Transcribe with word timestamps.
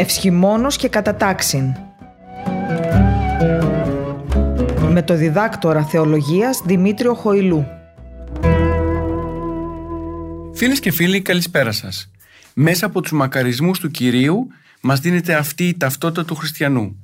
Ευσχημόνος 0.00 0.76
και 0.76 0.88
κατατάξιν. 0.88 1.74
Με 4.88 5.02
το 5.02 5.16
διδάκτορα 5.16 5.84
θεολογίας 5.84 6.62
Δημήτριο 6.64 7.14
Χοηλού. 7.14 7.66
Φίλες 10.54 10.80
και 10.80 10.90
φίλοι, 10.90 11.20
καλησπέρα 11.20 11.72
σας. 11.72 12.10
Μέσα 12.54 12.86
από 12.86 13.00
τους 13.00 13.12
μακαρισμούς 13.12 13.78
του 13.78 13.90
κυρίου, 13.90 14.46
μας 14.80 15.00
δίνεται 15.00 15.34
αυτή 15.34 15.68
η 15.68 15.76
ταυτότητα 15.76 16.24
του 16.24 16.34
χριστιανού. 16.34 16.96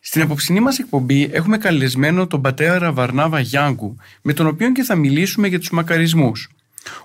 Στην 0.00 0.22
απόψινή 0.22 0.60
μας 0.60 0.78
εκπομπή 0.78 1.30
έχουμε 1.32 1.58
καλεσμένο 1.58 2.26
τον 2.26 2.40
πατέρα 2.40 2.92
Βαρνάβα 2.92 3.40
Γιάνγκου, 3.40 3.96
με 4.22 4.32
τον 4.32 4.46
οποίο 4.46 4.72
και 4.72 4.82
θα 4.82 4.94
μιλήσουμε 4.94 5.48
για 5.48 5.58
τους 5.58 5.70
μακαρισμούς. 5.70 6.50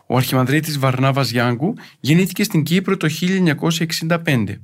Ο 0.05 0.17
Αρχιμανδρίτης 0.17 0.79
Βαρνάβας 0.79 1.29
Γιάνγκου 1.29 1.73
γεννήθηκε 1.99 2.43
στην 2.43 2.63
Κύπρο 2.63 2.97
το 2.97 3.07
1965. 3.09 4.59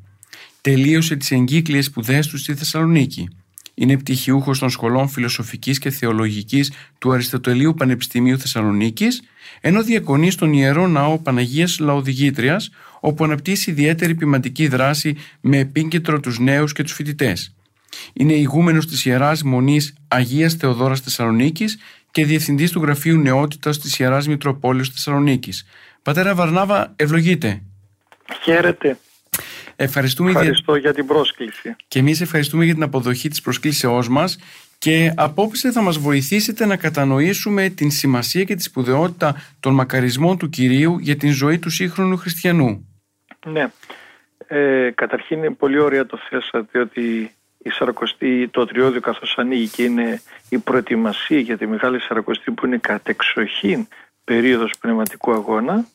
Τελείωσε 0.61 1.15
τις 1.15 1.31
εγκύκλειες 1.31 1.85
σπουδές 1.85 2.27
του 2.27 2.37
στη 2.37 2.55
Θεσσαλονίκη. 2.55 3.29
Είναι 3.73 3.97
πτυχιούχος 3.97 4.59
των 4.59 4.69
σχολών 4.69 5.09
φιλοσοφικής 5.09 5.79
και 5.79 5.89
θεολογικής 5.89 6.71
του 6.99 7.11
Αριστοτελείου 7.11 7.73
Πανεπιστημίου 7.73 8.39
Θεσσαλονίκης, 8.39 9.21
ενώ 9.61 9.83
διακονεί 9.83 10.31
στον 10.31 10.53
Ιερό 10.53 10.87
Ναό 10.87 11.19
Παναγίας 11.19 11.79
Λαοδηγήτριας, 11.79 12.69
όπου 12.99 13.23
αναπτύσσει 13.23 13.71
ιδιαίτερη 13.71 14.15
ποιηματική 14.15 14.67
δράση 14.67 15.15
με 15.41 15.57
επίκεντρο 15.57 16.19
τους 16.19 16.39
νέους 16.39 16.73
και 16.73 16.83
τους 16.83 16.93
φοιτητές. 16.93 17.55
Είναι 18.13 18.33
ηγούμενος 18.33 18.87
της 18.87 19.05
Ιεράς 19.05 19.43
Μονής 19.43 19.93
Αγίας 20.07 20.53
Θεοδόρας 20.53 20.99
Θεσσαλονίκης 20.99 21.77
και 22.11 22.25
διευθυντής 22.25 22.71
του 22.71 22.81
Γραφείου 22.81 23.17
Νεότητας 23.17 23.79
της 23.79 23.99
Ιεράς 23.99 24.27
Μητροπόλεως 24.27 24.89
Θεσσαλονίκης. 24.89 25.65
Πατέρα 26.01 26.35
Βαρνάβα, 26.35 26.93
ευλογείτε. 26.95 27.61
Χαίρετε. 28.43 28.97
Ευχαριστούμε 29.75 30.29
Ευχαριστώ 30.29 30.75
για... 30.75 30.93
την 30.93 31.05
πρόσκληση. 31.05 31.75
Και 31.87 31.99
εμείς 31.99 32.21
ευχαριστούμε 32.21 32.65
για 32.65 32.73
την 32.73 32.83
αποδοχή 32.83 33.29
της 33.29 33.41
προσκλήσεώς 33.41 34.09
μας. 34.09 34.39
Και 34.77 35.13
απόψε 35.15 35.71
θα 35.71 35.81
μας 35.81 35.97
βοηθήσετε 35.97 36.65
να 36.65 36.77
κατανοήσουμε 36.77 37.69
την 37.69 37.91
σημασία 37.91 38.43
και 38.43 38.55
τη 38.55 38.63
σπουδαιότητα 38.63 39.35
των 39.59 39.73
μακαρισμών 39.73 40.37
του 40.37 40.49
Κυρίου 40.49 40.97
για 40.99 41.15
την 41.15 41.31
ζωή 41.31 41.59
του 41.59 41.69
σύγχρονου 41.69 42.17
χριστιανού. 42.17 42.87
Ναι. 43.45 43.71
Ε, 44.47 44.91
καταρχήν 44.95 45.37
είναι 45.37 45.49
πολύ 45.49 45.79
ωραία 45.79 46.05
το 46.05 46.19
θέσατε 46.29 46.79
ότι 46.79 47.31
η 47.57 47.69
Σαρακοστή, 47.69 48.47
το 48.47 48.65
τριώδιο 48.65 48.99
καθώς 48.99 49.37
ανοίγει 49.37 49.67
και 49.67 49.83
είναι 49.83 50.21
η 50.49 50.57
προετοιμασία 50.57 51.39
για 51.39 51.57
τη 51.57 51.67
Μεγάλη 51.67 51.99
Σαρακοστή 51.99 52.51
που 52.51 52.65
είναι 52.65 52.77
κατεξοχήν 52.77 53.87
περίοδος 54.23 54.73
πνευματικού 54.79 55.31
αγώνα 55.31 55.85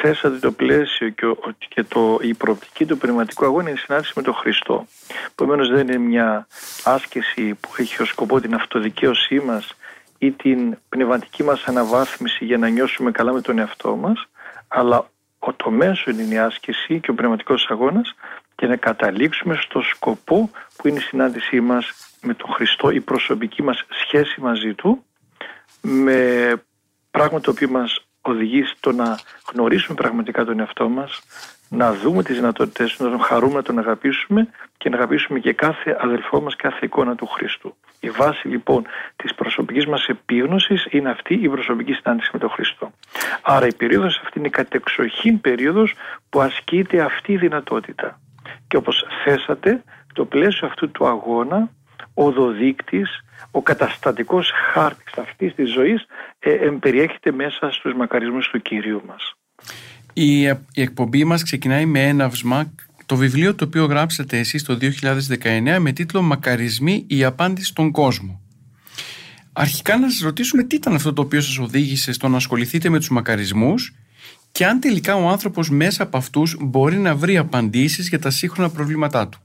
θέσατε 0.00 0.38
το 0.38 0.52
πλαίσιο 0.52 1.08
και, 1.08 1.26
και 1.68 1.82
το, 1.82 2.18
η 2.22 2.34
προοπτική 2.34 2.86
του 2.86 2.98
πνευματικού 2.98 3.44
αγώνα 3.44 3.68
είναι 3.68 3.78
η 3.78 3.82
συνάντηση 3.82 4.12
με 4.16 4.22
τον 4.22 4.34
Χριστό. 4.34 4.86
Επομένως 5.30 5.68
δεν 5.70 5.88
είναι 5.88 5.98
μια 5.98 6.46
άσκηση 6.84 7.54
που 7.54 7.70
έχει 7.76 8.02
ως 8.02 8.08
σκοπό 8.08 8.40
την 8.40 8.54
αυτοδικαίωσή 8.54 9.40
μας 9.40 9.74
ή 10.18 10.30
την 10.30 10.76
πνευματική 10.88 11.42
μας 11.42 11.64
αναβάθμιση 11.64 12.44
για 12.44 12.58
να 12.58 12.68
νιώσουμε 12.68 13.10
καλά 13.10 13.32
με 13.32 13.40
τον 13.40 13.58
εαυτό 13.58 13.96
μας, 13.96 14.28
αλλά 14.68 15.10
ο 15.38 15.52
το 15.52 15.70
μέσο 15.70 16.10
είναι 16.10 16.34
η 16.34 16.38
άσκηση 16.38 17.00
και 17.00 17.10
ο 17.10 17.14
πνευματικός 17.14 17.66
αγώνας 17.70 18.14
και 18.54 18.66
να 18.66 18.76
καταλήξουμε 18.76 19.54
στο 19.54 19.80
σκοπό 19.80 20.50
που 20.76 20.88
είναι 20.88 20.98
η 20.98 21.02
συνάντησή 21.02 21.60
μας 21.60 21.92
με 22.22 22.34
τον 22.34 22.50
Χριστό, 22.50 22.90
η 22.90 23.00
προσωπική 23.00 23.62
μας 23.62 23.84
σχέση 24.04 24.40
μαζί 24.40 24.74
Του, 24.74 25.04
με 25.80 26.52
πράγμα 27.10 27.40
το 27.40 27.50
οποίο 27.50 27.68
μας 27.68 28.09
οδηγεί 28.22 28.64
στο 28.64 28.92
να 28.92 29.18
γνωρίσουμε 29.52 29.94
πραγματικά 29.94 30.44
τον 30.44 30.60
εαυτό 30.60 30.88
μας, 30.88 31.20
να 31.68 31.94
δούμε 31.94 32.22
τις 32.22 32.36
δυνατότητες 32.36 32.98
να 32.98 33.10
τον 33.10 33.20
χαρούμε, 33.20 33.54
να 33.54 33.62
τον 33.62 33.78
αγαπήσουμε 33.78 34.48
και 34.76 34.88
να 34.88 34.96
αγαπήσουμε 34.96 35.38
και 35.38 35.52
κάθε 35.52 35.96
αδελφό 36.00 36.40
μας, 36.40 36.56
κάθε 36.56 36.86
εικόνα 36.86 37.14
του 37.14 37.26
Χριστού. 37.26 37.74
Η 38.00 38.10
βάση 38.10 38.48
λοιπόν 38.48 38.86
της 39.16 39.34
προσωπικής 39.34 39.86
μας 39.86 40.06
επίγνωσης 40.06 40.86
είναι 40.90 41.10
αυτή 41.10 41.34
η 41.34 41.48
προσωπική 41.48 41.92
συνάντηση 41.92 42.30
με 42.32 42.38
τον 42.38 42.50
Χριστό. 42.50 42.92
Άρα 43.42 43.66
η 43.66 43.74
περίοδος 43.74 44.20
αυτή 44.24 44.38
είναι 44.38 44.48
η 44.48 44.50
κατεξοχήν 44.50 45.40
περίοδος 45.40 45.94
που 46.30 46.40
ασκείται 46.40 47.00
αυτή 47.00 47.32
η 47.32 47.36
δυνατότητα. 47.36 48.20
Και 48.68 48.76
όπως 48.76 49.06
θέσατε, 49.24 49.82
το 50.12 50.24
πλαίσιο 50.24 50.66
αυτού 50.66 50.90
του 50.90 51.06
αγώνα, 51.06 51.56
ο 51.56 51.70
οδοδείκτης, 52.24 53.24
ο 53.50 53.62
καταστατικός 53.62 54.50
χάρτης 54.72 55.12
αυτής 55.18 55.54
της 55.54 55.72
ζωής 55.72 56.06
ε, 56.38 56.52
εμπεριέχεται 56.52 57.32
μέσα 57.32 57.70
στους 57.70 57.94
μακαρισμούς 57.94 58.48
του 58.48 58.62
Κυρίου 58.62 59.02
μας. 59.06 59.34
Η, 60.12 60.40
η 60.42 60.82
εκπομπή 60.82 61.24
μας 61.24 61.42
ξεκινάει 61.42 61.86
με 61.86 62.08
έναυσμα 62.08 62.72
το 63.06 63.16
βιβλίο 63.16 63.54
το 63.54 63.64
οποίο 63.64 63.84
γράψατε 63.84 64.38
εσείς 64.38 64.64
το 64.64 64.78
2019 65.74 65.76
με 65.80 65.92
τίτλο 65.92 66.22
«Μακαρισμοί, 66.22 67.04
η 67.08 67.24
απάντηση 67.24 67.66
στον 67.66 67.90
κόσμο». 67.90 68.40
Αρχικά 69.52 69.98
να 69.98 70.10
σας 70.10 70.20
ρωτήσουμε 70.20 70.62
τι 70.62 70.76
ήταν 70.76 70.94
αυτό 70.94 71.12
το 71.12 71.22
οποίο 71.22 71.40
σας 71.40 71.58
οδήγησε 71.58 72.12
στο 72.12 72.28
να 72.28 72.36
ασχοληθείτε 72.36 72.88
με 72.88 72.98
τους 72.98 73.10
μακαρισμούς 73.10 73.94
και 74.52 74.66
αν 74.66 74.80
τελικά 74.80 75.14
ο 75.14 75.28
άνθρωπος 75.28 75.70
μέσα 75.70 76.02
από 76.02 76.16
αυτούς 76.16 76.56
μπορεί 76.60 76.96
να 76.96 77.14
βρει 77.14 77.36
απαντήσεις 77.36 78.08
για 78.08 78.18
τα 78.18 78.30
σύγχρονα 78.30 78.70
προβλήματά 78.70 79.28
του. 79.28 79.38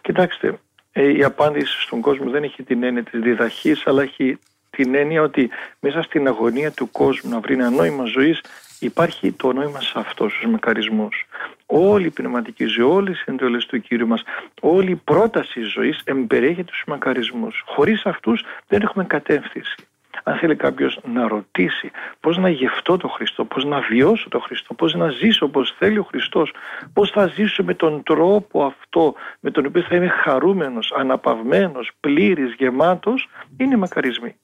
Κοιτάξτε, 0.00 0.48
ε, 0.48 0.58
η 0.92 1.24
απάντηση 1.24 1.80
στον 1.80 2.00
κόσμο 2.00 2.30
δεν 2.30 2.42
έχει 2.42 2.62
την 2.62 2.82
έννοια 2.82 3.02
της 3.02 3.20
διδαχής 3.20 3.86
αλλά 3.86 4.02
έχει 4.02 4.38
την 4.70 4.94
έννοια 4.94 5.22
ότι 5.22 5.50
μέσα 5.80 6.02
στην 6.02 6.26
αγωνία 6.26 6.70
του 6.70 6.90
κόσμου 6.90 7.30
να 7.30 7.40
βρει 7.40 7.54
ένα 7.54 7.70
νόημα 7.70 8.04
ζωής 8.04 8.40
υπάρχει 8.78 9.32
το 9.32 9.52
νόημα 9.52 9.80
σε 9.80 9.92
αυτό 9.94 10.28
στους 10.28 10.46
μακαρισμούς. 10.50 11.26
Όλη 11.66 12.06
η 12.06 12.10
πνευματική 12.10 12.64
ζωή, 12.64 12.84
όλες 12.84 13.20
οι 13.20 13.24
εντολές 13.26 13.66
του 13.66 13.80
Κύριου 13.80 14.06
μας, 14.06 14.22
όλη 14.60 14.90
η 14.90 15.00
πρόταση 15.04 15.60
ζωής 15.60 16.00
εμπεριέχεται 16.04 16.72
στους 16.72 16.84
μακαρισμούς. 16.86 17.62
Χωρίς 17.66 18.06
αυτούς 18.06 18.44
δεν 18.68 18.82
έχουμε 18.82 19.04
κατεύθυνση 19.04 19.74
αν 20.22 20.36
θέλει 20.36 20.56
κάποιος 20.56 21.00
να 21.12 21.28
ρωτήσει 21.28 21.90
πώς 22.20 22.38
να 22.38 22.48
γευτώ 22.48 22.96
το 22.96 23.08
Χριστό, 23.08 23.44
πώς 23.44 23.64
να 23.64 23.80
βιώσω 23.80 24.28
το 24.28 24.38
Χριστό, 24.38 24.74
πώς 24.74 24.94
να 24.94 25.08
ζήσω 25.08 25.46
όπως 25.46 25.74
θέλει 25.78 25.98
ο 25.98 26.02
Χριστός, 26.02 26.52
πώς 26.92 27.10
θα 27.10 27.26
ζήσω 27.26 27.62
με 27.62 27.74
τον 27.74 28.02
τρόπο 28.02 28.64
αυτό 28.64 29.14
με 29.40 29.50
τον 29.50 29.66
οποίο 29.66 29.82
θα 29.82 29.96
είμαι 29.96 30.08
χαρούμενος, 30.08 30.92
αναπαυμένος, 30.96 31.90
πλήρης, 32.00 32.54
γεμάτος, 32.58 33.28
είναι 33.56 33.76
μακαρισμοί. 33.76 34.34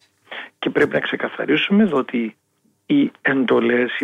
Και 0.58 0.70
πρέπει 0.70 0.92
να 0.92 1.00
ξεκαθαρίσουμε 1.00 1.82
εδώ 1.82 1.96
ότι 1.96 2.36
οι 2.86 3.10
εντολές 3.20 4.02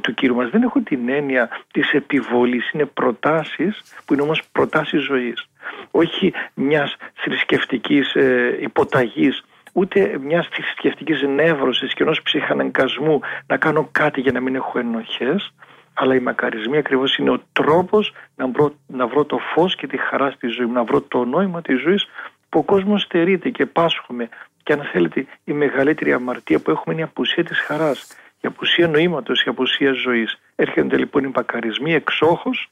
του 0.00 0.14
Κύριου 0.14 0.34
μας 0.34 0.50
δεν 0.50 0.62
έχουν 0.62 0.84
την 0.84 1.08
έννοια 1.08 1.48
της 1.72 1.92
επιβολής, 1.92 2.70
είναι 2.70 2.84
προτάσεις 2.84 3.82
που 4.04 4.12
είναι 4.12 4.22
όμως 4.22 4.42
προτάσεις 4.52 5.02
ζωής. 5.02 5.46
Όχι 5.90 6.32
μιας 6.54 6.96
θρησκευτικής 7.14 8.14
ε, 8.14 8.58
υποταγής 8.60 9.44
ούτε 9.76 10.18
μια 10.18 10.46
θρησκευτική 10.52 11.26
νεύρωση 11.26 11.86
και 11.86 12.02
ενός 12.02 12.22
ψυχαναγκασμού 12.22 13.20
να 13.46 13.56
κάνω 13.56 13.88
κάτι 13.92 14.20
για 14.20 14.32
να 14.32 14.40
μην 14.40 14.54
έχω 14.54 14.78
ενοχές, 14.78 15.52
αλλά 15.94 16.14
οι 16.14 16.20
μακαρισμοί 16.20 16.76
ακριβώς 16.76 17.16
είναι 17.16 17.30
ο 17.30 17.42
τρόπος 17.52 18.12
να, 18.36 18.48
βρω, 18.48 18.74
να 18.86 19.06
βρω 19.06 19.24
το 19.24 19.38
φως 19.38 19.76
και 19.76 19.86
τη 19.86 19.96
χαρά 19.96 20.30
στη 20.30 20.46
ζωή 20.46 20.66
μου, 20.66 20.72
να 20.72 20.84
βρω 20.84 21.00
το 21.00 21.24
νόημα 21.24 21.62
της 21.62 21.80
ζωής 21.80 22.06
που 22.48 22.58
ο 22.58 22.62
κόσμος 22.62 23.02
στερείται 23.02 23.50
και 23.50 23.66
πάσχουμε. 23.66 24.28
Και 24.62 24.72
αν 24.72 24.82
θέλετε, 24.92 25.26
η 25.44 25.52
μεγαλύτερη 25.52 26.12
αμαρτία 26.12 26.58
που 26.58 26.70
έχουμε 26.70 26.94
είναι 26.94 27.02
η 27.02 27.08
απουσία 27.10 27.44
της 27.44 27.58
χαράς, 27.58 28.16
η 28.40 28.46
απουσία 28.46 28.88
νοήματος, 28.88 29.44
η 29.44 29.48
απουσία 29.48 29.92
ζωής. 29.92 30.38
Έρχονται 30.54 30.96
λοιπόν 30.96 31.24
οι 31.24 31.32
μακαρισμοί 31.34 31.94
εξόχως 31.94 32.70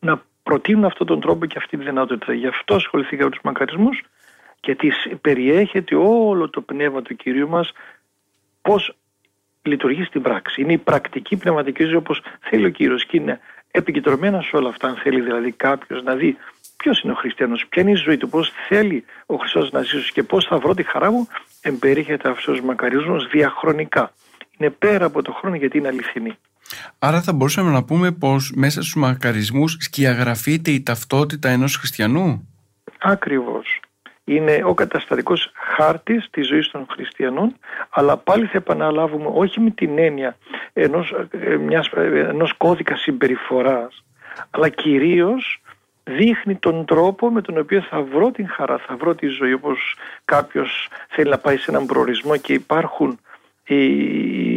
να 0.00 0.22
προτείνουν 0.42 0.84
αυτόν 0.84 1.06
τον 1.06 1.20
τρόπο 1.20 1.46
και 1.46 1.58
αυτή 1.58 1.76
τη 1.76 1.84
δυνατότητα. 1.84 2.32
Γι' 2.32 2.46
αυτό 2.46 2.74
ασχοληθήκα 2.74 3.24
με 3.24 3.30
τους 3.30 3.40
μακαρισμούς 3.42 4.02
γιατί 4.66 4.92
περιέχεται 5.20 5.94
όλο 5.94 6.50
το 6.50 6.60
πνεύμα 6.60 7.02
του 7.02 7.16
Κυρίου 7.16 7.48
μας 7.48 7.72
πώς 8.62 8.96
λειτουργεί 9.62 10.04
στην 10.04 10.22
πράξη. 10.22 10.60
Είναι 10.60 10.72
η 10.72 10.78
πρακτική 10.78 11.36
πνευματική 11.36 11.84
ζωή 11.84 11.94
όπως 11.94 12.22
θέλει 12.40 12.66
ο 12.66 12.70
Κύριος 12.70 13.06
και 13.06 13.16
είναι 13.16 13.40
επικεντρωμένα 13.70 14.40
σε 14.42 14.56
όλα 14.56 14.68
αυτά 14.68 14.88
αν 14.88 14.96
θέλει 14.96 15.20
δηλαδή 15.20 15.52
κάποιος 15.52 16.02
να 16.02 16.14
δει 16.14 16.36
ποιος 16.76 17.00
είναι 17.00 17.12
ο 17.12 17.16
χριστιανός, 17.16 17.66
ποια 17.68 17.82
είναι 17.82 17.90
η 17.90 17.94
ζωή 17.94 18.16
του, 18.16 18.28
πώς 18.28 18.52
θέλει 18.68 19.04
ο 19.26 19.36
Χριστός 19.36 19.70
να 19.70 19.82
ζήσει 19.82 20.12
και 20.12 20.22
πώς 20.22 20.44
θα 20.44 20.58
βρω 20.58 20.74
τη 20.74 20.82
χαρά 20.82 21.10
μου 21.10 21.28
εμπεριέχεται 21.60 22.28
αυτός 22.28 22.58
ο 22.58 22.62
μακαρισμός 22.64 23.26
διαχρονικά. 23.26 24.12
Είναι 24.58 24.70
πέρα 24.70 25.04
από 25.04 25.22
το 25.22 25.32
χρόνο 25.32 25.56
γιατί 25.56 25.78
είναι 25.78 25.88
αληθινή. 25.88 26.36
Άρα 26.98 27.22
θα 27.22 27.32
μπορούσαμε 27.32 27.70
να 27.70 27.84
πούμε 27.84 28.12
πως 28.12 28.52
μέσα 28.56 28.80
στους 28.82 28.94
μακαρισμούς 28.94 29.76
σκιαγραφείται 29.80 30.70
η 30.70 30.82
ταυτότητα 30.82 31.48
ενός 31.48 31.76
χριστιανού; 31.76 32.48
Ακριβώς 32.98 33.80
είναι 34.28 34.62
ο 34.64 34.74
καταστατικός 34.74 35.50
χάρτης 35.54 36.28
της 36.30 36.46
ζωής 36.46 36.70
των 36.70 36.86
χριστιανών 36.90 37.56
αλλά 37.90 38.16
πάλι 38.16 38.46
θα 38.46 38.58
επαναλάβουμε 38.58 39.30
όχι 39.34 39.60
με 39.60 39.70
την 39.70 39.98
έννοια 39.98 40.36
ενός, 40.72 41.14
ε, 41.30 41.56
μιας, 41.56 41.90
ε, 41.96 42.26
ενός 42.28 42.52
κώδικα 42.52 42.96
συμπεριφοράς 42.96 44.04
αλλά 44.50 44.68
κυρίως 44.68 45.60
δείχνει 46.04 46.54
τον 46.54 46.84
τρόπο 46.84 47.30
με 47.30 47.40
τον 47.40 47.58
οποίο 47.58 47.80
θα 47.80 48.02
βρω 48.02 48.30
την 48.30 48.48
χαρά, 48.48 48.78
θα 48.78 48.96
βρω 48.96 49.14
τη 49.14 49.26
ζωή 49.26 49.52
όπως 49.52 49.96
κάποιος 50.24 50.88
θέλει 51.08 51.30
να 51.30 51.38
πάει 51.38 51.56
σε 51.56 51.70
έναν 51.70 51.86
προορισμό 51.86 52.36
και 52.36 52.52
υπάρχουν 52.52 53.18
οι, 53.64 53.84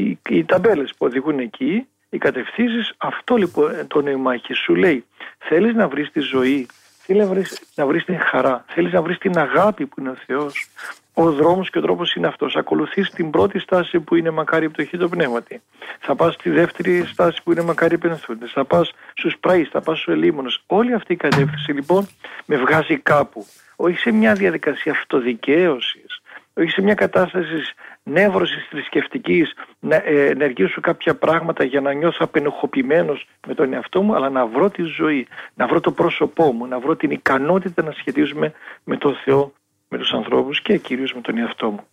οι 0.09 0.43
ταμπέλες 0.45 0.93
που 0.97 1.05
οδηγούν 1.05 1.39
εκεί 1.39 1.87
οι 2.09 2.17
κατευθύνσεις. 2.17 2.93
Αυτό 2.97 3.35
λοιπόν 3.35 3.87
το 3.87 4.01
νοημάκι 4.01 4.53
σου 4.53 4.75
λέει 4.75 5.05
θέλεις 5.37 5.73
να 5.73 5.87
βρεις 5.87 6.11
τη 6.11 6.19
ζωή 6.19 6.67
θέλεις 7.09 7.27
να 7.27 7.33
βρεις, 7.33 7.61
να 7.75 7.85
βρεις 7.85 8.05
την 8.05 8.19
χαρά. 8.19 8.65
Θέλεις 8.67 8.93
να 8.93 9.01
βρεις 9.01 9.17
την 9.17 9.37
αγάπη 9.37 9.85
που 9.85 9.99
είναι 9.99 10.09
ο 10.09 10.15
Θεός. 10.25 10.67
Ο 11.13 11.31
δρόμος 11.31 11.69
και 11.69 11.77
ο 11.77 11.81
τρόπος 11.81 12.13
είναι 12.13 12.27
αυτός. 12.27 12.55
Ακολουθείς 12.55 13.09
την 13.09 13.29
πρώτη 13.29 13.59
στάση 13.59 13.99
που 13.99 14.15
είναι 14.15 14.29
μακάρι 14.29 14.69
πτωχή 14.69 14.97
το 14.97 15.09
πνεύματι. 15.09 15.61
Θα 15.99 16.15
πας 16.15 16.33
στη 16.33 16.49
δεύτερη 16.49 17.05
στάση 17.05 17.43
που 17.43 17.51
είναι 17.51 17.61
μακάρι 17.61 17.97
πενθούντες. 17.97 18.51
Θα 18.51 18.65
πας 18.65 18.91
στους 19.13 19.37
πραείς, 19.39 19.69
θα 19.69 19.81
πας 19.81 19.99
στους 19.99 20.13
ελίμονες 20.13 20.61
όλη 20.67 20.93
αυτή 20.93 21.13
η 21.13 21.15
κατεύθυνση 21.15 21.71
λοιπόν 21.71 22.07
με 22.45 22.55
βγάζει 22.55 22.97
κάπου. 22.97 23.45
Όχι 23.75 23.97
σε 23.97 24.11
μια 24.11 24.33
διαδικασία 24.33 24.91
αυτοδικαίωσης 24.91 26.18
όχι 26.61 26.69
σε 26.69 26.81
μια 26.81 26.93
κατάσταση 26.93 27.55
νεύρωσης 28.03 28.67
θρησκευτικής 28.69 29.53
να 29.79 29.95
ε, 29.95 30.25
ενεργήσω 30.25 30.81
κάποια 30.81 31.15
πράγματα 31.15 31.63
για 31.63 31.81
να 31.81 31.93
νιώθω 31.93 32.17
απενοχοποιημένος 32.19 33.27
με 33.47 33.53
τον 33.53 33.73
εαυτό 33.73 34.01
μου, 34.01 34.15
αλλά 34.15 34.29
να 34.29 34.45
βρω 34.45 34.69
τη 34.69 34.83
ζωή, 34.83 35.27
να 35.53 35.67
βρω 35.67 35.79
το 35.79 35.91
πρόσωπό 35.91 36.51
μου, 36.51 36.65
να 36.65 36.79
βρω 36.79 36.95
την 36.95 37.11
ικανότητα 37.11 37.83
να 37.83 37.91
σχετίζουμε 37.91 38.53
με 38.83 38.97
τον 38.97 39.15
Θεό, 39.23 39.53
με 39.87 39.97
τους 39.97 40.11
ανθρώπους 40.11 40.61
και 40.61 40.77
κυρίως 40.77 41.13
με 41.13 41.21
τον 41.21 41.37
εαυτό 41.37 41.69
μου. 41.69 41.83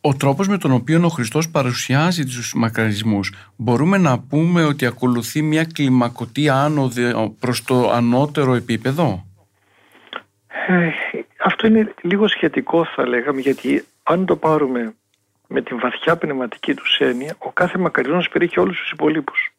Ο 0.00 0.14
τρόπος 0.14 0.48
με 0.48 0.58
τον 0.58 0.72
οποίο 0.72 1.00
ο 1.04 1.08
Χριστός 1.08 1.50
παρουσιάζει 1.50 2.24
τους 2.24 2.54
μακαρισμούς 2.56 3.32
μπορούμε 3.56 3.98
να 3.98 4.18
πούμε 4.18 4.64
ότι 4.64 4.86
ακολουθεί 4.86 5.42
μια 5.42 5.64
κλιμακωτή 5.64 6.48
άνοδο 6.48 7.36
προς 7.40 7.64
το 7.64 7.90
ανώτερο 7.90 8.54
επίπεδο; 8.54 9.24
Ε, 11.48 11.52
αυτό 11.52 11.66
είναι 11.66 11.94
λίγο 12.00 12.28
σχετικό 12.28 12.84
θα 12.84 13.06
λέγαμε 13.06 13.40
γιατί 13.40 13.84
αν 14.02 14.26
το 14.26 14.36
πάρουμε 14.36 14.94
με 15.46 15.62
την 15.62 15.78
βαθιά 15.80 16.16
πνευματική 16.16 16.74
τους 16.74 16.98
έννοια, 16.98 17.34
ο 17.38 17.52
κάθε 17.52 17.78
μακαρινός 17.78 18.28
περιέχει 18.28 18.60
όλους 18.60 18.78
τους 18.78 18.90
υπολείπους. 18.90 19.52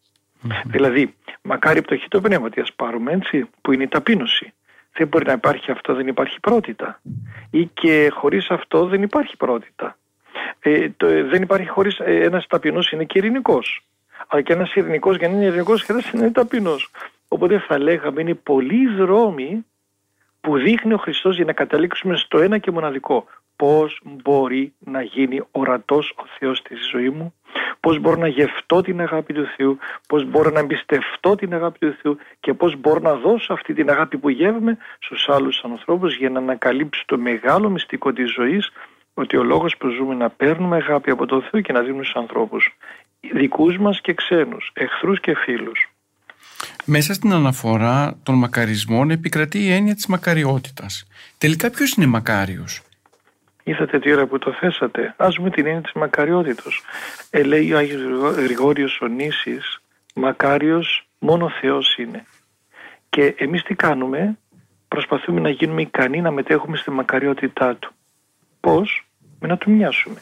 Δηλαδή, 0.66 1.14
μακάρι 1.42 1.82
πτωχή 1.82 2.08
το 2.08 2.22
πνεύμα, 2.22 2.50
τι 2.50 2.62
ας 2.62 2.74
πάρουμε 2.74 3.12
έτσι, 3.12 3.50
που 3.62 3.72
είναι 3.72 3.84
η 3.84 3.88
ταπείνωση. 3.88 4.54
Δεν 4.94 5.08
μπορεί 5.08 5.26
να 5.26 5.34
υπάρχει 5.34 5.72
αυτό, 5.72 5.94
δεν 5.94 6.08
υπάρχει 6.08 6.40
πρότητα. 6.40 7.02
Ή 7.50 7.66
και 7.66 8.10
χωρίς 8.14 8.50
αυτό 8.50 8.86
δεν 8.86 9.02
υπάρχει 9.02 9.38
πρότητα. 9.38 9.98
Ε, 10.60 10.90
το, 10.98 11.08
δεν 11.08 11.42
υπάρχει 11.42 11.68
χωρίς 11.68 12.00
ε, 12.00 12.24
ένας 12.24 12.48
ταπεινός 12.48 12.92
είναι 12.92 13.04
και 13.04 13.18
ειρηνικός. 13.18 13.86
Αλλά 14.28 14.42
και 14.42 14.54
ένας 14.54 14.74
ειρηνικός 14.76 15.18
για 15.18 15.28
να 15.28 15.36
είναι 15.36 15.46
ειρηνικός 15.46 15.84
χρειάζεται 15.84 16.18
να 16.18 16.24
είναι 16.24 16.32
ταπεινός. 16.32 16.92
Οπότε 17.28 17.60
θα 17.60 17.80
λέγαμε 17.80 18.22
είναι 18.22 18.34
πολλοί 18.34 18.88
δρόμοι 18.88 19.66
που 20.42 20.58
δείχνει 20.58 20.94
ο 20.94 20.98
Χριστός 20.98 21.36
για 21.36 21.46
να 21.46 21.54
καταλήξουμε 21.54 22.18
στο 22.18 22.38
ένα 22.38 22.58
και 22.58 22.72
μοναδικό 22.72 23.26
πώς 23.56 24.00
μπορεί 24.04 24.74
να 24.80 25.02
γίνει 25.02 25.42
ορατός 25.52 26.14
ο 26.18 26.24
Θεός 26.40 26.58
στη 26.58 26.76
ζωή 26.92 27.10
μου, 27.10 27.34
πώς 27.80 28.00
μπορώ 28.00 28.16
να 28.16 28.28
γευτώ 28.28 28.82
την 28.82 29.02
αγάπη 29.02 29.34
του 29.34 29.46
Θεού, 29.56 29.78
πώς 30.08 30.26
μπορώ 30.26 30.50
να 30.50 30.60
εμπιστευτώ 30.60 31.36
την 31.36 31.54
αγάπη 31.54 31.80
του 31.80 31.96
Θεού; 32.02 32.18
Και 32.40 32.54
πώς 32.54 32.76
μπορώ 32.76 33.00
να 33.00 33.14
δώσω 33.16 33.54
αυτή 33.54 33.74
την 33.74 33.90
αγάπη 33.90 34.18
που 34.18 34.30
γεύουμε 34.30 34.78
στους 35.00 35.30
άλλους 35.30 35.64
ανθρώπους 35.64 36.16
για 36.16 36.30
να 36.30 36.40
ανακαλύψω 36.40 37.04
το 37.06 37.18
μεγάλο 37.18 37.70
μυστικό 37.70 38.14
της 38.14 38.32
ζωής 38.32 38.72
ότι 39.14 39.38
ο 39.38 39.44
λόγος 39.44 39.78
που 39.78 39.88
ζούμε 39.88 40.16
να 40.16 40.30
παίρνουμε 40.30 40.76
αγάπη 40.76 41.12
από 41.12 41.26
τον 41.26 41.42
Θεό 41.42 41.62
και 41.62 41.74
να 41.74 41.82
δίνουμε 41.82 42.04
στους 42.04 42.16
ανθρώπους 42.16 42.78
δικούς 43.20 43.78
μας 43.78 44.02
και 44.02 44.14
ξένους, 44.14 44.72
εχθρούς 44.74 45.20
και 45.20 45.36
φίλους. 45.36 45.90
Μέσα 46.86 47.14
στην 47.14 47.34
αναφορά 47.34 48.18
των 48.24 48.36
μακαρισμών 48.36 49.12
επικρατεί 49.12 49.60
η 49.60 49.72
έννοια 49.72 49.96
της 49.96 50.08
μακαριότητας. 50.08 51.08
Τελικά 51.38 51.70
ποιος 51.70 51.92
είναι 51.92 52.06
μακάριος; 52.06 52.82
Είδατε 53.70 54.00
τι 54.00 54.12
ώρα 54.14 54.26
που 54.26 54.38
το 54.38 54.52
θέσατε. 54.52 55.14
Ας 55.18 55.36
πούμε 55.36 55.50
την 55.50 55.66
έννοια 55.66 55.82
της 55.82 55.94
μακαριότητος. 55.94 56.84
Ε, 57.30 57.44
λέει 57.44 57.74
ο 57.74 57.78
Άγιος 57.78 58.36
Γρηγόριος 58.36 59.00
ο 59.02 59.08
Νήσης, 59.08 59.82
μακάριος 60.16 61.08
μόνο 61.20 61.50
Θεός 61.50 61.98
είναι. 61.98 62.26
Και 63.10 63.36
εμείς 63.38 63.64
τι 63.64 63.76
κάνουμε, 63.76 64.38
προσπαθούμε 64.88 65.40
να 65.40 65.50
γίνουμε 65.50 65.82
ικανοί 65.82 66.22
να 66.22 66.32
μετέχουμε 66.32 66.78
στη 66.78 66.92
μακαριότητά 66.92 67.76
Του. 67.76 67.94
Πώς, 68.60 69.08
με 69.40 69.48
να 69.48 69.58
Του 69.58 69.72
μοιάσουμε. 69.72 70.22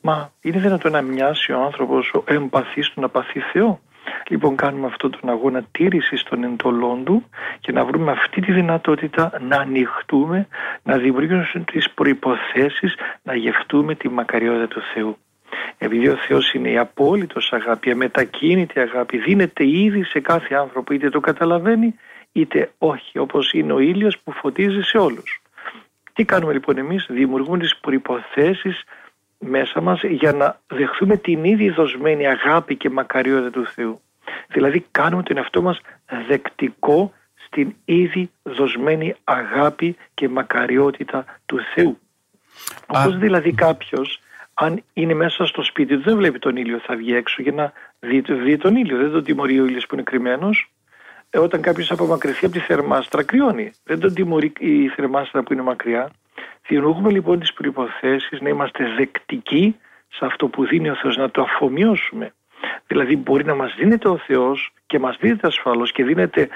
Μα 0.00 0.32
είναι 0.40 0.58
δυνατόν 0.58 0.92
να 0.92 1.02
μοιάσει 1.02 1.52
ο 1.52 1.62
άνθρωπος 1.62 2.12
ο 2.14 2.24
εμπαθής 2.26 2.88
του 2.90 3.00
να 3.00 3.08
παθεί 3.08 3.40
Θεό; 3.40 3.80
Λοιπόν 4.28 4.56
κάνουμε 4.56 4.86
αυτό 4.86 5.10
τον 5.10 5.30
αγώνα 5.30 5.62
τήρησης 5.70 6.22
των 6.22 6.44
εντολών 6.44 7.04
του 7.04 7.24
και 7.60 7.72
να 7.72 7.84
βρούμε 7.84 8.10
αυτή 8.10 8.40
τη 8.40 8.52
δυνατότητα 8.52 9.32
να 9.40 9.56
ανοιχτούμε, 9.56 10.48
να 10.82 10.96
δημιουργήσουμε 10.96 11.64
τις 11.64 11.90
προϋποθέσεις 11.90 12.94
να 13.22 13.34
γευτούμε 13.34 13.94
τη 13.94 14.08
μακαριότητα 14.08 14.68
του 14.68 14.80
Θεού. 14.94 15.16
Επειδή 15.78 16.08
ο 16.08 16.16
Θεός 16.16 16.52
είναι 16.52 16.70
η 16.70 16.78
απόλυτος 16.78 17.52
αγάπη, 17.52 17.88
η 17.88 17.92
αμετακίνητη 17.92 18.80
αγάπη, 18.80 19.18
δίνεται 19.18 19.66
ήδη 19.66 20.04
σε 20.04 20.20
κάθε 20.20 20.54
άνθρωπο 20.54 20.94
είτε 20.94 21.08
το 21.08 21.20
καταλαβαίνει 21.20 21.94
είτε 22.32 22.70
όχι, 22.78 23.18
όπως 23.18 23.52
είναι 23.52 23.72
ο 23.72 23.78
ήλιος 23.78 24.18
που 24.18 24.32
φωτίζει 24.32 24.80
σε 24.82 24.98
όλους. 24.98 25.42
Τι 26.12 26.24
κάνουμε 26.24 26.52
λοιπόν 26.52 26.78
εμείς, 26.78 27.06
δημιουργούμε 27.10 27.58
τις 27.58 27.76
προϋποθέσεις 27.76 28.84
μέσα 29.40 29.80
μας 29.80 30.02
για 30.02 30.32
να 30.32 30.60
δεχθούμε 30.66 31.16
την 31.16 31.44
ήδη 31.44 31.70
δοσμένη 31.70 32.26
αγάπη 32.26 32.76
και 32.76 32.90
μακαριότητα 32.90 33.50
του 33.50 33.66
Θεού. 33.66 34.00
Δηλαδή 34.48 34.86
κάνουμε 34.90 35.22
τον 35.22 35.36
εαυτό 35.36 35.62
μας 35.62 35.80
δεκτικό 36.28 37.12
στην 37.34 37.74
ήδη 37.84 38.30
δοσμένη 38.42 39.14
αγάπη 39.24 39.96
και 40.14 40.28
μακαριότητα 40.28 41.24
του 41.46 41.60
Θεού. 41.74 41.98
Α... 42.86 43.02
Όπως 43.02 43.18
δηλαδή 43.18 43.52
κάποιος 43.52 44.20
αν 44.54 44.82
είναι 44.92 45.14
μέσα 45.14 45.46
στο 45.46 45.62
σπίτι 45.62 45.96
του 45.96 46.02
δεν 46.02 46.16
βλέπει 46.16 46.38
τον 46.38 46.56
ήλιο 46.56 46.78
θα 46.78 46.96
βγει 46.96 47.14
έξω 47.14 47.42
για 47.42 47.52
να 47.52 47.72
δει, 48.00 48.20
δει 48.20 48.56
τον 48.56 48.76
ήλιο. 48.76 48.96
Δεν 48.96 49.10
τον 49.10 49.24
τιμωρεί 49.24 49.60
ο 49.60 49.64
ήλιος 49.64 49.86
που 49.86 49.94
είναι 49.94 50.02
κρυμμένος. 50.02 50.72
Ε, 51.30 51.38
όταν 51.38 51.60
κάποιος 51.60 51.90
απομακρυνθεί 51.90 52.44
από 52.44 52.54
τη 52.54 52.60
θερμάστρα 52.60 53.22
κρυώνει. 53.22 53.70
Δεν 53.84 54.00
τον 54.00 54.14
τιμωρεί 54.14 54.52
η 54.58 54.88
θερμάστρα 54.88 55.42
που 55.42 55.52
είναι 55.52 55.62
μακριά. 55.62 56.10
Δημιουργούμε 56.68 57.10
λοιπόν 57.10 57.40
τις 57.40 57.52
προϋποθέσεις 57.52 58.40
να 58.40 58.48
είμαστε 58.48 58.84
δεκτικοί 58.96 59.76
σε 60.08 60.24
αυτό 60.24 60.48
που 60.48 60.66
δίνει 60.66 60.90
ο 60.90 60.94
Θεός, 60.94 61.16
να 61.16 61.30
το 61.30 61.42
αφομοιώσουμε. 61.42 62.32
Δηλαδή 62.86 63.16
μπορεί 63.16 63.44
να 63.44 63.54
μας 63.54 63.74
δίνεται 63.74 64.08
ο 64.08 64.16
Θεός 64.16 64.72
και 64.86 64.98
μας 64.98 65.16
δίνεται 65.20 65.46
ασφαλώς 65.46 65.92
και 65.92 66.04
δίνεται 66.04 66.48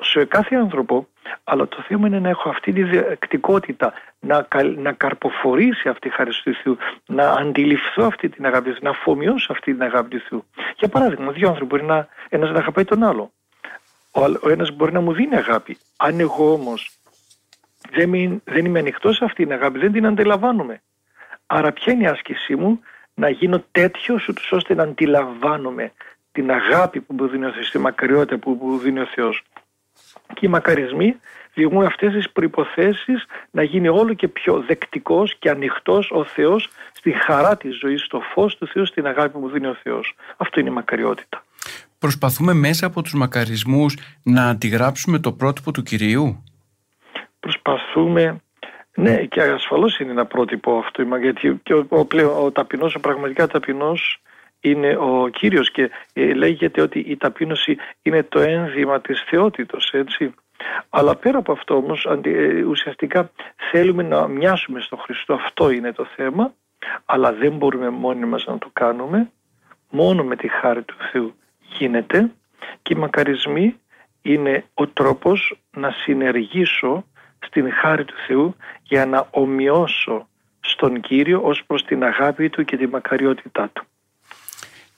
σε 0.00 0.24
κάθε 0.24 0.56
άνθρωπο, 0.56 1.08
αλλά 1.44 1.68
το 1.68 1.84
θέμα 1.88 2.06
είναι 2.06 2.18
να 2.18 2.28
έχω 2.28 2.48
αυτή 2.48 2.72
τη 2.72 2.82
δεκτικότητα, 2.82 3.92
να, 4.20 4.46
να 4.76 4.92
καρποφορήσει 4.92 5.88
αυτή 5.88 6.08
η 6.08 6.10
χάρη 6.10 6.30
του 6.30 6.54
Θεού, 6.62 6.76
να 7.06 7.30
αντιληφθώ 7.30 8.04
αυτή 8.04 8.28
την 8.28 8.46
αγάπη 8.46 8.68
του 8.68 8.74
Θεού, 8.74 8.82
να 8.82 8.90
αφομοιώσω 8.90 9.52
αυτή 9.52 9.72
την 9.72 9.82
αγάπη 9.82 10.18
του 10.18 10.24
Θεού. 10.28 10.44
Για 10.78 10.88
παράδειγμα, 10.88 11.32
δύο 11.32 11.48
άνθρωποι 11.48 11.74
μπορεί 11.74 11.86
να, 11.86 12.08
ένας 12.28 12.50
να 12.50 12.58
αγαπάει 12.58 12.84
τον 12.84 13.02
άλλο. 13.02 13.32
Ο, 14.10 14.24
ο 14.42 14.48
ένας 14.48 14.70
μπορεί 14.70 14.92
να 14.92 15.00
μου 15.00 15.12
δίνει 15.12 15.36
αγάπη. 15.36 15.78
Αν 15.96 16.20
εγώ 16.20 16.52
όμως 16.52 16.99
δεν, 17.90 18.42
δεν 18.44 18.64
είμαι 18.64 18.78
ανοιχτός 18.78 19.16
σε 19.16 19.24
αυτή 19.24 19.42
την 19.42 19.52
αγάπη, 19.52 19.78
δεν 19.78 19.92
την 19.92 20.06
αντιλαμβάνομαι. 20.06 20.82
Άρα 21.46 21.72
ποια 21.72 21.92
είναι 21.92 22.02
η 22.02 22.06
άσκησή 22.06 22.56
μου 22.56 22.80
να 23.14 23.28
γίνω 23.28 23.64
τέτοιος 23.70 24.30
ώστε 24.50 24.74
να 24.74 24.82
αντιλαμβάνομαι 24.82 25.92
την 26.32 26.50
αγάπη 26.50 27.00
που 27.00 27.14
μου 27.14 27.28
δίνει 27.28 27.44
ο 27.44 27.52
Θεός, 27.52 27.70
τη 27.70 27.78
μακριότητα 27.78 28.38
που 28.38 28.58
μου 28.62 28.78
δίνει 28.78 29.00
ο 29.00 29.06
Θεός. 29.06 29.42
Και 30.34 30.46
οι 30.46 30.48
μακαρισμοί 30.48 31.16
δημιουργούν 31.54 31.84
αυτές 31.84 32.12
τις 32.12 32.30
προϋποθέσεις 32.30 33.26
να 33.50 33.62
γίνει 33.62 33.88
όλο 33.88 34.14
και 34.14 34.28
πιο 34.28 34.60
δεκτικός 34.66 35.36
και 35.38 35.50
ανοιχτός 35.50 36.10
ο 36.10 36.24
Θεός 36.24 36.68
στη 36.92 37.10
χαρά 37.10 37.56
της 37.56 37.78
ζωής, 37.78 38.02
στο 38.02 38.20
φως 38.20 38.56
του 38.56 38.66
Θεού, 38.66 38.86
στην 38.86 39.06
αγάπη 39.06 39.28
που 39.28 39.38
μου 39.38 39.48
δίνει 39.48 39.66
ο 39.66 39.76
Θεός. 39.82 40.14
Αυτό 40.36 40.60
είναι 40.60 40.68
η 40.68 40.72
μακαριότητα. 40.72 41.44
Προσπαθούμε 41.98 42.52
μέσα 42.52 42.86
από 42.86 43.02
τους 43.02 43.14
μακαρισμούς 43.14 43.96
να 44.22 44.48
αντιγράψουμε 44.48 45.18
το 45.18 45.32
πρότυπο 45.32 45.70
του 45.70 45.82
Κυρίου; 45.82 46.44
Προσπαθούμε. 47.40 48.40
Ναι 48.94 49.24
και 49.24 49.42
ασφαλώς 49.42 49.98
είναι 49.98 50.10
ένα 50.10 50.26
πρότυπο 50.26 50.78
αυτό 50.78 51.02
γιατί 51.02 51.60
και 51.62 51.74
ο, 51.74 51.86
ο, 51.88 52.04
πλέον, 52.04 52.44
ο 52.44 52.50
ταπεινός, 52.50 52.94
ο 52.94 53.00
πραγματικά 53.00 53.46
ταπεινός 53.46 54.20
είναι 54.60 54.96
ο 54.96 55.28
Κύριος 55.28 55.70
και 55.70 55.90
ε, 56.12 56.32
λέγεται 56.34 56.80
ότι 56.80 56.98
η 56.98 57.16
ταπείνωση 57.16 57.76
είναι 58.02 58.22
το 58.22 58.40
ένδυμα 58.40 59.00
της 59.00 59.22
θεότητος 59.26 59.90
έτσι. 59.92 60.34
Αλλά 60.88 61.16
πέρα 61.16 61.38
από 61.38 61.52
αυτό 61.52 61.76
όμως 61.76 62.08
ε, 62.22 62.62
ουσιαστικά 62.62 63.30
θέλουμε 63.70 64.02
να 64.02 64.28
μοιάσουμε 64.28 64.80
στον 64.80 64.98
Χριστό. 64.98 65.34
Αυτό 65.34 65.70
είναι 65.70 65.92
το 65.92 66.04
θέμα 66.16 66.54
αλλά 67.04 67.32
δεν 67.32 67.52
μπορούμε 67.52 67.90
μόνοι 67.90 68.24
μας 68.24 68.44
να 68.46 68.58
το 68.58 68.70
κάνουμε. 68.72 69.30
Μόνο 69.90 70.24
με 70.24 70.36
τη 70.36 70.48
χάρη 70.48 70.82
του 70.82 70.96
Θεού 71.12 71.34
γίνεται. 71.78 72.30
Και 72.82 72.94
οι 72.94 72.96
μακαρισμοί 72.96 73.80
είναι 74.22 74.64
ο 74.74 74.86
τρόπος 74.86 75.60
να 75.70 75.90
συνεργήσω 75.90 77.04
στην 77.46 77.72
χάρη 77.72 78.04
του 78.04 78.14
Θεού 78.26 78.56
για 78.82 79.06
να 79.06 79.26
ομοιώσω 79.30 80.28
στον 80.60 81.00
Κύριο 81.00 81.40
ως 81.44 81.62
προς 81.66 81.84
την 81.84 82.04
αγάπη 82.04 82.48
Του 82.50 82.64
και 82.64 82.76
τη 82.76 82.86
μακαριότητά 82.86 83.70
Του. 83.72 83.84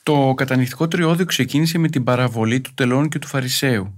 Το 0.02 0.34
κατανυχτικό 0.36 0.88
τριώδιο 0.88 1.24
ξεκίνησε 1.24 1.78
με 1.78 1.88
την 1.88 2.04
παραβολή 2.04 2.60
του 2.60 2.70
τελών 2.74 3.08
και 3.08 3.18
του 3.18 3.26
φαρισαιου 3.26 3.96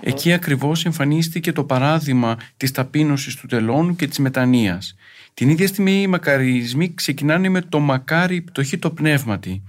Εκεί 0.00 0.32
ακριβώς 0.32 0.84
εμφανίστηκε 0.84 1.52
το 1.52 1.64
παράδειγμα 1.64 2.36
της 2.56 2.70
ταπείνωσης 2.70 3.36
του 3.36 3.46
τελών 3.46 3.96
και 3.96 4.06
της 4.06 4.18
μετανοίας. 4.18 4.96
Την 5.34 5.48
ίδια 5.48 5.66
στιγμή 5.66 6.02
οι 6.02 6.06
μακαρισμοί 6.06 6.94
ξεκινάνε 6.94 7.48
με 7.48 7.60
το 7.60 7.78
μακάρι 7.78 8.40
πτωχή 8.40 8.78
το 8.78 8.90
πνεύματι. 8.90 9.62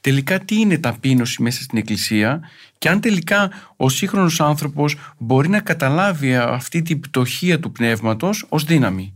Τελικά 0.00 0.38
τι 0.38 0.60
είναι 0.60 0.78
ταπείνωση 0.78 1.42
μέσα 1.42 1.62
στην 1.62 1.78
Εκκλησία; 1.78 2.50
Και 2.78 2.88
αν 2.88 3.00
τελικά 3.00 3.50
ο 3.76 3.88
σύγχρονος 3.88 4.40
άνθρωπος 4.40 5.14
μπορεί 5.18 5.48
να 5.48 5.60
καταλάβει 5.60 6.36
αυτή 6.36 6.82
την 6.82 7.00
πτωχία 7.00 7.60
του 7.60 7.72
πνεύματος 7.72 8.46
ως 8.48 8.64
δύναμη; 8.64 9.14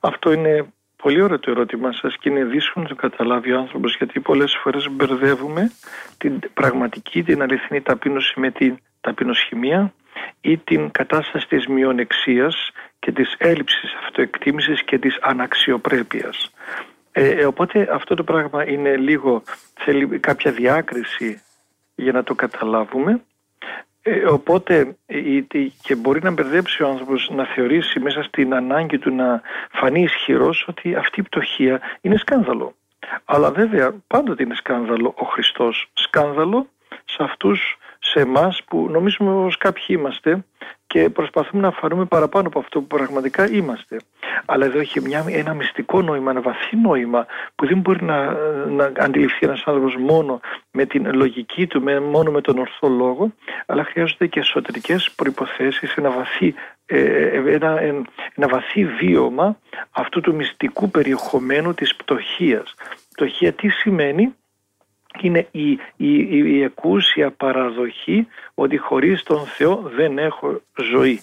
Αυτό 0.00 0.32
είναι 0.32 0.66
πολύ 1.02 1.22
ωραίο 1.22 1.38
το 1.38 1.50
ερώτημά 1.50 1.92
σας 1.92 2.16
και 2.20 2.28
είναι 2.28 2.44
δύσκολο 2.44 2.84
να 2.84 2.94
το 2.94 3.00
καταλάβει 3.08 3.52
ο 3.52 3.58
άνθρωπος 3.58 3.96
γιατί 3.96 4.20
πολλές 4.20 4.56
φορές 4.62 4.88
μπερδεύουμε 4.90 5.70
την 6.18 6.40
πραγματική, 6.54 7.22
την 7.22 7.42
αληθινή 7.42 7.80
ταπείνωση 7.80 8.40
με 8.40 8.50
την 8.50 8.78
ταπεινοσχημία 9.00 9.92
ή 10.40 10.56
την 10.56 10.90
κατάσταση 10.90 11.48
της 11.48 11.66
μειονεξίας 11.66 12.70
και 12.98 13.12
της 13.12 13.34
έλλειψης 13.38 13.94
αυτοεκτίμησης 14.04 14.82
και 14.84 14.98
της 14.98 15.18
αναξιοπρέπειας. 15.20 16.50
Ε, 17.12 17.28
ε, 17.28 17.44
οπότε 17.44 17.88
αυτό 17.92 18.14
το 18.14 18.24
πράγμα 18.24 18.68
είναι 18.68 18.96
λίγο, 18.96 19.42
θέλει 19.74 20.18
κάποια 20.18 20.52
διάκριση 20.52 21.42
για 21.94 22.12
να 22.12 22.22
το 22.22 22.34
καταλάβουμε. 22.34 23.20
Ε, 24.02 24.26
οπότε 24.26 24.96
και 25.82 25.94
μπορεί 25.94 26.22
να 26.22 26.30
μπερδέψει 26.30 26.82
ο 26.82 26.88
άνθρωπος 26.88 27.30
να 27.34 27.44
θεωρήσει 27.44 28.00
μέσα 28.00 28.22
στην 28.22 28.54
ανάγκη 28.54 28.98
του 28.98 29.14
να 29.14 29.42
φανεί 29.72 30.02
ισχυρός 30.02 30.64
ότι 30.68 30.94
αυτή 30.94 31.20
η 31.20 31.22
πτωχία 31.22 31.80
είναι 32.00 32.16
σκάνδαλο. 32.16 32.74
Αλλά 33.24 33.50
βέβαια 33.50 33.94
πάντοτε 34.06 34.42
είναι 34.42 34.54
σκάνδαλο 34.54 35.14
ο 35.16 35.24
Χριστός. 35.24 35.90
Σκάνδαλο 35.92 36.68
σε 37.04 37.22
αυτούς 37.22 37.78
σε 37.98 38.20
εμάς 38.20 38.62
που 38.64 38.88
νομίζουμε 38.90 39.32
πως 39.32 39.56
κάποιοι 39.56 39.84
είμαστε 39.88 40.44
και 40.92 41.10
προσπαθούμε 41.10 41.62
να 41.62 41.70
φανούμε 41.70 42.04
παραπάνω 42.04 42.48
από 42.48 42.58
αυτό 42.58 42.80
που 42.80 42.86
πραγματικά 42.86 43.50
είμαστε. 43.50 43.96
Αλλά 44.46 44.64
εδώ 44.64 44.78
έχει 44.78 45.00
μια, 45.00 45.24
ένα 45.28 45.54
μυστικό 45.54 46.02
νόημα, 46.02 46.30
ένα 46.30 46.40
βαθύ 46.40 46.76
νόημα 46.76 47.26
που 47.54 47.66
δεν 47.66 47.78
μπορεί 47.78 48.04
να, 48.04 48.32
να 48.66 48.92
αντιληφθεί 48.96 49.46
ένας 49.46 49.62
άνθρωπος 49.66 49.96
μόνο 49.96 50.40
με 50.70 50.84
την 50.84 51.14
λογική 51.14 51.66
του, 51.66 51.82
με, 51.82 52.00
μόνο 52.00 52.30
με 52.30 52.40
τον 52.40 52.58
ορθό 52.58 52.88
λόγο, 52.88 53.32
αλλά 53.66 53.84
χρειάζονται 53.84 54.26
και 54.26 54.40
εσωτερικές 54.40 55.10
προϋποθέσεις, 55.16 55.94
ένα 55.94 56.10
βαθύ, 56.10 56.54
ε, 56.86 57.54
ένα, 57.54 57.80
ένα 58.34 58.48
βαθύ 58.48 58.84
βίωμα 58.84 59.58
αυτού 59.90 60.20
του 60.20 60.34
μυστικού 60.34 60.90
περιεχομένου 60.90 61.74
της 61.74 61.96
πτωχίας. 61.96 62.74
Πτωχία 63.14 63.52
τι 63.52 63.68
σημαίνει, 63.68 64.34
είναι 65.20 65.48
η, 65.50 65.70
η, 65.96 66.28
η 66.28 66.62
εκούσια 66.62 67.30
παραδοχή 67.30 68.26
ότι 68.54 68.76
χωρίς 68.76 69.22
τον 69.22 69.46
Θεό 69.46 69.90
δεν 69.96 70.18
έχω 70.18 70.60
ζωή. 70.76 71.20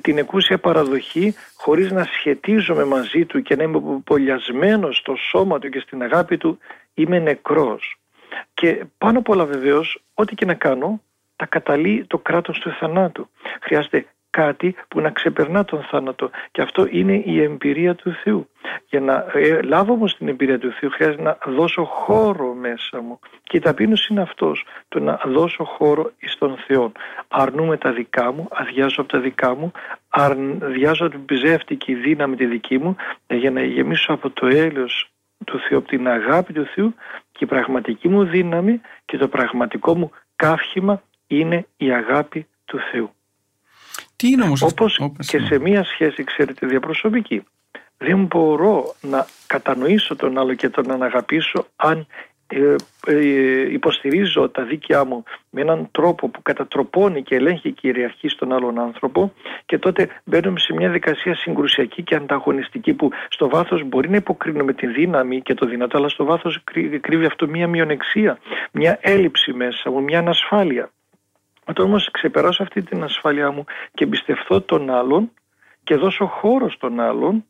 Την 0.00 0.18
εκούσια 0.18 0.58
παραδοχή 0.58 1.34
χωρίς 1.56 1.90
να 1.90 2.04
σχετίζομαι 2.04 2.84
μαζί 2.84 3.24
του 3.24 3.42
και 3.42 3.56
να 3.56 3.62
είμαι 3.62 3.80
πολιασμένος 4.04 4.96
στο 4.96 5.14
σώμα 5.30 5.58
του 5.58 5.68
και 5.68 5.80
στην 5.80 6.02
αγάπη 6.02 6.36
του 6.36 6.58
είμαι 6.94 7.18
νεκρός. 7.18 7.98
Και 8.54 8.84
πάνω 8.98 9.18
απ' 9.18 9.28
όλα 9.28 9.44
βεβαίως 9.44 10.02
ό,τι 10.14 10.34
και 10.34 10.44
να 10.44 10.54
κάνω 10.54 11.00
τα 11.36 11.46
καταλύει 11.46 12.04
το 12.04 12.18
κράτος 12.18 12.58
του 12.58 12.70
θανάτου. 12.70 13.28
Χρειάζεται 13.60 14.06
κάτι 14.40 14.74
που 14.88 15.00
να 15.00 15.10
ξεπερνά 15.10 15.64
τον 15.64 15.82
θάνατο 15.82 16.30
και 16.50 16.62
αυτό 16.62 16.86
είναι 16.90 17.22
η 17.24 17.42
εμπειρία 17.42 17.94
του 17.94 18.12
Θεού. 18.22 18.48
Για 18.88 19.00
να 19.00 19.26
ε, 19.32 19.62
λάβω 19.62 19.92
όμως 19.92 20.16
την 20.16 20.28
εμπειρία 20.28 20.58
του 20.58 20.72
Θεού 20.72 20.90
χρειάζεται 20.90 21.22
να 21.22 21.38
δώσω 21.46 21.84
χώρο 21.84 22.54
μέσα 22.54 23.00
μου 23.00 23.18
και 23.42 23.56
η 23.56 23.60
ταπείνωση 23.60 24.08
είναι 24.10 24.22
αυτός, 24.22 24.64
το 24.88 25.00
να 25.00 25.20
δώσω 25.24 25.64
χώρο 25.64 26.12
στον 26.20 26.56
Θεό. 26.66 26.92
Αρνούμε 27.28 27.76
τα 27.76 27.92
δικά 27.92 28.32
μου, 28.32 28.48
αδειάζω 28.50 29.00
από 29.00 29.12
τα 29.12 29.18
δικά 29.18 29.54
μου, 29.54 29.72
αδειάζω 30.08 31.06
από 31.06 31.16
την 31.16 31.24
ψεύτικη 31.24 31.94
δύναμη 31.94 32.36
τη 32.36 32.46
δική 32.46 32.78
μου 32.78 32.96
για 33.26 33.50
να 33.50 33.62
γεμίσω 33.62 34.12
από 34.12 34.30
το 34.30 34.46
έλεος 34.46 35.10
του 35.44 35.58
Θεού, 35.58 35.78
από 35.78 35.88
την 35.88 36.08
αγάπη 36.08 36.52
του 36.52 36.66
Θεού 36.74 36.94
και 37.32 37.44
η 37.44 37.46
πραγματική 37.46 38.08
μου 38.08 38.24
δύναμη 38.24 38.80
και 39.04 39.16
το 39.16 39.28
πραγματικό 39.28 39.94
μου 39.96 40.10
καύχημα 40.36 41.02
είναι 41.26 41.66
η 41.76 41.92
αγάπη 41.92 42.46
του 42.64 42.78
Θεού. 42.90 43.10
Τι 44.24 44.30
είναι 44.30 44.42
όμως 44.42 44.62
Όπως 44.62 45.00
και 45.26 45.38
σε 45.38 45.58
μία 45.58 45.84
σχέση, 45.84 46.24
ξέρετε, 46.24 46.66
διαπροσωπική. 46.66 47.42
Δεν 47.96 48.24
μπορώ 48.24 48.94
να 49.00 49.26
κατανοήσω 49.46 50.16
τον 50.16 50.38
άλλο 50.38 50.54
και 50.54 50.68
τον 50.68 51.02
αγαπήσω 51.02 51.66
αν 51.76 52.06
ε, 52.46 52.74
ε, 53.06 53.72
υποστηρίζω 53.72 54.48
τα 54.48 54.62
δίκαιά 54.62 55.04
μου 55.04 55.22
με 55.50 55.60
έναν 55.60 55.88
τρόπο 55.90 56.28
που 56.28 56.42
κατατροπώνει 56.42 57.22
και 57.22 57.34
ελέγχει 57.34 57.60
και 57.60 57.70
κυριαρχεί 57.70 58.28
στον 58.28 58.52
άλλον 58.52 58.78
άνθρωπο 58.78 59.32
και 59.66 59.78
τότε 59.78 60.08
μπαίνουμε 60.24 60.58
σε 60.58 60.72
μια 60.72 60.90
δικασία 60.90 61.34
συγκρουσιακή 61.34 62.02
και 62.02 62.14
ανταγωνιστική 62.14 62.92
που 62.92 63.10
στο 63.28 63.48
βάθος 63.48 63.82
μπορεί 63.84 64.10
να 64.10 64.16
υποκρίνουμε 64.16 64.72
τη 64.72 64.86
δύναμη 64.86 65.40
και 65.42 65.54
το 65.54 65.66
δυνατό 65.66 65.98
αλλά 65.98 66.08
στο 66.08 66.24
βάθος 66.24 66.60
κρύβει 67.00 67.24
αυτό 67.24 67.48
μια 67.48 67.68
μειονεξία, 67.68 68.38
μια 68.72 68.98
έλλειψη 69.00 69.52
μέσα 69.52 69.90
μου, 69.90 70.02
μια 70.02 70.18
ανασφάλεια. 70.18 70.90
Όταν 71.64 71.86
όμως 71.86 72.10
ξεπεράσω 72.10 72.62
αυτή 72.62 72.82
την 72.82 73.02
ασφάλειά 73.02 73.50
μου 73.50 73.64
και 73.94 74.04
εμπιστευτώ 74.04 74.60
τον 74.60 74.90
άλλον 74.90 75.30
και 75.84 75.96
δώσω 75.96 76.26
χώρο 76.26 76.70
στον 76.70 77.00
άλλον 77.00 77.44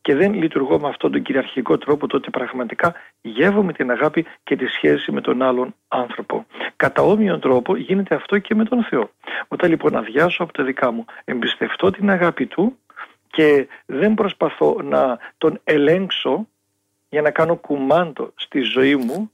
και 0.00 0.14
δεν 0.14 0.34
λειτουργώ 0.34 0.80
με 0.80 0.88
αυτόν 0.88 1.12
τον 1.12 1.22
κυριαρχικό 1.22 1.78
τρόπο, 1.78 2.06
τότε 2.06 2.30
πραγματικά 2.30 2.94
γεύομαι 3.20 3.72
την 3.72 3.90
αγάπη 3.90 4.26
και 4.42 4.56
τη 4.56 4.66
σχέση 4.66 5.12
με 5.12 5.20
τον 5.20 5.42
άλλον 5.42 5.74
άνθρωπο. 5.88 6.46
Κατά 6.76 7.02
όμοιον 7.02 7.40
τρόπο 7.40 7.76
γίνεται 7.76 8.14
αυτό 8.14 8.38
και 8.38 8.54
με 8.54 8.64
τον 8.64 8.84
Θεό. 8.84 9.10
Όταν 9.48 9.70
λοιπόν 9.70 9.96
αδειάσω 9.96 10.42
από 10.42 10.52
τα 10.52 10.64
δικά 10.64 10.90
μου, 10.90 11.04
εμπιστευτώ 11.24 11.90
την 11.90 12.10
αγάπη 12.10 12.46
του 12.46 12.78
και 13.26 13.68
δεν 13.86 14.14
προσπαθώ 14.14 14.80
να 14.82 15.18
τον 15.38 15.60
ελέγξω 15.64 16.46
για 17.08 17.22
να 17.22 17.30
κάνω 17.30 17.56
κουμάντο 17.56 18.32
στη 18.34 18.60
ζωή 18.60 18.96
μου, 18.96 19.30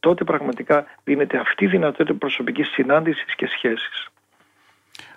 τότε 0.00 0.24
πραγματικά 0.24 0.86
δίνεται 1.04 1.38
αυτή 1.38 1.64
η 1.64 1.68
δυνατότητα 1.68 2.18
προσωπικής 2.18 2.68
συνάντησης 2.68 3.34
και 3.34 3.46
σχέσης. 3.46 4.08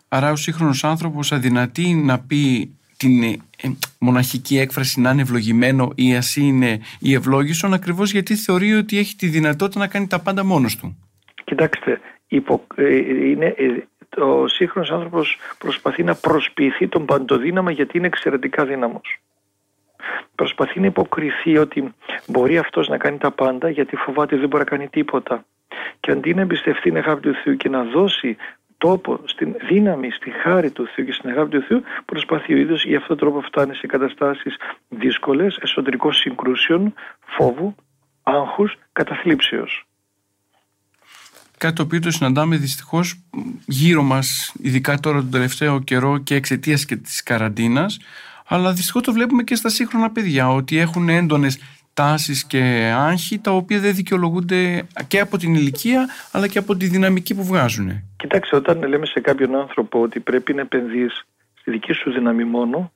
Άρα 0.08 0.32
ο 0.32 0.36
σύγχρονος 0.36 0.84
άνθρωπος 0.84 1.32
αδυνατεί 1.32 1.94
να 1.94 2.20
πει 2.20 2.76
την 2.98 3.24
ε, 3.24 3.36
μοναχική 4.00 4.58
έκφραση 4.58 5.02
να 5.02 5.10
είναι 5.10 5.22
ευλογημένο 5.22 5.92
ή 5.96 6.16
ας 6.16 6.36
είναι 6.36 6.80
η 7.00 7.14
ευλόγησον 7.14 7.74
ακριβώς 7.74 8.12
γιατί 8.12 8.36
θεωρεί 8.36 8.74
ότι 8.74 8.98
έχει 8.98 9.16
τη 9.16 9.28
δυνατότητα 9.28 9.80
να 9.80 9.88
κάνει 9.88 10.08
τα 10.08 10.20
πάντα 10.20 10.44
μόνος 10.44 10.78
του. 10.78 10.98
Κοιτάξτε, 11.44 12.02
υπο, 12.28 12.68
ε, 12.76 12.96
είναι, 13.30 13.46
ε, 13.58 14.22
ο 14.22 14.48
σύγχρονος 14.48 14.92
άνθρωπος 14.92 15.38
προσπαθεί 15.58 16.04
να 16.04 16.16
προσποιηθεί 16.16 16.88
τον 16.88 17.06
παντοδύναμα 17.06 17.72
γιατί 17.72 17.98
είναι 17.98 18.08
εξαιρετικά 18.08 18.66
δύναμος 18.66 19.20
προσπαθεί 20.36 20.80
να 20.80 20.86
υποκριθεί 20.86 21.58
ότι 21.58 21.94
μπορεί 22.28 22.58
αυτός 22.58 22.88
να 22.88 22.98
κάνει 22.98 23.18
τα 23.18 23.32
πάντα 23.32 23.70
γιατί 23.70 23.96
φοβάται 23.96 24.36
δεν 24.36 24.48
μπορεί 24.48 24.64
να 24.64 24.70
κάνει 24.70 24.88
τίποτα. 24.88 25.46
Και 26.00 26.12
αντί 26.12 26.34
να 26.34 26.42
εμπιστευτεί 26.42 26.82
την 26.82 26.98
αγάπη 26.98 27.22
του 27.22 27.34
Θεού 27.44 27.58
και 27.58 27.70
να 27.70 27.84
δώσει 27.84 28.38
τόπο 28.78 29.20
στην 29.26 29.56
δύναμη, 29.70 30.10
στη 30.12 30.32
χάρη 30.32 30.72
του 30.72 30.88
Θεού 30.96 31.06
και 31.06 31.12
στην 31.12 31.30
αγάπη 31.30 31.50
του 31.58 31.66
Θεού, 31.68 31.84
προσπαθεί 32.06 32.54
ο 32.54 32.58
ίδιος 32.58 32.86
για 32.86 32.98
αυτόν 32.98 33.18
τον 33.18 33.28
τρόπο 33.28 33.48
φτάνει 33.48 33.76
σε 33.76 33.88
καταστάσεις 33.88 34.56
δύσκολες, 34.90 35.58
εσωτερικών 35.62 36.14
συγκρούσεων, 36.14 36.94
φόβου, 37.26 37.76
άγχους, 38.24 38.78
καταθλίψεως. 38.92 39.86
Κάτι 41.58 41.76
το 41.76 41.84
οποίο 41.84 42.00
το 42.00 42.12
συναντάμε 42.12 42.58
δυστυχώς 42.58 43.22
γύρω 43.66 44.02
μας, 44.04 44.54
ειδικά 44.62 45.00
τώρα 45.00 45.18
τον 45.20 45.32
τελευταίο 45.32 45.80
καιρό 45.80 46.18
και 46.18 46.36
εξαιτίας 46.36 46.86
και 46.86 46.96
της 46.96 47.24
καραντίνας 47.24 48.00
αλλά 48.48 48.72
δυστυχώς 48.72 49.02
το 49.02 49.12
βλέπουμε 49.12 49.44
και 49.44 49.56
στα 49.56 49.70
σύγχρονα 49.70 50.12
παιδιά 50.12 50.50
ότι 50.50 50.78
έχουν 50.78 51.10
έντονες 51.10 51.60
τάσεις 51.94 52.46
και 52.46 52.92
άγχη 52.96 53.40
τα 53.40 53.52
οποία 53.52 53.80
δεν 53.80 53.96
δικαιολογούνται 53.96 54.88
και 55.08 55.20
από 55.20 55.38
την 55.38 55.56
ηλικία 55.56 56.08
αλλά 56.32 56.48
και 56.48 56.58
από 56.58 56.76
τη 56.76 56.86
δυναμική 56.86 57.36
που 57.36 57.44
βγάζουν. 57.44 58.04
Κοιτάξτε, 58.16 58.56
όταν 58.56 58.88
λέμε 58.88 59.06
σε 59.06 59.20
κάποιον 59.20 59.56
άνθρωπο 59.56 60.02
ότι 60.02 60.20
πρέπει 60.20 60.54
να 60.54 60.62
επενδύεις 60.62 61.26
στη 61.60 61.72
δική 61.72 61.94
σου 61.94 62.12
δύναμη 62.12 62.44
μόνο 62.44 62.92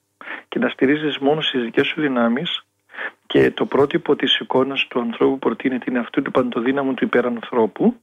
και 0.48 0.60
να 0.60 0.70
στηρίζεις 0.70 1.18
μόνο 1.18 1.42
στις 1.42 1.62
δικές 1.62 1.88
σου 1.88 2.01
δυνάμεις 2.01 2.66
και 3.27 3.51
το 3.51 3.66
πρότυπο 3.66 4.16
της 4.16 4.39
εικόνας 4.39 4.88
του 4.88 5.00
ανθρώπου 5.00 5.32
που 5.32 5.39
προτείνεται 5.39 5.86
είναι 5.89 6.00
αυτού 6.00 6.22
του 6.22 6.32
παντοδύναμου 6.32 6.94
του 6.94 7.04
υπερανθρώπου, 7.04 7.96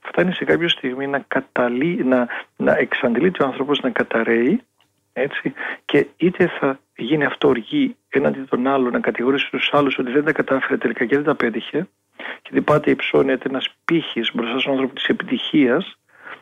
φτάνει 0.00 0.32
σε 0.32 0.44
κάποια 0.44 0.68
στιγμή 0.68 1.06
να, 1.06 1.18
καταλύ, 1.28 2.04
να, 2.04 2.26
να 2.56 2.76
εξαντλείται 2.76 3.42
ο 3.42 3.46
άνθρωπος 3.46 3.80
να 3.80 3.90
καταραίει 3.90 4.62
έτσι, 5.12 5.52
και 5.84 6.06
είτε 6.16 6.46
θα 6.46 6.80
γίνει 6.96 7.24
αυτό 7.24 7.48
οργή 7.48 7.96
έναντι 8.08 8.40
των 8.40 8.66
άλλων, 8.66 8.92
να 8.92 9.00
κατηγορήσει 9.00 9.50
τους 9.50 9.70
άλλους 9.72 9.98
ότι 9.98 10.10
δεν 10.10 10.24
τα 10.24 10.32
κατάφερε 10.32 10.76
τελικά 10.76 11.04
και 11.04 11.14
δεν 11.14 11.24
τα 11.24 11.34
πέτυχε, 11.34 11.88
και 12.42 12.50
την 12.52 12.64
πάτε 12.64 12.90
υψώνεται 12.90 13.48
ένας 13.48 13.68
πύχης 13.84 14.30
μπροστά 14.34 14.58
στον 14.58 14.72
άνθρωπο 14.72 14.94
της 14.94 15.04
επιτυχίας 15.04 15.98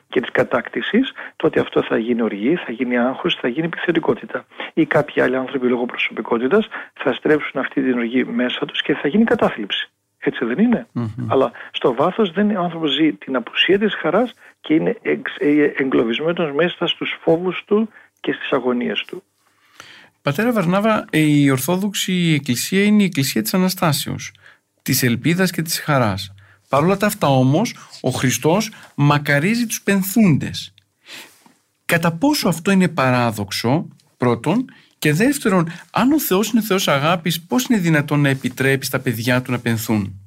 και 0.09 0.21
της 0.21 0.31
κατάκτησης, 0.31 1.13
τότε 1.37 1.61
αυτό 1.61 1.83
θα 1.83 1.99
γίνει 1.99 2.23
οργή, 2.23 2.57
θα 2.57 2.73
γίνει 2.73 2.99
άγχος, 2.99 3.35
θα 3.35 3.49
γίνει 3.49 3.67
επιθετικότητα. 3.67 4.47
Ή 4.75 4.87
κάποιοι 4.87 5.23
άλλοι 5.23 5.37
άνθρωποι 5.37 5.67
λόγω 5.69 5.87
προσωπικότητας 5.87 6.69
θα 6.95 7.13
στρέψουν 7.13 7.61
αυτή 7.61 7.83
την 7.83 7.99
οργή 7.99 8.25
μέσα 8.25 8.67
τους 8.67 8.83
και 8.83 8.95
θα 8.95 9.09
γίνει 9.09 9.25
κατάθλιψη. 9.25 9.91
Έτσι 10.19 10.45
δεν 10.45 10.59
ειναι 10.59 10.87
Αλλά 11.29 11.53
στο 11.71 11.95
βάθος 11.95 12.33
δεν 12.33 12.57
ο 12.57 12.63
άνθρωπος 12.63 12.91
ζει 12.91 13.13
την 13.13 13.37
απουσία 13.37 13.79
της 13.79 13.95
χαράς 13.95 14.35
και 14.61 14.75
είναι 14.75 14.97
ε, 15.39 15.63
εγκλωβισμένος 15.77 16.53
μέσα 16.53 16.87
στους 16.87 17.19
φόβους 17.21 17.65
του 17.67 17.89
και 18.21 18.33
στις 18.33 18.51
αγωνίες 18.53 19.05
του. 19.07 19.23
Πατέρα 20.23 20.53
Βαρνάβα, 20.53 21.05
η 21.11 21.51
Ορθόδοξη 21.51 22.13
Εκκλησία 22.13 22.85
είναι 22.85 23.03
η 23.03 23.05
Εκκλησία 23.05 23.43
της 23.43 23.55
Αναστάσεως. 23.55 24.33
της 24.83 25.03
ελπίδας 25.03 25.51
και 25.51 25.63
της 25.63 25.81
χαράς. 25.81 26.35
Παρ' 26.69 26.83
όλα 26.83 26.97
τα 26.97 27.07
αυτά 27.07 27.27
όμως, 27.27 27.75
ο 28.01 28.11
Χριστός 28.11 28.71
μακαρίζει 28.95 29.67
τους 29.67 29.83
πενθούντες. 29.83 30.75
Κατά 31.85 32.13
πόσο 32.13 32.49
αυτό 32.49 32.71
είναι 32.71 32.89
παράδοξο, 32.89 33.89
πρώτον, 34.17 34.65
και 34.99 35.13
δεύτερον, 35.13 35.73
αν 35.91 36.13
ο 36.13 36.21
Θεός 36.21 36.51
είναι 36.51 36.63
Θεός 36.63 36.89
αγάπης, 36.89 37.43
πώς 37.43 37.65
είναι 37.65 37.79
δυνατόν 37.79 38.21
να 38.21 38.29
επιτρέπει 38.29 38.85
στα 38.85 39.01
παιδιά 39.01 39.43
του 39.43 39.53
να 39.53 39.59
πενθούν; 39.59 40.21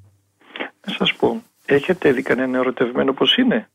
Να 0.88 0.94
σας 0.94 1.14
πω, 1.14 1.44
έχετε 1.66 2.12
δει 2.12 2.22
κανένα 2.22 2.58
ερωτευμένο 2.58 3.14
πως 3.14 3.38
είναι; 3.38 3.70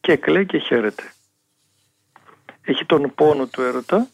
Και 0.00 0.16
κλαίει 0.16 0.46
και 0.46 0.58
χαίρεται. 0.58 1.11
Έχει 2.64 2.84
τον 2.84 3.12
πόνο 3.14 3.46
του 3.46 3.62
έρωτα, 3.62 4.06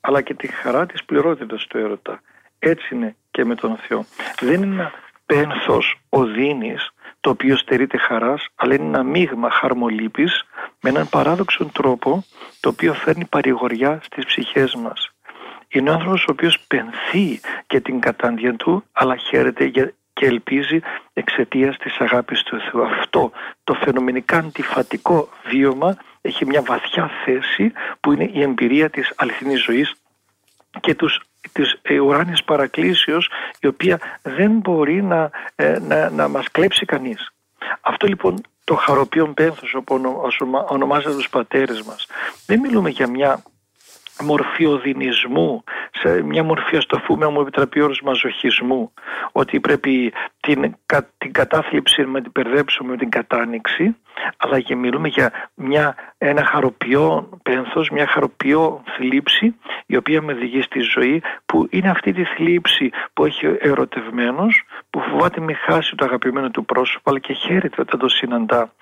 αλλά 0.00 0.20
και 0.20 0.34
τη 0.34 0.46
χαρά 0.46 0.86
της 0.86 1.04
πληρότητας 1.04 1.66
του 1.66 1.78
έρωτα. 1.78 2.20
Έτσι 2.58 2.94
είναι 2.94 3.16
και 3.30 3.44
με 3.44 3.54
τον 3.54 3.76
Θεό. 3.76 4.04
Δεν 4.40 4.62
είναι 4.62 4.74
ένα 4.74 4.92
πένθος 5.26 6.00
οδύνης 6.08 6.90
το 7.20 7.30
οποίο 7.30 7.56
στερείται 7.56 7.98
χαράς, 7.98 8.46
αλλά 8.54 8.74
είναι 8.74 8.84
ένα 8.84 9.02
μείγμα 9.02 9.50
χαρμολύπης 9.50 10.44
με 10.80 10.90
έναν 10.90 11.08
παράδοξο 11.08 11.64
τρόπο 11.66 12.24
το 12.60 12.68
οποίο 12.68 12.94
φέρνει 12.94 13.24
παρηγοριά 13.24 14.00
στις 14.02 14.24
ψυχές 14.24 14.74
μας. 14.74 15.10
Είναι 15.68 15.90
ο 15.90 15.92
άνθρωπος 15.92 16.22
ο 16.28 16.32
οποίος 16.32 16.60
πενθεί 16.60 17.40
και 17.66 17.80
την 17.80 18.00
κατάντια 18.00 18.56
του, 18.56 18.84
αλλά 18.92 19.16
χαίρεται 19.16 19.68
και 20.12 20.26
ελπίζει 20.26 20.80
εξαιτίας 21.12 21.76
της 21.76 21.96
αγάπης 21.98 22.42
του 22.42 22.60
Θεού. 22.60 22.82
Αυτό 22.82 23.32
το 23.64 23.74
φαινομενικά 23.74 24.38
αντιφατικό 24.38 25.28
βίωμα 25.44 25.96
έχει 26.22 26.46
μια 26.46 26.62
βαθιά 26.62 27.10
θέση 27.24 27.72
που 28.00 28.12
είναι 28.12 28.30
η 28.32 28.42
εμπειρία 28.42 28.90
της 28.90 29.12
αληθινής 29.16 29.62
ζωής 29.62 29.94
και 30.80 30.94
τους, 30.94 31.20
της 31.52 31.78
ε, 31.82 31.98
ουράνιας 31.98 32.44
παρακλήσεως 32.44 33.30
η 33.60 33.66
οποία 33.66 33.98
δεν 34.22 34.50
μπορεί 34.50 35.02
να, 35.02 35.30
ε, 35.54 35.78
να, 35.78 36.10
να 36.10 36.28
μας 36.28 36.50
κλέψει 36.50 36.84
κανείς. 36.84 37.32
Αυτό 37.80 38.06
λοιπόν 38.06 38.40
το 38.64 38.74
χαροποιόν 38.74 39.34
πένθος 39.34 39.74
όπως 39.74 40.40
ονομάζεται 40.68 41.14
τους 41.14 41.28
πατέρες 41.28 41.82
μας 41.82 42.06
δεν 42.46 42.60
μιλούμε 42.60 42.90
για 42.90 43.08
μια 43.08 43.42
μορφή 44.20 44.66
οδυνισμού, 44.66 45.64
σε 45.92 46.22
μια 46.22 46.42
μορφή 46.42 46.76
ας 46.76 46.86
το 46.86 46.98
πούμε, 46.98 47.28
μου 47.28 47.40
επιτραπεί 47.40 47.80
όρος 47.80 48.00
μαζοχισμού, 48.00 48.92
ότι 49.32 49.60
πρέπει 49.60 50.12
την, 50.46 50.76
την 51.18 51.32
κατάθλιψη 51.32 52.02
να 52.02 52.22
την 52.22 52.32
περδέψουμε 52.32 52.90
με 52.90 52.96
την 52.96 53.10
κατάνοιξη, 53.10 53.96
αλλά 54.36 54.60
και 54.60 54.76
μιλούμε 54.76 55.08
για 55.08 55.50
μια, 55.54 55.94
ένα 56.18 56.44
χαροποιό 56.44 57.28
πένθος, 57.42 57.90
μια 57.90 58.06
χαροποιό 58.06 58.82
θλίψη, 58.96 59.54
η 59.86 59.96
οποία 59.96 60.22
με 60.22 60.32
οδηγεί 60.32 60.62
στη 60.62 60.80
ζωή, 60.80 61.22
που 61.46 61.66
είναι 61.70 61.90
αυτή 61.90 62.12
τη 62.12 62.24
θλίψη 62.24 62.90
που 63.12 63.24
έχει 63.24 63.56
ερωτευμένος, 63.60 64.64
που 64.90 65.00
φοβάται 65.00 65.40
με 65.40 65.52
χάσει 65.52 65.94
το 65.96 66.04
αγαπημένο 66.04 66.50
του 66.50 66.64
πρόσωπο, 66.64 67.10
αλλά 67.10 67.18
και 67.18 67.32
χαίρεται 67.32 67.80
όταν 67.80 67.98
το 67.98 68.08
συναντά 68.08 68.72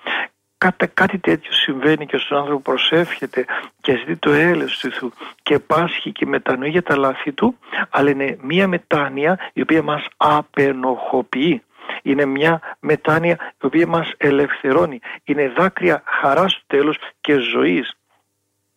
κάτι, 0.65 0.87
κάτι 0.87 1.17
τέτοιο 1.17 1.51
συμβαίνει 1.51 2.05
και 2.05 2.17
στον 2.17 2.37
άνθρωπο 2.37 2.61
προσεύχεται 2.61 3.45
και 3.81 3.97
ζητεί 3.97 4.15
το 4.15 4.31
έλεος 4.31 4.77
του 4.77 4.91
Θεού 4.91 5.11
και 5.43 5.59
πάσχει 5.59 6.11
και 6.11 6.25
μετανοεί 6.25 6.69
για 6.69 6.83
τα 6.83 6.97
λάθη 6.97 7.31
του 7.31 7.57
αλλά 7.89 8.09
είναι 8.09 8.37
μια 8.41 8.67
μετάνοια 8.67 9.39
η 9.53 9.61
οποία 9.61 9.83
μας 9.83 10.05
απενοχοποιεί. 10.17 11.61
Είναι 12.03 12.25
μια 12.25 12.59
μετάνοια 12.79 13.37
η 13.61 13.65
οποία 13.65 13.87
μας 13.87 14.11
ελευθερώνει. 14.17 14.99
Είναι 15.23 15.53
δάκρυα 15.57 16.03
χαράς 16.05 16.51
στο 16.51 16.63
τέλος 16.67 16.97
και 17.21 17.33
ζωής 17.33 17.95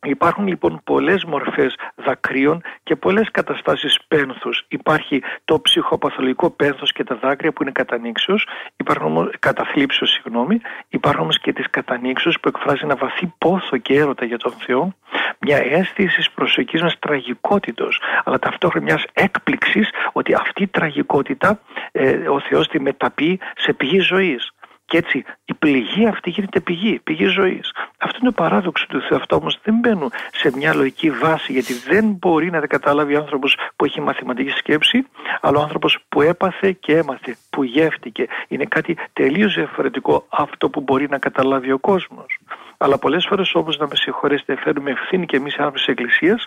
Υπάρχουν 0.04 0.46
λοιπόν 0.46 0.80
πολλές 0.84 1.24
μορφές 1.24 1.74
δακρύων 1.94 2.62
και 2.82 2.96
πολλές 2.96 3.30
καταστάσεις 3.30 3.98
πένθους. 4.08 4.64
Υπάρχει 4.68 5.22
το 5.44 5.60
ψυχοπαθολογικό 5.60 6.50
πένθος 6.50 6.92
και 6.92 7.04
τα 7.04 7.14
δάκρυα 7.14 7.52
που 7.52 7.62
είναι 7.62 7.72
κατανήξεως, 7.72 8.46
υπάρχουν 8.76 9.06
όμως, 9.06 9.30
καταθλίψεως 9.38 10.10
συγγνώμη, 10.10 10.60
υπάρχουν 10.88 11.22
όμως 11.22 11.38
και 11.38 11.52
τις 11.52 11.70
κατανήξεως 11.70 12.40
που 12.40 12.48
εκφράζει 12.48 12.80
ένα 12.84 12.96
βαθύ 12.96 13.32
πόθο 13.38 13.76
και 13.76 13.94
έρωτα 13.94 14.24
για 14.24 14.38
τον 14.38 14.52
Θεό, 14.52 14.94
μια 15.40 15.56
αίσθηση 15.56 16.16
της 16.16 16.30
προσωπικής 16.30 16.82
μας 16.82 16.98
τραγικότητος, 16.98 18.00
αλλά 18.24 18.38
ταυτόχρονα 18.38 18.84
μιας 18.84 19.04
έκπληξης 19.12 19.90
ότι 20.12 20.34
αυτή 20.34 20.62
η 20.62 20.68
τραγικότητα 20.68 21.60
ε, 21.92 22.28
ο 22.28 22.40
Θεός 22.40 22.68
τη 22.68 22.80
μεταπεί 22.80 23.40
σε 23.56 23.72
πηγή 23.72 23.98
ζωής. 24.00 24.52
Και 24.94 25.00
έτσι 25.00 25.24
η 25.44 25.54
πληγή 25.54 26.06
αυτή 26.06 26.30
γίνεται 26.30 26.60
πηγή, 26.60 27.00
πηγή 27.04 27.24
ζωής. 27.24 27.72
Αυτό 27.98 28.18
είναι 28.20 28.30
το 28.30 28.42
παράδοξο 28.42 28.86
του 28.88 29.00
Θεού. 29.00 29.16
Αυτό 29.16 29.36
όμως 29.36 29.58
δεν 29.62 29.74
μπαίνουν 29.78 30.10
σε 30.32 30.50
μια 30.56 30.74
λογική 30.74 31.10
βάση, 31.10 31.52
γιατί 31.52 31.72
δεν 31.72 32.04
μπορεί 32.10 32.50
να 32.50 32.66
καταλάβει 32.66 33.14
ο 33.14 33.18
άνθρωπος 33.18 33.56
που 33.76 33.84
έχει 33.84 34.00
μαθηματική 34.00 34.50
σκέψη, 34.50 35.06
αλλά 35.40 35.58
ο 35.58 35.62
άνθρωπος 35.62 35.98
που 36.08 36.22
έπαθε 36.22 36.72
και 36.72 36.96
έμαθε, 36.96 37.36
που 37.50 37.64
γεύτηκε. 37.64 38.26
Είναι 38.48 38.64
κάτι 38.64 38.96
τελείως 39.12 39.54
διαφορετικό 39.54 40.26
αυτό 40.28 40.70
που 40.70 40.80
μπορεί 40.80 41.08
να 41.08 41.18
καταλάβει 41.18 41.72
ο 41.72 41.78
κόσμος. 41.78 42.38
Αλλά 42.78 42.98
πολλές 42.98 43.26
φορές 43.28 43.54
όμως, 43.54 43.78
να 43.78 43.86
με 43.86 43.96
συγχωρέσετε, 43.96 44.56
φέρνουμε 44.56 44.90
ευθύνη 44.90 45.26
και 45.26 45.36
εμείς 45.36 45.56
άνθρωποι 45.56 45.78
της 45.78 45.86
Εκκλησίας, 45.86 46.46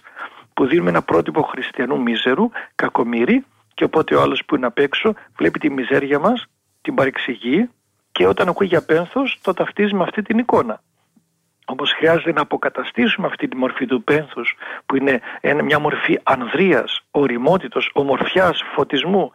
που 0.54 0.66
δίνουμε 0.66 0.90
ένα 0.90 1.02
πρότυπο 1.02 1.42
χριστιανού 1.42 2.02
μίζερου, 2.02 2.50
κακομύρι, 2.76 3.46
και 3.74 3.84
οπότε 3.84 4.16
ο 4.16 4.22
άλλος 4.22 4.42
που 4.46 4.56
είναι 4.56 4.66
απ' 4.66 4.80
έξω 4.80 5.14
βλέπει 5.38 5.60
τη 5.60 5.70
μιζέρια 5.70 6.20
μας, 6.20 6.46
την 6.82 6.96
παρεξηγεί, 6.96 7.70
και 8.18 8.28
όταν 8.28 8.48
ακούει 8.48 8.68
για 8.68 8.86
πένθος 8.86 9.40
το 9.42 9.54
ταυτίζει 9.54 9.94
με 9.94 10.04
αυτή 10.04 10.22
την 10.22 10.38
εικόνα. 10.38 10.82
Όμως 11.66 11.92
χρειάζεται 11.92 12.32
να 12.32 12.42
αποκαταστήσουμε 12.42 13.28
αυτή 13.28 13.48
τη 13.48 13.56
μορφή 13.56 13.86
του 13.86 14.04
πένθους 14.04 14.56
που 14.86 14.96
είναι 14.96 15.22
μια 15.64 15.80
μορφή 15.80 16.20
ανδρείας, 16.24 17.02
οριμότητος, 17.12 17.92
ομορφιάς, 17.94 18.64
φωτισμού. 18.76 19.32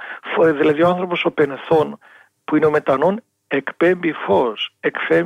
Δηλαδή 0.58 0.82
ο 0.82 0.88
άνθρωπος 0.88 1.24
ο 1.24 1.30
πενθών 1.30 1.98
που 2.44 2.56
είναι 2.56 2.66
ο 2.66 2.70
μετανών 2.70 3.22
εκπέμπει 3.48 4.12
φως, 4.12 4.74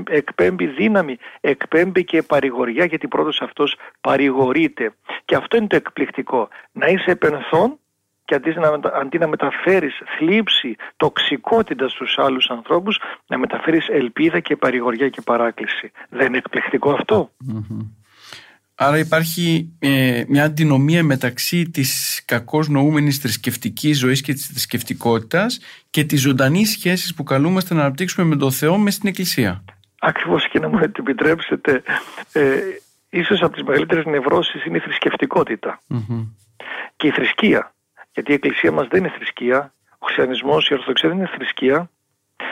εκπέμπει 0.09 0.67
δύναμη, 0.67 1.17
εκπέμπει 1.41 2.05
και 2.05 2.23
παρηγοριά 2.23 2.85
γιατί 2.85 3.09
πρώτος 3.09 3.41
αυτός 3.41 3.77
παρηγορείται. 4.01 4.95
Και 5.25 5.35
αυτό 5.35 5.57
είναι 5.57 5.67
το 5.67 5.77
εκπληκτικό. 5.77 6.49
Να 6.73 6.87
είσαι 6.87 7.17
πενθών 7.17 7.79
και 8.27 8.35
αντί 8.35 8.55
να, 8.55 8.91
αντί 9.01 9.19
να 9.19 9.27
μεταφέρεις 9.27 10.03
θλίψη, 10.19 10.77
τοξικότητα 10.97 11.89
στους 11.89 12.19
άλλους 12.19 12.51
ανθρώπους, 12.51 12.99
να 13.27 13.39
μεταφέρεις 13.39 13.89
ελπίδα 13.89 14.41
και 14.41 14.57
παρηγοριά 14.57 15.09
και 15.09 15.21
παράκληση. 15.21 15.91
Δεν 16.09 16.27
είναι 16.27 16.37
εκπληκτικό 16.37 16.99
Άρα 18.79 18.99
υπάρχει 18.99 19.73
ε, 19.79 20.25
μια 20.29 20.45
αντινομία 20.45 21.03
μεταξύ 21.03 21.71
της 21.71 22.23
κακώς 22.25 22.69
νοούμενης 22.69 23.19
θρησκευτικής 23.19 23.99
ζωής 23.99 24.21
και 24.21 24.33
της 24.33 24.47
θρησκευτικότητας 24.47 25.61
και 25.91 26.05
της 26.05 26.21
ζωντανής 26.21 26.71
σχέσης 26.71 27.15
που 27.15 27.23
καλούμαστε 27.23 27.75
να 27.75 27.81
αναπτύξουμε 27.81 28.27
με 28.27 28.37
τον 28.37 28.53
Θεό 28.53 28.79
μέσα 28.79 28.97
στην 28.97 29.09
Εκκλησία. 29.09 29.65
Ακριβώς 30.01 30.49
και 30.49 30.59
να 30.59 30.69
μου 30.69 30.79
επιτρέψετε, 30.79 31.83
ε, 32.33 32.59
ίσως 33.11 33.43
από 33.43 33.53
τις 33.53 33.63
μεγαλύτερες 33.63 34.05
νευρώσεις 34.05 34.65
είναι 34.65 34.77
η 34.77 34.81
θρησκευτικοτητα 34.81 35.81
και 36.97 37.07
η 37.07 37.11
θρησκεία. 37.11 37.75
Γιατί 38.17 38.31
η 38.31 38.35
Εκκλησία 38.35 38.73
μας 38.73 38.87
δεν 38.89 39.01
είναι 39.01 39.13
θρησκεία, 39.17 39.73
ο 39.99 40.05
χριστιανισμός, 40.07 40.69
η 40.69 40.73
Ορθοδοξία 40.73 41.09
δεν 41.09 41.19
είναι 41.19 41.31
θρησκεία, 41.37 41.91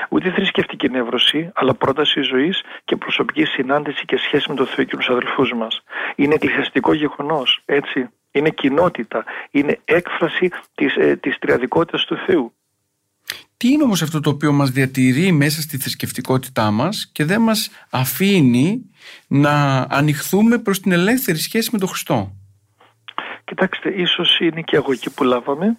ούτε 0.09 0.31
θρησκευτική 0.31 0.89
νεύρωση, 0.89 1.51
αλλά 1.55 1.75
πρόταση 1.75 2.23
ζωής 2.23 2.63
και 2.85 2.97
προσωπική 2.97 3.45
συνάντηση 3.45 4.05
και 4.05 4.17
σχέση 4.17 4.47
με 4.49 4.55
τον 4.55 4.67
Θεό 4.67 4.85
και 4.85 4.97
τους 4.97 5.09
αδελφούς 5.09 5.53
μας. 5.53 5.83
Είναι 6.17 6.35
εκκλησιαστικό 6.35 6.95
γεγονός, 6.95 7.63
έτσι. 7.65 8.09
Είναι 8.31 8.51
κοινότητα, 8.51 9.25
είναι 9.51 9.79
έκφραση 9.85 10.51
της, 10.75 10.97
ε, 10.97 11.17
της 11.17 11.39
τριαδικότητας 11.39 12.05
του 12.05 12.17
Θεού. 12.27 12.53
Τι 13.57 13.69
είναι 13.69 13.83
όμως 13.83 14.03
αυτό 14.03 14.21
το 14.21 14.31
οποίο 14.31 14.53
μας 14.53 14.71
διατηρεί 14.71 15.33
μέσα 15.33 15.61
στη 15.61 15.79
θρησκευτικότητά 15.79 16.71
μας 16.71 17.11
και 17.13 17.25
δεν 17.25 17.41
μας 17.41 17.71
αφήνει 17.91 18.91
να 19.27 19.87
ανοιχθούμε 19.91 20.59
προς 20.59 20.81
την 20.81 20.93
ελεύθερη 20.93 21.39
σχέση 21.39 21.69
με 21.73 21.79
τον 21.79 21.89
Χριστό; 21.89 22.44
Κοιτάξτε, 23.45 23.89
ίσως 23.89 24.39
είναι 24.41 24.61
και 24.61 24.77
αγωγή 24.77 25.11
που 25.11 25.25
λάβαμε, 25.25 25.79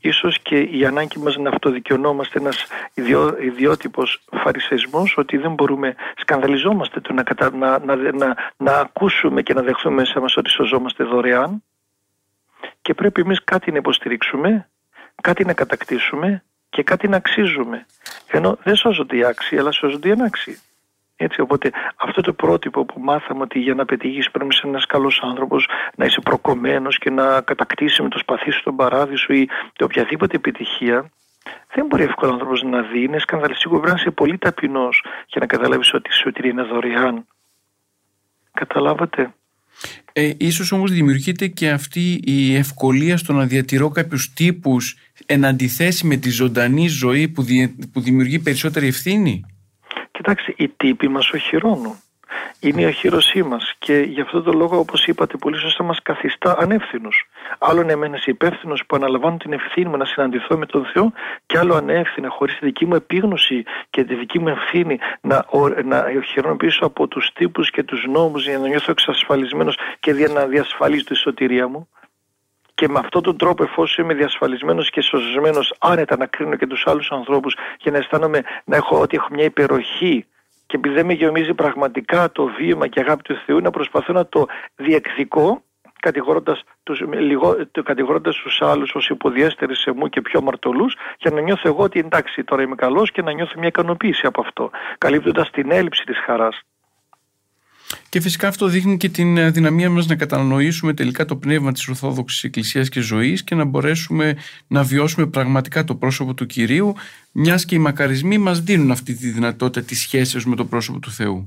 ίσως 0.00 0.38
και 0.42 0.58
η 0.58 0.86
ανάγκη 0.86 1.18
μας 1.18 1.36
να 1.36 1.48
αυτοδικαιωνόμαστε 1.48 2.38
ένας 2.38 2.66
ιδιό, 2.94 3.36
ιδιότυπος 3.40 4.22
φαρισαϊσμός, 4.42 5.14
ότι 5.16 5.36
δεν 5.36 5.52
μπορούμε, 5.52 5.94
σκανδαλιζόμαστε 6.16 7.00
το 7.00 7.12
να, 7.12 7.24
να, 7.50 7.78
να, 7.78 8.12
να, 8.12 8.36
να 8.56 8.72
ακούσουμε 8.72 9.42
και 9.42 9.54
να 9.54 9.62
δεχθούμε 9.62 9.94
μέσα 9.94 10.20
μας 10.20 10.36
ότι 10.36 10.50
σωζόμαστε 10.50 11.04
δωρεάν 11.04 11.62
και 12.82 12.94
πρέπει 12.94 13.20
εμείς 13.20 13.44
κάτι 13.44 13.70
να 13.70 13.76
υποστηρίξουμε, 13.76 14.70
κάτι 15.22 15.44
να 15.44 15.52
κατακτήσουμε 15.52 16.44
και 16.68 16.82
κάτι 16.82 17.08
να 17.08 17.16
αξίζουμε. 17.16 17.86
Ενώ 18.26 18.58
δεν 18.62 18.76
σώζονται 18.76 19.16
οι 19.16 19.24
άξιοι, 19.24 19.58
αλλά 19.58 19.72
σώζονται 19.72 20.08
οι 20.08 20.12
ανάξιοι. 20.12 20.58
Έτσι, 21.22 21.40
οπότε 21.40 21.70
αυτό 21.96 22.20
το 22.20 22.32
πρότυπο 22.32 22.84
που 22.84 23.00
μάθαμε 23.00 23.42
ότι 23.42 23.58
για 23.58 23.74
να 23.74 23.84
πετύχεις 23.84 24.30
πρέπει 24.30 24.48
να 24.48 24.54
είσαι 24.54 24.66
ένας 24.66 24.86
καλός 24.86 25.20
άνθρωπος, 25.24 25.68
να 25.96 26.04
είσαι 26.04 26.20
προκομμένος 26.20 26.98
και 26.98 27.10
να 27.10 27.40
κατακτήσεις 27.40 28.00
με 28.00 28.08
το 28.08 28.18
σπαθί 28.18 28.50
σου 28.50 28.62
τον 28.62 28.76
παράδεισο 28.76 29.32
ή 29.32 29.48
οποιαδήποτε 29.80 30.36
επιτυχία, 30.36 31.10
δεν 31.74 31.86
μπορεί 31.86 32.02
εύκολα 32.02 32.30
ο 32.30 32.34
άνθρωπος 32.34 32.62
να 32.62 32.82
δει, 32.82 33.02
είναι 33.02 33.18
σκανδαλιστικό. 33.18 33.78
Πρέπει 33.78 33.92
να 33.94 34.00
είσαι 34.00 34.10
πολύ 34.10 34.38
ταπεινός 34.38 35.04
για 35.26 35.40
να 35.40 35.46
καταλάβεις 35.46 35.94
ότι 35.94 36.10
η 36.10 36.12
σωτηρία 36.12 36.50
είναι 36.50 36.62
δωρεάν. 36.62 37.26
Καταλάβατε; 38.52 39.34
Ε, 40.12 40.30
ίσως 40.36 40.72
όμως 40.72 40.90
δημιουργείται 40.90 41.46
και 41.46 41.70
αυτή 41.70 42.20
η 42.24 42.54
ευκολία 42.56 43.16
στο 43.16 43.32
να 43.32 43.46
διατηρώ 43.46 43.88
κάποιους 43.88 44.32
τύπους 44.32 44.96
εν 45.26 45.44
αντιθέσει 45.44 46.06
με 46.06 46.16
τη 46.16 46.30
ζωντανή 46.30 46.88
ζωή 46.88 47.28
που, 47.28 47.44
που 47.92 48.00
δημιουργεί 48.00 48.38
περισσότερη 48.38 48.86
ευθύνη; 48.86 49.44
Κοιτάξτε, 50.22 50.54
οι 50.56 50.68
τύποι 50.68 51.08
μας 51.08 51.30
οχυρώνουν 51.30 51.96
είναι 52.60 52.82
η 52.82 52.84
οχύρωσή 52.84 53.42
μας 53.42 53.74
και 53.78 53.94
γι' 53.94 54.20
αυτό 54.20 54.42
το 54.42 54.52
λόγο, 54.52 54.78
όπως 54.78 55.06
είπατε 55.06 55.36
πολύ 55.36 55.58
σωστά, 55.58 55.84
μας 55.84 56.02
καθιστά 56.02 56.56
ανεύθυνους. 56.58 57.28
Άλλον 57.58 57.90
εμένα 57.90 58.18
υπεύθυνος 58.26 58.82
που 58.86 58.96
αναλαμβάνω 58.96 59.36
την 59.36 59.52
ευθύνη 59.52 59.88
μου 59.88 59.96
να 59.96 60.04
συναντηθώ 60.04 60.56
με 60.58 60.66
τον 60.66 60.84
Θεό, 60.92 61.12
και 61.46 61.58
άλλο 61.58 61.74
ανεύθυνα, 61.74 62.28
χωρίς 62.28 62.58
τη 62.58 62.64
δική 62.64 62.86
μου 62.86 62.94
επίγνωση 62.94 63.64
και 63.90 64.04
τη 64.04 64.14
δική 64.14 64.38
μου 64.38 64.48
ευθύνη 64.48 64.98
να, 65.20 65.46
να 65.84 66.04
οχυρώνω 66.18 66.56
πίσω 66.56 66.86
από 66.86 67.08
τους 67.08 67.30
τύπους 67.34 67.70
και 67.70 67.82
τους 67.82 68.04
νόμους 68.08 68.46
για 68.46 68.58
να 68.58 68.68
νιώθω 68.68 68.90
εξασφαλισμένος 68.90 69.78
και 70.00 70.12
να 70.12 70.46
διασφαλίζω 70.46 71.04
τη 71.04 71.14
σωτηρία 71.14 71.68
μου. 71.68 71.88
Και 72.80 72.88
με 72.88 72.98
αυτόν 72.98 73.22
τον 73.22 73.36
τρόπο, 73.36 73.62
εφόσον 73.62 74.04
είμαι 74.04 74.14
διασφαλισμένος 74.14 74.90
και 74.90 75.00
σωσμένο, 75.00 75.60
άνετα 75.78 76.16
να 76.16 76.26
κρίνω 76.26 76.56
και 76.56 76.66
τους 76.66 76.86
άλλους 76.86 77.10
ανθρώπους 77.10 77.56
και 77.76 77.90
να 77.90 77.98
αισθάνομαι 77.98 78.42
να 78.64 78.76
έχω 78.76 79.00
ότι 79.00 79.16
έχω 79.16 79.28
μια 79.30 79.44
υπεροχή 79.44 80.26
και 80.66 80.76
επειδή 80.76 80.94
δεν 80.94 81.06
με 81.06 81.12
γεωμίζει 81.12 81.54
πραγματικά 81.54 82.32
το 82.32 82.46
βίωμα 82.46 82.86
και 82.86 83.00
αγάπη 83.00 83.22
του 83.22 83.36
Θεού 83.46 83.60
να 83.60 83.70
προσπαθώ 83.70 84.12
να 84.12 84.26
το 84.26 84.46
διεκδικώ 84.76 85.62
κατηγορώντας 86.00 86.62
τους, 86.82 87.00
λιγό, 87.00 87.56
κατηγορώντας 87.84 88.36
τους 88.36 88.62
άλλους 88.62 88.94
ως 88.94 89.08
υποδιέστεροι 89.08 89.76
σε 89.76 89.92
μου 89.92 90.08
και 90.08 90.20
πιο 90.20 90.38
αμαρτωλούς 90.38 90.96
για 91.18 91.30
να 91.30 91.40
νιώθω 91.40 91.68
εγώ 91.68 91.82
ότι 91.82 91.98
εντάξει 91.98 92.44
τώρα 92.44 92.62
είμαι 92.62 92.74
καλός 92.74 93.10
και 93.10 93.22
να 93.22 93.32
νιώθω 93.32 93.58
μια 93.58 93.68
ικανοποίηση 93.68 94.26
από 94.26 94.40
αυτό 94.40 94.70
καλύπτοντας 94.98 95.50
την 95.50 95.70
έλλειψη 95.70 96.04
της 96.04 96.18
χαράς. 96.18 96.60
Και 98.08 98.20
φυσικά 98.20 98.48
αυτό 98.48 98.66
δείχνει 98.66 98.96
και 98.96 99.08
την 99.08 99.36
ε, 99.36 99.50
δυναμία 99.50 99.90
μας 99.90 100.06
να 100.06 100.16
κατανοήσουμε 100.16 100.94
τελικά 100.94 101.24
το 101.24 101.36
πνεύμα 101.36 101.72
της 101.72 101.88
Ορθόδοξης 101.88 102.44
Εκκλησίας 102.44 102.88
και 102.88 103.00
ζωής 103.00 103.44
και 103.44 103.54
να 103.54 103.64
μπορέσουμε 103.64 104.36
να 104.66 104.82
βιώσουμε 104.82 105.26
πραγματικά 105.26 105.84
το 105.84 105.94
πρόσωπο 105.94 106.34
του 106.34 106.46
Κυρίου 106.46 106.94
μιας 107.32 107.64
και 107.64 107.74
οι 107.74 107.78
μακαρισμοί 107.78 108.38
μας 108.38 108.60
δίνουν 108.60 108.90
αυτή 108.90 109.14
τη 109.14 109.28
δυνατότητα 109.28 109.86
της 109.86 110.00
σχέσης 110.00 110.44
με 110.46 110.56
το 110.56 110.64
πρόσωπο 110.64 110.98
του 110.98 111.10
Θεού. 111.10 111.42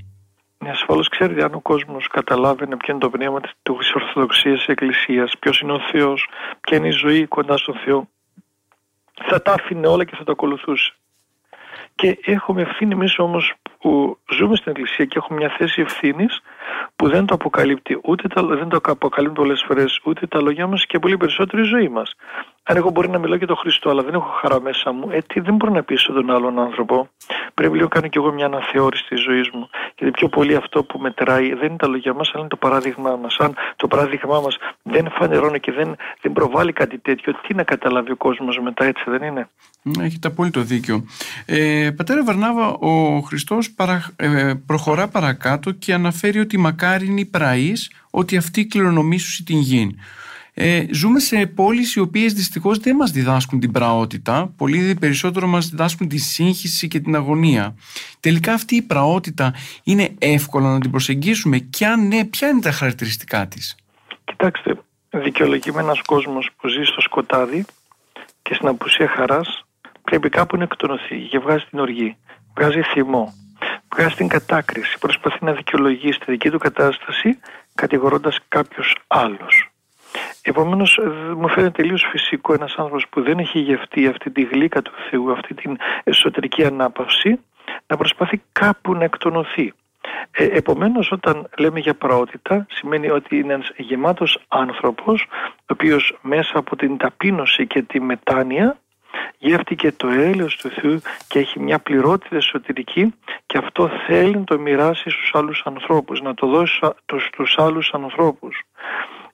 Ναι, 0.58 0.70
ασφαλώς 0.70 1.08
ξέρετε, 1.08 1.44
αν 1.44 1.54
ο 1.54 1.60
κόσμος 1.60 2.08
καταλάβαινε 2.08 2.76
ποιο 2.76 2.92
είναι 2.92 3.02
το 3.02 3.10
πνεύμα 3.10 3.40
της 3.40 3.94
Ορθοδοξία 3.94 4.52
της 4.52 4.66
Εκκλησίας, 4.66 5.32
ποιος 5.38 5.60
είναι 5.60 5.72
ο 5.72 5.80
Θεός, 5.92 6.28
ποια 6.60 6.76
είναι 6.76 6.86
η 6.86 6.90
ζωή 6.90 7.26
κοντά 7.26 7.56
στον 7.56 7.74
Θεό, 7.84 8.08
θα 9.28 9.42
τα 9.42 9.52
άφηνε 9.52 9.86
όλα 9.86 10.04
και 10.04 10.16
θα 10.16 10.24
το 10.24 10.32
ακολουθούσε. 10.32 10.92
Και 11.94 12.18
έχουμε 12.24 12.62
ευθύνη 12.62 12.92
εμείς 12.92 13.18
όμως 13.18 13.54
που 13.84 14.18
ζούμε 14.30 14.56
στην 14.56 14.72
Εκκλησία 14.72 15.04
και 15.04 15.18
έχουμε 15.18 15.38
μια 15.38 15.54
θέση 15.58 15.80
ευθύνης 15.80 16.40
που 16.96 17.08
δεν 17.08 17.26
το 17.26 17.34
αποκαλύπτει 17.34 18.00
ούτε 18.02 18.28
τα, 18.28 18.42
δεν 18.42 18.68
το 18.68 18.78
αποκαλύπτει 18.82 19.36
πολλές 19.40 19.64
φορές 19.66 20.00
ούτε 20.04 20.26
τα 20.26 20.40
λόγια 20.40 20.66
μας 20.66 20.86
και 20.86 20.98
πολύ 20.98 21.16
περισσότερη 21.16 21.62
η 21.62 21.64
ζωή 21.64 21.88
μας. 21.88 22.14
Αν 22.66 22.76
εγώ 22.76 22.90
μπορεί 22.90 23.08
να 23.08 23.18
μιλάω 23.18 23.36
για 23.36 23.46
τον 23.46 23.56
Χριστό, 23.56 23.90
αλλά 23.90 24.02
δεν 24.02 24.14
έχω 24.14 24.30
χαρά 24.40 24.60
μέσα 24.60 24.92
μου, 24.92 25.08
ε, 25.10 25.20
τι, 25.26 25.40
δεν 25.40 25.54
μπορώ 25.54 25.72
να 25.72 25.82
πείσω 25.82 26.12
τον 26.12 26.30
άλλον 26.30 26.58
άνθρωπο. 26.58 27.08
Πρέπει 27.54 27.72
λίγο 27.72 27.84
να 27.84 27.90
κάνω 27.90 28.08
κι 28.08 28.18
εγώ 28.18 28.32
μια 28.32 28.46
αναθεώρηση 28.46 29.04
της 29.08 29.22
ζωής 29.22 29.50
μου. 29.52 29.68
Γιατί 29.98 30.12
πιο 30.12 30.28
πολύ 30.28 30.54
αυτό 30.54 30.84
που 30.84 30.98
μετράει 30.98 31.54
δεν 31.54 31.68
είναι 31.68 31.76
τα 31.76 31.86
λόγια 31.86 32.14
μας, 32.14 32.28
αλλά 32.28 32.40
είναι 32.40 32.48
το 32.48 32.56
παράδειγμά 32.56 33.16
μας. 33.16 33.36
Αν 33.38 33.54
το 33.76 33.86
παράδειγμά 33.88 34.40
μας 34.40 34.56
δεν 34.82 35.10
φανερώνει 35.10 35.60
και 35.60 35.72
δεν, 35.72 35.96
δεν 36.20 36.32
προβάλλει 36.32 36.72
κάτι 36.72 36.98
τέτοιο, 36.98 37.32
τι 37.46 37.54
να 37.54 37.62
καταλάβει 37.62 38.10
ο 38.10 38.16
κόσμος 38.16 38.60
μετά, 38.62 38.84
έτσι 38.84 39.04
δεν 39.06 39.22
είναι; 39.22 39.48
Ναι, 39.82 40.04
έχετε 40.04 40.28
απόλυτο 40.28 40.60
δίκιο. 40.60 41.04
Ε, 41.46 41.90
πατέρα 41.96 42.24
Βαρνάβα, 42.24 42.68
ο 42.68 43.20
Χριστός 43.20 43.74
ε, 44.16 44.52
προχωρά 44.66 45.08
παρακάτω 45.08 45.70
και 45.70 45.94
αναφέρει 45.94 46.38
ότι 46.38 46.58
μακάρι 46.58 47.06
είναι 47.06 47.20
η 47.20 47.26
πραής 47.26 47.92
ότι 48.10 48.36
αυτή 48.36 48.66
κληρονομήσουσε 48.66 49.44
την 49.44 49.58
γη. 49.58 49.96
Ε, 50.56 50.84
ζούμε 50.90 51.18
σε 51.18 51.46
πόλεις 51.46 51.94
οι 51.94 52.00
οποίες 52.00 52.32
δυστυχώς 52.32 52.78
δεν 52.78 52.96
μας 52.96 53.10
διδάσκουν 53.10 53.60
την 53.60 53.72
πραότητα, 53.72 54.52
πολύ 54.56 54.96
περισσότερο 55.00 55.46
μας 55.46 55.68
διδάσκουν 55.68 56.08
τη 56.08 56.18
σύγχυση 56.18 56.88
και 56.88 57.00
την 57.00 57.14
αγωνία. 57.14 57.74
Τελικά 58.20 58.52
αυτή 58.52 58.76
η 58.76 58.82
πραότητα 58.82 59.54
είναι 59.84 60.14
εύκολο 60.18 60.66
να 60.66 60.80
την 60.80 60.90
προσεγγίσουμε 60.90 61.58
και 61.58 61.86
αν 61.86 62.06
ναι, 62.06 62.24
ποια 62.24 62.48
είναι 62.48 62.60
τα 62.60 62.70
χαρακτηριστικά 62.70 63.46
της. 63.46 63.76
Κοιτάξτε, 64.24 64.78
δικαιολογεί 65.10 65.70
ένας 65.76 66.02
κόσμος 66.02 66.50
που 66.56 66.68
ζει 66.68 66.82
στο 66.82 67.00
σκοτάδι 67.00 67.64
και 68.42 68.54
στην 68.54 68.68
απουσία 68.68 69.08
χαράς 69.08 69.64
πρέπει 70.02 70.28
κάπου 70.28 70.56
να 70.56 70.62
εκτονωθεί 70.62 71.16
και 71.30 71.38
βγάζει 71.38 71.64
την 71.70 71.78
οργή, 71.78 72.16
βγάζει 72.56 72.82
θυμό, 72.82 73.34
βγάζει 73.94 74.14
την 74.14 74.28
κατάκριση, 74.28 74.98
προσπαθεί 74.98 75.44
να 75.44 75.52
δικαιολογήσει 75.52 76.18
τη 76.18 76.30
δική 76.30 76.50
του 76.50 76.58
κατάσταση 76.58 77.38
κατηγορώντας 77.74 78.38
κάποιους 78.48 78.94
άλλους. 79.06 79.73
Επομένως 80.42 80.98
μου 81.36 81.48
φαίνεται 81.48 81.82
τελείως 81.82 82.06
φυσικό 82.10 82.52
ένας 82.52 82.74
άνθρωπος 82.76 83.06
που 83.10 83.22
δεν 83.22 83.38
έχει 83.38 83.58
γευτεί 83.58 84.06
αυτή 84.06 84.30
τη 84.30 84.42
γλύκα 84.42 84.82
του 84.82 84.92
Θεού, 85.10 85.32
αυτή 85.32 85.54
την 85.54 85.76
εσωτερική 86.04 86.64
ανάπαυση, 86.64 87.40
να 87.86 87.96
προσπαθεί 87.96 88.42
κάπου 88.52 88.94
να 88.94 89.04
εκτονωθεί. 89.04 89.72
Ε, 90.30 90.44
επομένως 90.44 91.12
όταν 91.12 91.48
λέμε 91.58 91.80
για 91.80 91.94
πραότητα 91.94 92.66
σημαίνει 92.70 93.10
ότι 93.10 93.36
είναι 93.36 93.52
ένας 93.52 93.72
γεμάτος 93.76 94.38
άνθρωπος 94.48 95.26
ο 95.48 95.66
οποίος 95.66 96.18
μέσα 96.22 96.58
από 96.58 96.76
την 96.76 96.96
ταπείνωση 96.96 97.66
και 97.66 97.82
τη 97.82 98.00
μετάνοια 98.00 98.78
γεύτηκε 99.38 99.92
το 99.92 100.08
έλεος 100.08 100.56
του 100.56 100.68
Θεού 100.68 101.00
και 101.28 101.38
έχει 101.38 101.60
μια 101.60 101.78
πληρότητα 101.78 102.36
εσωτερική 102.36 103.14
και 103.46 103.58
αυτό 103.58 103.90
θέλει 104.06 104.36
να 104.36 104.44
το 104.44 104.58
μοιράσει 104.58 105.10
στους 105.10 105.30
άλλους 105.32 105.62
ανθρώπους, 105.64 106.20
να 106.20 106.34
το 106.34 106.46
δώσει 106.46 106.80
στους 107.32 107.54
άλλους 107.58 107.90
ανθρώπους. 107.92 108.62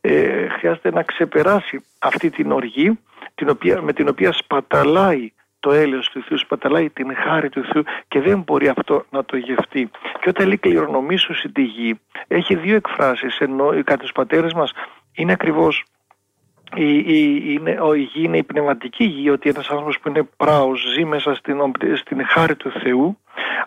Ε, 0.00 0.48
χρειάζεται 0.48 0.90
να 0.90 1.02
ξεπεράσει 1.02 1.84
αυτή 1.98 2.30
την 2.30 2.52
οργή 2.52 2.98
την 3.34 3.48
οποία, 3.48 3.82
με 3.82 3.92
την 3.92 4.08
οποία 4.08 4.32
σπαταλάει 4.32 5.32
το 5.60 5.72
έλεος 5.72 6.08
του 6.08 6.22
Θεού, 6.22 6.38
σπαταλάει 6.38 6.90
την 6.90 7.14
χάρη 7.16 7.48
του 7.48 7.64
Θεού 7.72 7.82
και 8.08 8.20
δεν 8.20 8.38
μπορεί 8.40 8.68
αυτό 8.68 9.04
να 9.10 9.24
το 9.24 9.36
γευτεί. 9.36 9.90
Και 10.20 10.28
όταν 10.28 10.46
λέει 10.46 10.56
κληρονομήσου 10.56 11.52
τη 11.52 11.62
γη, 11.62 12.00
έχει 12.28 12.54
δύο 12.54 12.76
εκφράσεις, 12.76 13.38
ενώ 13.38 13.68
κατά 13.68 13.96
τους 13.96 14.12
πατέρες 14.12 14.52
μας 14.52 14.72
είναι 15.14 15.32
ακριβώς 15.32 15.84
η, 16.74 16.98
η, 16.98 17.42
είναι, 17.48 17.78
η 17.96 18.00
γη 18.00 18.22
είναι 18.24 18.37
η 18.37 18.42
πνευματική 18.42 19.04
γη, 19.04 19.30
ότι 19.30 19.48
ένας 19.48 19.68
άνθρωπος 19.68 19.98
που 19.98 20.09
είναι 20.09 20.28
πράος 20.37 20.80
ζει 20.94 21.04
μέσα 21.04 21.35
στην, 21.35 21.61
στην 21.96 22.26
χάρη 22.26 22.56
του 22.56 22.70
Θεού, 22.70 23.18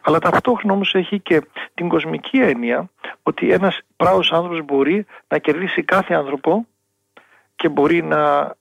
αλλά 0.01 0.19
ταυτόχρονα 0.19 0.73
όμως 0.73 0.95
έχει 0.95 1.19
και 1.19 1.41
την 1.73 1.87
κοσμική 1.87 2.37
έννοια 2.37 2.89
ότι 3.23 3.51
ένας 3.51 3.79
πράος 3.95 4.31
άνθρωπος 4.31 4.65
μπορεί 4.65 5.05
να 5.27 5.37
κερδίσει 5.37 5.83
κάθε 5.83 6.13
άνθρωπο 6.13 6.65
και 7.55 7.69
μπορεί 7.69 8.03
να, 8.03 8.51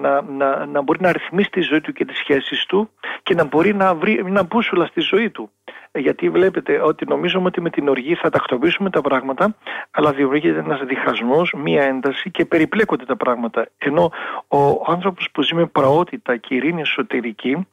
να, 0.00 0.22
να, 0.22 0.66
να 0.66 0.82
μπορεί 0.82 1.00
να 1.00 1.12
ρυθμίσει 1.12 1.50
τη 1.50 1.60
ζωή 1.60 1.80
του 1.80 1.92
και 1.92 2.04
τις 2.04 2.18
σχέσεις 2.18 2.66
του 2.66 2.90
και 3.22 3.34
να 3.34 3.44
μπορεί 3.44 3.74
να 3.74 3.94
βρει 3.94 4.24
μια 4.24 4.42
μπούσουλα 4.42 4.86
στη 4.86 5.00
ζωή 5.00 5.30
του 5.30 5.50
γιατί 5.98 6.30
βλέπετε 6.30 6.80
ότι 6.80 7.06
νομίζουμε 7.06 7.46
ότι 7.46 7.60
με 7.60 7.70
την 7.70 7.88
οργή 7.88 8.14
θα 8.14 8.30
τακτοποιήσουμε 8.30 8.90
τα 8.90 9.00
πράγματα, 9.00 9.56
αλλά 9.90 10.12
δημιουργείται 10.12 10.58
ένας 10.58 10.80
διχασμός, 10.80 11.52
μία 11.56 11.82
ένταση 11.82 12.30
και 12.30 12.44
περιπλέκονται 12.44 13.04
τα 13.04 13.16
πράγματα. 13.16 13.68
Ενώ 13.78 14.12
ο 14.48 14.92
άνθρωπος 14.92 15.28
που 15.32 15.42
ζει 15.42 15.54
με 15.54 15.66
πραότητα 15.66 16.36
και 16.36 16.54
ειρήνη 16.54 16.80
εσωτερική, 16.80 17.66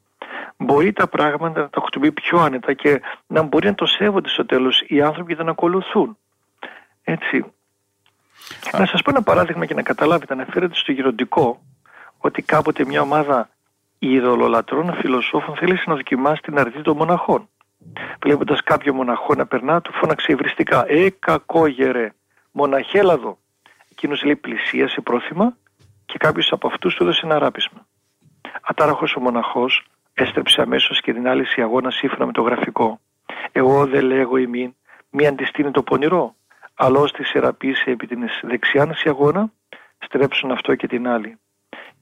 μπορεί 0.58 0.94
τα 0.94 1.08
πράγματα 1.08 1.62
να 1.62 1.70
τα 1.70 1.82
χτυπεί 1.86 2.12
πιο 2.12 2.40
άνετα 2.40 2.74
και 2.74 3.02
να 3.28 3.42
μπορεί 3.42 3.68
να 3.68 3.76
το 3.76 3.86
σέβονται 3.86 4.30
στο 4.30 4.46
τέλος 4.46 4.84
οι 4.88 5.02
άνθρωποι 5.02 5.36
και 5.36 5.44
να 5.44 5.52
ακολουθούν. 5.52 6.18
Έτσι. 7.04 7.46
Να 8.78 8.86
σας 8.86 9.02
πω 9.02 9.10
ένα 9.10 9.22
παράδειγμα 9.22 9.66
και 9.66 9.74
να 9.74 9.82
καταλάβετε, 9.82 10.34
αναφέρεται 10.34 10.76
στο 10.76 10.92
γεροντικό 10.92 11.62
ότι 12.26 12.42
κάποτε 12.42 12.86
μια 12.86 13.02
ομάδα 13.02 13.50
ειδωλολατρών 14.00 14.94
φιλοσόφων 14.94 15.56
θέλησε 15.56 15.84
να 15.88 15.96
δοκιμάσει 15.96 16.42
την 16.42 16.58
αρνητή 16.58 16.82
των 16.82 16.96
μοναχών. 16.96 17.50
Βλέποντας 18.22 18.64
κάποιο 18.64 18.94
μοναχό 18.94 19.34
να 19.36 19.46
περνά, 19.46 19.82
του 19.82 19.94
φώναξε 19.94 20.32
υβριστικά: 20.32 20.86
Ε, 20.88 21.10
κακόγερε, 21.10 22.14
μοναχέλαδο. 22.52 23.38
Εκείνος 23.92 24.24
λέει 24.24 24.36
πλησίασε 24.36 25.02
πρόθυμα 25.02 25.58
και 26.06 26.18
κάποιος 26.18 26.52
από 26.52 26.68
αυτούς 26.68 26.96
του 26.96 27.04
έδωσε 27.04 27.22
ένα 27.24 27.40
ράπισμα. 27.40 27.88
Ατάραχος 28.62 29.16
ο 29.16 29.20
μοναχός 29.20 29.86
έστρεψε 30.14 30.62
αμέσως 30.62 31.02
και 31.02 31.14
την 31.14 31.28
άλλη 31.28 31.46
αγώνα 31.58 31.92
σύμφωνα 31.92 32.26
με 32.26 32.32
το 32.32 32.42
γραφικό. 32.42 33.00
Εγώ 33.52 33.86
δεν 33.86 34.06
λέγω 34.06 34.38
ημίν, 34.38 34.76
μη 35.10 35.28
αντιστείνει 35.28 35.72
το 35.72 35.84
πονηρό, 35.84 36.36
αλλά 36.74 37.00
ως 37.00 37.12
τη 37.12 37.24
σεραπήσε 37.24 37.90
επί 37.92 38.08
την 38.08 38.20
δεξιά 38.42 38.96
αγώνα, 39.06 39.52
στρέψουν 39.98 40.52
αυτό 40.52 40.76
και 40.76 40.88
την 40.88 41.08
άλλη. 41.08 41.38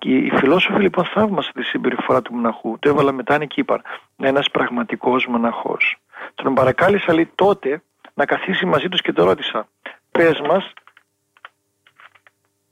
Και 0.02 0.18
οι 0.18 0.30
φιλόσοφοι 0.30 0.82
λοιπόν 0.82 1.06
θαύμασαν 1.06 1.52
τη 1.56 1.64
συμπεριφορά 1.64 2.22
του 2.22 2.34
μοναχού. 2.34 2.80
Το 2.80 2.90
έβαλα 2.90 3.12
μετά 3.12 3.46
και 3.46 3.60
είπαν 3.60 3.82
ένας 4.18 4.50
πραγματικός 4.52 5.26
μοναχός. 5.26 5.98
Τον 6.36 6.54
παρακάλεσα 6.54 7.14
λέει 7.14 7.32
τότε 7.36 7.84
να 8.14 8.26
καθίσει 8.26 8.66
μαζί 8.66 8.90
τους 8.90 9.02
και 9.02 9.14
το 9.14 9.24
ρώτησα. 9.24 9.68
Πες 10.12 10.42
μας, 10.48 10.74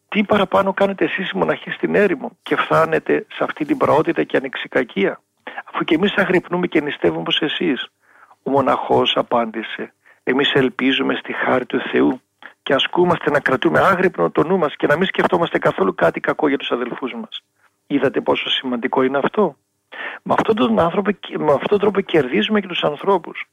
τι 0.09 0.23
παραπάνω 0.23 0.73
κάνετε 0.73 1.05
εσείς 1.05 1.29
οι 1.29 1.37
μοναχοί 1.37 1.69
στην 1.69 1.95
έρημο 1.95 2.37
και 2.41 2.55
φτάνετε 2.55 3.25
σε 3.29 3.43
αυτή 3.43 3.65
την 3.65 3.77
πραότητα 3.77 4.23
και 4.23 4.37
ανεξικακία, 4.37 5.21
αφού 5.73 5.83
και 5.83 5.95
εμείς 5.95 6.13
αγρυπνούμε 6.15 6.67
και 6.67 6.81
νηστεύουμε 6.81 7.19
όπως 7.19 7.41
εσείς. 7.41 7.87
Ο 8.43 8.51
μοναχός 8.51 9.13
απάντησε, 9.15 9.93
εμείς 10.23 10.53
ελπίζουμε 10.53 11.15
στη 11.15 11.33
χάρη 11.33 11.65
του 11.65 11.79
Θεού 11.91 12.21
και 12.69 12.75
ασκούμαστε 12.75 13.31
να 13.31 13.39
κρατούμε 13.39 13.79
άγρυπνο 13.79 14.29
το 14.29 14.43
νου 14.43 14.57
μας 14.57 14.75
και 14.75 14.87
να 14.87 14.97
μην 14.97 15.07
σκεφτόμαστε 15.07 15.57
καθόλου 15.57 15.95
κάτι 15.95 16.19
κακό 16.19 16.47
για 16.47 16.57
τους 16.57 16.71
αδελφούς 16.71 17.13
μας. 17.13 17.43
Είδατε 17.87 18.21
πόσο 18.21 18.49
σημαντικό 18.49 19.01
είναι 19.01 19.17
αυτό; 19.17 19.55
Με 20.23 20.33
αυτόν 20.37 20.55
τον, 20.55 20.79
άνθρωπο, 20.79 21.11
με 21.37 21.51
αυτόν 21.51 21.67
τον 21.67 21.79
τρόπο 21.79 22.01
κερδίζουμε 22.01 22.59
και 22.59 22.67
τους 22.67 22.83
ανθρώπους. 22.83 23.47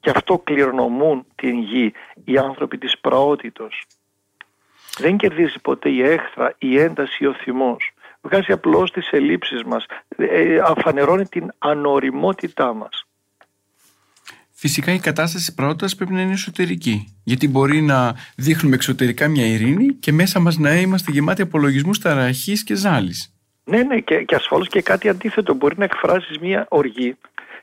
Και 0.00 0.10
αυτό 0.10 0.38
κληρονομούν 0.38 1.26
την 1.34 1.58
γη 1.58 1.92
οι 2.24 2.38
άνθρωποι 2.38 2.78
της 2.78 2.98
πραότητος. 2.98 3.84
Δεν 4.98 5.16
κερδίζει 5.16 5.60
ποτέ 5.62 5.88
η 5.88 6.02
έχθρα, 6.02 6.54
η 6.58 6.78
ένταση 6.78 7.24
ή 7.24 7.26
ο 7.26 7.32
θυμός. 7.32 7.92
Βγάζει 8.20 8.52
απλώς 8.52 8.90
τις 8.90 9.10
ελλείψεις 9.10 9.62
μας, 9.62 9.86
ε, 10.16 10.58
αφανερώνει 10.58 11.26
την 11.26 11.52
ανοριμότητά 11.58 12.74
μας. 12.74 13.07
Φυσικά 14.60 14.92
η 14.92 14.98
κατάσταση 14.98 15.54
πρώτα 15.54 15.86
πρέπει 15.96 16.12
να 16.12 16.20
είναι 16.20 16.32
εσωτερική. 16.32 17.16
Γιατί 17.24 17.48
μπορεί 17.48 17.80
να 17.80 18.14
δείχνουμε 18.36 18.74
εξωτερικά 18.74 19.28
μια 19.28 19.46
ειρήνη 19.46 19.86
και 19.94 20.12
μέσα 20.12 20.40
μας 20.40 20.58
να 20.58 20.74
είμαστε 20.74 21.10
γεμάτοι 21.10 21.42
απολογισμούς 21.42 21.98
ταραχής 21.98 22.64
και 22.64 22.74
ζάλης. 22.74 23.34
Ναι, 23.64 23.82
ναι, 23.82 23.98
και, 24.00 24.22
και 24.22 24.34
ασφαλώς 24.34 24.68
και 24.68 24.82
κάτι 24.82 25.08
αντίθετο. 25.08 25.54
Μπορεί 25.54 25.74
να 25.78 25.84
εκφράσεις 25.84 26.38
μια 26.38 26.66
οργή 26.68 27.16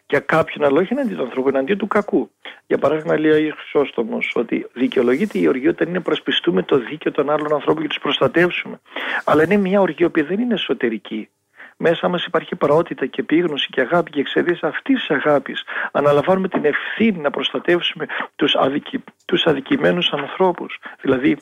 για 0.06 0.20
κάποιον, 0.20 0.66
αλλά 0.66 0.80
όχι 0.80 0.94
εναντίον 0.94 1.18
του 1.18 1.24
ανθρώπου, 1.24 1.50
εναντίον 1.50 1.78
του 1.78 1.88
κακού. 1.88 2.32
Για 2.68 2.78
παράδειγμα, 2.78 3.20
λέει 3.20 3.50
ο 3.50 3.56
Χρυσόστομο 3.58 4.18
ότι 4.34 4.68
δικαιολογείται 4.74 5.40
η 5.40 5.48
οργή 5.48 5.68
όταν 5.68 5.88
είναι 5.88 6.00
προσπιστούμε 6.00 6.64
το 6.64 6.78
δίκαιο 6.78 7.12
των 7.12 7.30
άλλων 7.30 7.54
ανθρώπων 7.54 7.82
και 7.82 7.90
τους 7.90 8.00
προστατεύσουμε. 8.00 8.80
Αλλά 9.24 9.44
είναι 9.44 9.58
μια 9.58 9.82
οργή 9.82 10.10
που 10.10 10.26
δεν 10.26 10.40
είναι 10.40 10.54
εσωτερική 10.54 11.30
μέσα 11.78 12.08
μας 12.08 12.26
υπάρχει 12.26 12.56
παραότητα 12.56 13.06
και 13.06 13.22
επίγνωση 13.22 13.68
και 13.70 13.82
αγάπη 13.82 14.12
και 14.12 14.20
εξαιτίας 14.20 14.64
αυτής 14.64 15.00
της 15.00 15.10
αγάπης 15.10 15.64
αναλαμβάνουμε 15.92 16.48
την 16.48 16.66
ευθύνη 16.66 17.18
να 17.18 17.30
προστατεύσουμε 17.30 18.06
τους, 18.36 18.56
αδικη, 18.56 19.04
τους 19.26 19.46
αδικημένους 19.46 20.10
ανθρώπους. 20.12 20.80
Δηλαδή 21.02 21.38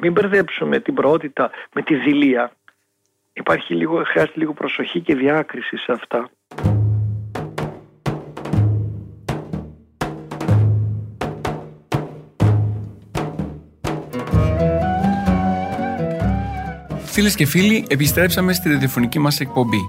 μην 0.00 0.12
μπερδέψουμε 0.12 0.80
την 0.80 0.94
παραότητα 0.94 1.50
με 1.72 1.82
τη 1.82 1.94
δηλία. 1.94 2.52
Υπάρχει 3.32 3.74
λίγο, 3.74 4.02
χρειάζεται 4.04 4.38
λίγο 4.38 4.52
προσοχή 4.52 5.00
και 5.00 5.14
διάκριση 5.14 5.76
σε 5.76 5.92
αυτά. 5.92 6.30
Φίλες 17.16 17.34
και 17.34 17.46
φίλοι, 17.46 17.84
επιστρέψαμε 17.88 18.52
στη 18.52 18.68
ραδιοφωνική 18.68 19.18
μας 19.18 19.40
εκπομπή. 19.40 19.88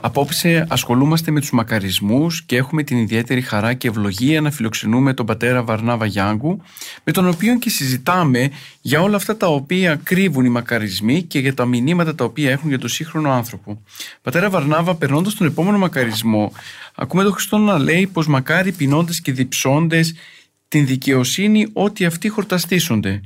Απόψε 0.00 0.66
ασχολούμαστε 0.68 1.30
με 1.30 1.40
τους 1.40 1.50
μακαρισμούς 1.50 2.42
και 2.42 2.56
έχουμε 2.56 2.82
την 2.82 2.98
ιδιαίτερη 2.98 3.40
χαρά 3.40 3.74
και 3.74 3.88
ευλογία 3.88 4.40
να 4.40 4.50
φιλοξενούμε 4.50 5.14
τον 5.14 5.26
πατέρα 5.26 5.62
Βαρνάβα 5.62 6.06
Γιάνγκου 6.06 6.60
με 7.04 7.12
τον 7.12 7.28
οποίο 7.28 7.58
και 7.58 7.70
συζητάμε 7.70 8.50
για 8.80 9.00
όλα 9.00 9.16
αυτά 9.16 9.36
τα 9.36 9.46
οποία 9.46 10.00
κρύβουν 10.02 10.44
οι 10.44 10.48
μακαρισμοί 10.48 11.22
και 11.22 11.38
για 11.38 11.54
τα 11.54 11.64
μηνύματα 11.64 12.14
τα 12.14 12.24
οποία 12.24 12.50
έχουν 12.50 12.68
για 12.68 12.78
τον 12.78 12.88
σύγχρονο 12.88 13.30
άνθρωπο. 13.30 13.82
Πατέρα 14.22 14.50
Βαρνάβα, 14.50 14.94
περνώντας 14.94 15.34
τον 15.34 15.46
επόμενο 15.46 15.78
μακαρισμό, 15.78 16.52
ακούμε 16.94 17.22
τον 17.22 17.32
Χριστό 17.32 17.58
να 17.58 17.78
λέει 17.78 18.06
πως 18.06 18.26
μακάρι 18.26 18.72
πεινώντες 18.72 19.20
και 19.20 19.32
διψώντες 19.32 20.14
την 20.68 20.86
δικαιοσύνη 20.86 21.66
ότι 21.72 22.04
αυτοί 22.04 22.28
χορταστήσονται. 22.28 23.20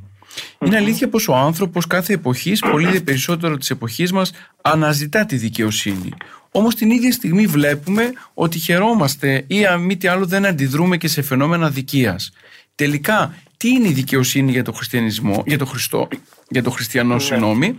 Είναι 0.64 0.77
αλήθεια 0.77 1.09
πως 1.09 1.29
ο 1.29 1.35
άνθρωπος 1.35 1.87
κάθε 1.87 2.12
εποχής, 2.12 2.61
πολύ 2.61 3.01
περισσότερο 3.01 3.57
της 3.57 3.70
εποχής 3.70 4.12
μας, 4.12 4.33
αναζητά 4.62 5.24
τη 5.24 5.37
δικαιοσύνη. 5.37 6.12
Όμως 6.51 6.74
την 6.74 6.90
ίδια 6.90 7.12
στιγμή 7.12 7.46
βλέπουμε 7.46 8.12
ότι 8.35 8.59
χαιρόμαστε 8.59 9.44
ή 9.46 9.66
αν 9.66 9.81
μη 9.81 9.96
τι 9.96 10.09
άλλο 10.09 10.27
δεν 10.27 10.46
αντιδρούμε 10.46 10.96
και 10.96 11.09
σε 11.09 11.22
φαινόμενα 11.22 11.70
δικίας. 11.70 12.33
Τελικά, 12.74 13.35
τι 13.57 13.68
είναι 13.68 13.88
η 13.88 13.92
δικαιοσύνη 13.92 14.51
για 14.51 14.64
τον 14.64 14.74
χριστιανισμό, 14.74 15.42
για 15.46 15.59
τον 15.59 15.66
Χριστό, 15.66 16.09
για 16.48 16.62
τον 16.62 16.72
χριστιανό 16.72 17.14
ναι. 17.14 17.20
συγγνώμη, 17.20 17.77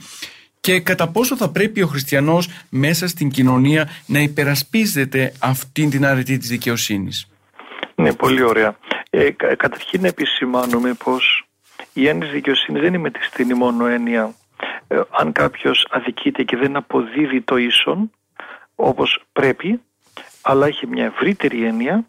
και 0.59 0.79
κατά 0.79 1.07
πόσο 1.07 1.37
θα 1.37 1.49
πρέπει 1.49 1.81
ο 1.81 1.87
χριστιανός 1.87 2.49
μέσα 2.69 3.07
στην 3.07 3.29
κοινωνία 3.29 3.89
να 4.05 4.19
υπερασπίζεται 4.19 5.33
αυτήν 5.39 5.89
την 5.89 6.05
αρετή 6.05 6.37
της 6.37 6.49
δικαιοσύνης; 6.49 7.27
Ναι, 7.95 8.13
πολύ 8.13 8.43
ωραία. 8.43 8.77
Ε, 9.09 9.29
καταρχήν 9.57 10.05
επισημάνουμε 10.05 10.93
πως 10.93 11.48
η 11.93 12.07
έννοια 12.07 12.25
της 12.25 12.33
δικαιοσύνης 12.33 12.81
δεν 12.81 12.93
είναι 12.93 13.03
με 13.03 13.11
τη 13.11 13.23
στήνη 13.23 13.53
μόνο 13.53 13.85
έννοια 13.85 14.33
ε, 14.87 15.01
αν 15.09 15.31
κάποιος 15.31 15.87
αδικείται 15.89 16.43
και 16.43 16.57
δεν 16.57 16.75
αποδίδει 16.75 17.41
το 17.41 17.57
ίσον 17.57 18.11
όπως 18.75 19.23
πρέπει 19.31 19.81
αλλά 20.41 20.67
έχει 20.67 20.87
μια 20.87 21.05
ευρύτερη 21.05 21.63
έννοια 21.63 22.05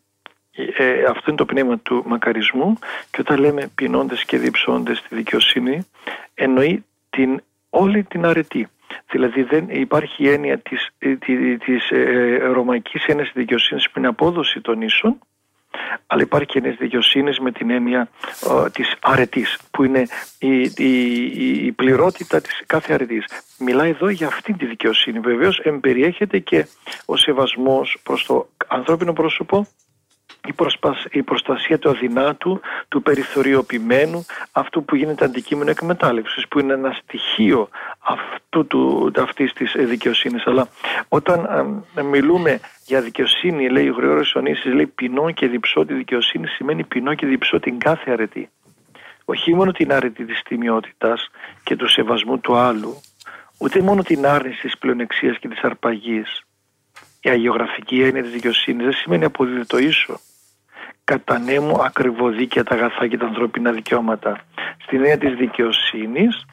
ε, 0.52 1.04
αυτό 1.04 1.24
είναι 1.26 1.36
το 1.36 1.44
πνεύμα 1.44 1.78
του 1.78 2.02
μακαρισμού 2.06 2.78
και 3.10 3.20
όταν 3.20 3.38
λέμε 3.38 3.70
πεινώντες 3.74 4.24
και 4.24 4.38
διψώντες 4.38 5.02
τη 5.02 5.14
δικαιοσύνη 5.14 5.86
εννοεί 6.34 6.84
την, 7.10 7.42
όλη 7.70 8.02
την 8.02 8.24
αρετή. 8.24 8.68
Δηλαδή 9.10 9.42
δεν 9.42 9.66
υπάρχει 9.68 10.24
η 10.24 10.28
έννοια 10.28 10.58
της, 10.58 10.88
ε, 10.98 11.16
της, 11.16 11.58
της 11.58 11.90
ε, 11.90 12.36
ρωμαϊκής 12.52 13.04
έννοιας 13.04 13.26
της 13.26 13.36
δικαιοσύνης 13.36 13.90
που 13.90 13.98
είναι 13.98 14.08
απόδοση 14.08 14.60
των 14.60 14.82
ίσων 14.82 15.18
αλλά 16.06 16.22
υπάρχει 16.22 16.46
και 16.46 16.59
ένας 16.59 16.76
δικαιοσύνης 16.76 17.38
με 17.38 17.52
την 17.52 17.70
έννοια 17.70 18.09
ε, 18.64 18.70
της 18.70 18.94
αρετής 19.00 19.59
που 19.70 19.85
είναι 19.85 20.06
η, 20.38 20.61
η, 20.76 21.66
η 21.66 21.72
πληρότητα 21.72 22.40
της 22.40 22.62
κάθε 22.66 22.92
αρετής. 22.92 23.24
Μιλάει 23.59 23.90
εδώ 23.90 24.09
για 24.09 24.26
αυτή 24.26 24.52
τη 24.52 24.66
δικαιοσύνη. 24.66 25.18
Βεβαίως 25.18 25.59
εμπεριέχεται 25.59 26.38
και 26.38 26.66
ο 27.04 27.16
σεβασμός 27.16 27.98
προς 28.02 28.26
το 28.26 28.48
ανθρώπινο 28.66 29.12
πρόσωπο 29.12 29.66
η, 30.46 30.55
η 31.11 31.22
προστασία 31.22 31.79
του 31.79 31.90
αδυνάτου, 31.90 32.61
του 32.88 33.03
περιθωριοποιημένου, 33.03 34.24
αυτού 34.53 34.85
που 34.85 34.96
γίνεται 34.96 35.24
αντικείμενο 35.24 35.70
εκμετάλλευσης, 35.70 36.48
που 36.48 36.59
είναι 36.59 36.72
ένα 36.72 36.96
στοιχείο 37.03 37.68
αυτού 37.98 38.66
του, 38.66 39.12
αυτής 39.16 39.53
της 39.53 39.72
δικαιοσύνης. 39.79 40.46
Αλλά 40.46 40.68
όταν 41.09 41.48
μιλούμε 42.05 42.61
για 42.87 43.00
δικαιοσύνη, 43.00 43.68
λέει 43.68 43.88
ο 43.88 43.92
Γρηγόρης 43.92 44.35
Ονίσης, 44.35 44.72
λέει 44.72 44.87
ποινό 44.87 45.31
και 45.31 45.46
διψώ 45.46 45.85
τη 45.85 45.94
δικαιοσύνη 45.94 46.46
σημαίνει 46.46 46.85
ποινό 46.85 47.14
και 47.14 47.26
διψώ 47.26 47.61
την 47.61 47.79
κάθε 47.79 48.11
αρετή. 48.11 48.50
Όχι 49.24 49.55
μόνο 49.55 49.72
την 49.72 49.92
αρετή 49.92 50.24
της 50.24 50.42
τιμιότητας 50.42 51.31
και 51.62 51.76
του 51.76 51.88
σεβασμού 51.88 52.38
του 52.38 52.57
άλλου, 52.57 53.00
ούτε 53.59 53.81
μόνο 53.81 54.03
την 54.03 54.26
άρνηση 54.26 54.61
της 54.61 54.79
πλεονεξίας 54.79 55.38
και 55.38 55.48
της 55.48 55.61
αρπαγής. 55.61 56.44
Η 57.22 57.29
αγιογραφική 57.29 58.03
έννοια 58.03 58.22
της 58.22 58.33
δικαιοσύνης 58.33 58.85
δεν 58.85 58.92
σημαίνει 58.92 59.24
αποδίδει 59.24 59.66
το 59.66 59.79
ίσο 59.79 60.20
κατανέμου 61.12 61.83
ακριβοδίκαια 61.83 62.64
τα 62.64 62.75
αγαθά 62.75 63.07
και 63.07 63.16
τα 63.16 63.27
ανθρώπινα 63.27 63.73
δικαιώματα. 63.73 64.40
Στην 64.83 64.99
έννοια 64.99 65.18
της 65.18 65.35
δικαιοσύνης 65.35 66.44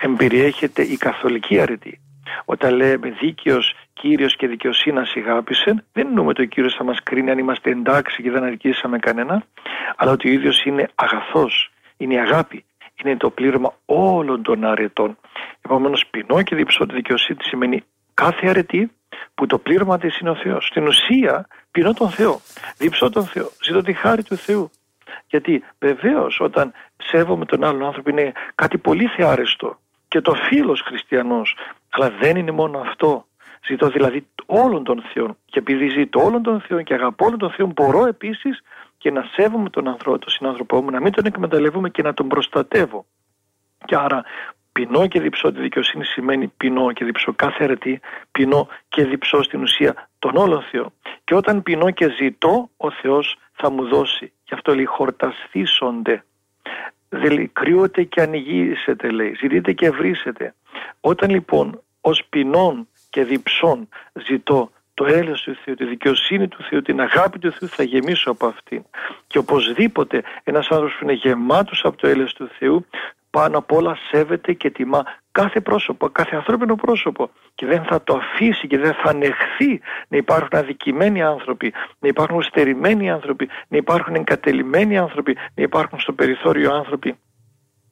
εμπεριέχεται 0.00 0.82
η 0.82 0.96
καθολική 0.96 1.60
αρετή. 1.60 2.00
Όταν 2.44 2.74
λέμε 2.74 3.08
δίκαιος, 3.20 3.74
κύριος 3.92 4.36
και 4.36 4.46
δικαιοσύνη 4.46 4.98
αγάπησε, 4.98 5.84
δεν 5.92 6.06
εννοούμε 6.06 6.30
ότι 6.30 6.42
ο 6.42 6.44
κύριος 6.44 6.74
θα 6.74 6.84
μας 6.84 6.98
κρίνει 7.02 7.30
αν 7.30 7.38
είμαστε 7.38 7.70
εντάξει 7.70 8.22
και 8.22 8.30
δεν 8.30 8.44
αδικήσαμε 8.44 8.98
κανένα, 8.98 9.44
αλλά 9.96 10.10
ότι 10.10 10.28
ο 10.28 10.32
ίδιος 10.32 10.64
είναι 10.64 10.88
αγαθός, 10.94 11.70
είναι 11.96 12.14
η 12.14 12.18
αγάπη, 12.18 12.64
είναι 13.04 13.16
το 13.16 13.30
πλήρωμα 13.30 13.74
όλων 13.84 14.42
των 14.42 14.64
αρετών. 14.64 15.18
Επομένως 15.64 16.06
ποινό 16.10 16.42
και 16.42 16.54
διψώ 16.56 16.86
τη 16.86 16.94
δικαιοσύνη 16.94 17.38
σημαίνει 17.42 17.84
κάθε 18.14 18.48
αρετή 18.48 18.90
που 19.36 19.46
το 19.46 19.58
πλήρωμα 19.58 19.98
της 19.98 20.18
είναι 20.18 20.30
ο 20.30 20.34
Θεός. 20.34 20.66
Στην 20.66 20.86
ουσία 20.86 21.46
πεινώ 21.70 21.92
τον 21.92 22.10
Θεό, 22.10 22.40
διψώ 22.78 23.10
τον 23.10 23.24
Θεό, 23.24 23.50
ζητώ 23.64 23.82
τη 23.82 23.92
χάρη 23.92 24.22
του 24.22 24.36
Θεού. 24.36 24.70
Γιατί 25.26 25.64
βεβαίως 25.78 26.40
όταν 26.40 26.72
σέβομαι 26.96 27.44
τον 27.44 27.64
άλλον 27.64 27.84
άνθρωπο 27.84 28.10
είναι 28.10 28.32
κάτι 28.54 28.78
πολύ 28.78 29.06
θεάρεστο 29.06 29.78
και 30.08 30.20
το 30.20 30.34
φίλος 30.34 30.80
χριστιανός. 30.80 31.56
Αλλά 31.90 32.10
δεν 32.20 32.36
είναι 32.36 32.50
μόνο 32.50 32.78
αυτό. 32.78 33.26
Ζητώ 33.66 33.88
δηλαδή 33.88 34.26
όλων 34.46 34.84
των 34.84 35.02
Θεών. 35.12 35.36
Και 35.44 35.58
επειδή 35.58 35.88
ζητώ 35.88 36.24
όλων 36.24 36.42
των 36.42 36.60
Θεών 36.60 36.84
και 36.84 36.94
αγαπώ 36.94 37.26
όλων 37.26 37.38
των 37.38 37.50
Θεών, 37.50 37.72
μπορώ 37.72 38.06
επίσης 38.06 38.60
και 38.98 39.10
να 39.10 39.22
σέβομαι 39.32 39.70
τον 39.70 39.88
ανθρώπο, 39.88 40.18
τον 40.18 40.30
συνάνθρωπό 40.30 40.82
μου, 40.82 40.90
να 40.90 41.00
μην 41.00 41.12
τον 41.12 41.26
εκμεταλλεύομαι 41.26 41.90
και 41.90 42.02
να 42.02 42.14
τον 42.14 42.28
προστατεύω. 42.28 43.06
Και 43.84 43.96
άρα 43.96 44.24
Ποινώ 44.76 45.06
και 45.06 45.20
διψώ 45.20 45.52
τη 45.52 45.60
δικαιοσύνη 45.60 46.04
σημαίνει 46.04 46.46
ποινώ 46.56 46.92
και 46.92 47.04
διψώ 47.04 47.32
κάθε 47.32 47.64
αιρετή, 47.64 48.00
ποινώ 48.32 48.68
και 48.88 49.04
διψώ 49.04 49.42
στην 49.42 49.62
ουσία 49.62 50.08
τον 50.18 50.36
όλο 50.36 50.60
Θεό. 50.70 50.92
Και 51.24 51.34
όταν 51.34 51.62
ποινώ 51.62 51.90
και 51.90 52.10
ζητώ, 52.10 52.70
ο 52.76 52.90
Θεός 52.90 53.36
θα 53.52 53.70
μου 53.70 53.88
δώσει. 53.88 54.32
Γι' 54.44 54.54
αυτό 54.54 54.74
λέει 54.74 54.84
χορταστήσονται. 54.84 56.24
Δεν 57.08 57.52
κρύωτε 57.52 58.02
και 58.02 58.20
ανοιγήσετε 58.20 59.10
λέει, 59.10 59.34
ζητείτε 59.40 59.72
και 59.72 59.90
βρίσετε. 59.90 60.54
Όταν 61.00 61.30
λοιπόν 61.30 61.82
ως 62.00 62.24
ποινών 62.28 62.88
και 63.10 63.24
διψών 63.24 63.88
ζητώ 64.26 64.70
το 64.94 65.04
έλεος 65.06 65.42
του 65.42 65.56
Θεού, 65.64 65.74
τη 65.74 65.84
δικαιοσύνη 65.84 66.48
του 66.48 66.62
Θεού, 66.62 66.82
την 66.82 67.00
αγάπη 67.00 67.38
του 67.38 67.52
Θεού 67.52 67.68
θα 67.68 67.82
γεμίσω 67.82 68.30
από 68.30 68.46
αυτήν. 68.46 68.82
Και 69.26 69.38
οπωσδήποτε 69.38 70.22
ένας 70.44 70.68
άνθρωπος 70.68 70.96
που 70.98 71.04
είναι 71.04 71.12
γεμάτος 71.12 71.84
από 71.84 71.96
το 71.96 72.06
έλεος 72.06 72.32
του 72.32 72.48
Θεού 72.58 72.86
πάνω 73.36 73.58
απ' 73.58 73.72
όλα 73.72 73.96
σέβεται 74.10 74.52
και 74.52 74.70
τιμά 74.70 75.02
κάθε 75.32 75.60
πρόσωπο, 75.60 76.08
κάθε 76.08 76.36
ανθρώπινο 76.36 76.74
πρόσωπο. 76.74 77.30
Και 77.54 77.66
δεν 77.66 77.82
θα 77.84 78.02
το 78.02 78.14
αφήσει 78.14 78.66
και 78.66 78.78
δεν 78.78 78.92
θα 78.92 79.10
ανεχθεί 79.10 79.80
να 80.08 80.16
υπάρχουν 80.16 80.48
αδικημένοι 80.52 81.22
άνθρωποι, 81.22 81.72
να 81.98 82.08
υπάρχουν 82.08 82.42
στερημένοι 82.42 83.10
άνθρωποι, 83.10 83.48
να 83.68 83.76
υπάρχουν 83.76 84.14
εγκατελειμμένοι 84.14 84.98
άνθρωποι, 84.98 85.36
να 85.54 85.62
υπάρχουν 85.62 86.00
στο 86.00 86.12
περιθώριο 86.12 86.74
άνθρωποι. 86.74 87.18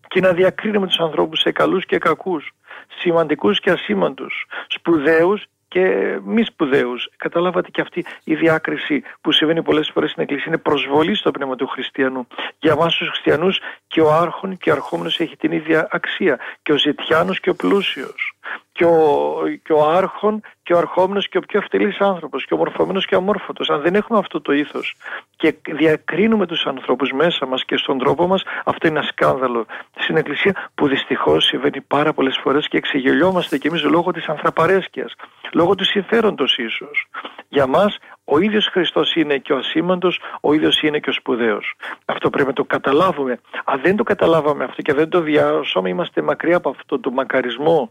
Και 0.09 0.20
να 0.20 0.33
διακρίνουμε 0.33 0.87
τους 0.87 0.98
ανθρώπους 0.98 1.40
σε 1.40 1.52
καλούς 1.52 1.87
και 1.87 1.98
κακούς, 1.98 2.50
σημαντικούς 2.98 3.61
και 3.61 3.70
ασήμαντους, 3.70 4.46
σπουδαίους 4.66 5.44
και 5.74 6.18
μη 6.24 6.44
σπουδαίους. 6.44 7.08
Καταλάβατε 7.16 7.70
και 7.70 7.80
αυτή 7.80 8.04
η 8.24 8.34
διάκριση 8.34 9.02
που 9.20 9.32
συμβαίνει 9.32 9.62
πολλές 9.62 9.90
φορές 9.92 10.10
στην 10.10 10.22
Εκκλησία 10.22 10.46
είναι 10.48 10.58
προσβολή 10.58 11.14
στο 11.14 11.30
πνεύμα 11.30 11.56
του 11.56 11.66
χριστιανού. 11.66 12.26
Για 12.58 12.72
εμά 12.72 12.87
τους 12.87 13.08
χριστιανούς 13.08 13.60
και 13.87 14.00
ο 14.00 14.12
άρχον 14.12 14.56
και 14.56 14.70
ο 14.70 14.72
αρχόμενος 14.72 15.20
έχει 15.20 15.37
την 15.37 15.52
ίδια 15.52 15.88
αξία. 15.90 16.38
Και 16.62 16.72
ο 16.72 16.78
ζητιάνος 16.78 17.40
και 17.40 17.50
ο 17.50 17.54
πλούσιος. 17.54 18.33
Και 18.72 18.85
ο, 18.85 19.35
και 19.62 19.72
ο 19.72 19.90
άρχον 19.90 20.40
και 20.62 20.74
ο 20.74 20.78
αρχόμενο 20.78 21.20
και 21.20 21.38
ο 21.38 21.40
πιο 21.40 21.61
ευτελή 21.62 21.96
άνθρωπος. 21.98 22.46
Και 22.46 22.54
ο 22.54 22.57
μορφωμένος 22.57 23.07
και 23.07 23.14
ο 23.14 23.18
αμόρφωτος. 23.18 23.70
Αν 23.70 23.80
δεν 23.80 23.94
έχουμε 23.94 24.18
αυτό 24.18 24.40
το 24.40 24.52
ήθος 24.52 24.96
και 25.37 25.54
διακρίνουμε 25.70 26.46
τους 26.46 26.66
ανθρώπους 26.66 27.12
μέσα 27.12 27.46
μας 27.46 27.64
και 27.64 27.76
στον 27.76 27.98
τρόπο 27.98 28.26
μας, 28.26 28.42
αυτό 28.64 28.87
είναι 28.87 28.98
ένα 28.98 29.07
σκάνδαλο 29.07 29.66
στην 30.00 30.16
Εκκλησία 30.16 30.70
που 30.74 30.88
δυστυχώς 30.88 31.44
συμβαίνει 31.44 31.80
πάρα 31.80 32.12
πολλές 32.12 32.38
φορές 32.42 32.68
και 32.68 32.76
εξεγελιόμαστε 32.76 33.59
κι 33.59 33.66
εμείς 33.66 33.83
λόγω 33.83 34.11
της 34.11 34.28
ανθραπαρέσκειας 34.28 35.14
λόγω 35.52 35.74
του 35.74 35.85
συμφέροντος 35.85 36.57
ίσως. 36.59 37.07
Για 37.48 37.66
μας 37.66 37.98
ο 38.24 38.38
ίδιος 38.38 38.66
Χριστός 38.66 39.14
είναι 39.14 39.38
και 39.38 39.52
ο 39.52 39.57
ασήμαντος, 39.57 40.20
ο 40.40 40.52
ίδιος 40.52 40.83
είναι 40.83 40.98
και 40.98 41.11
ο 41.11 41.12
σπουδαίος. 41.12 41.74
Αυτό 42.04 42.30
πρέπει 42.30 42.48
να 42.48 42.54
το 42.54 42.64
καταλάβουμε. 42.64 43.40
Αν 43.64 43.80
δεν 43.80 43.96
το 43.96 44.02
καταλάβαμε 44.02 44.64
αυτό 44.64 44.83
και 44.83 44.92
δεν 44.92 45.09
το 45.09 45.20
διάσωμε, 45.20 45.88
είμαστε 45.88 46.22
μακριά 46.22 46.57
από 46.57 46.70
αυτό 46.70 47.00
το 47.00 47.11
μακαρισμό 47.11 47.90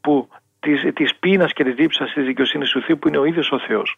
που 0.00 0.28
της, 0.60 0.86
της 0.94 1.14
πείνας 1.14 1.52
και 1.52 1.64
της 1.64 1.74
δίψας 1.74 2.12
της 2.12 2.24
δικαιοσύνης 2.24 2.70
του 2.70 2.82
Θεού 2.82 2.98
που 2.98 3.08
είναι 3.08 3.18
ο 3.18 3.24
ίδιος 3.24 3.50
ο 3.52 3.58
Θεός. 3.58 3.96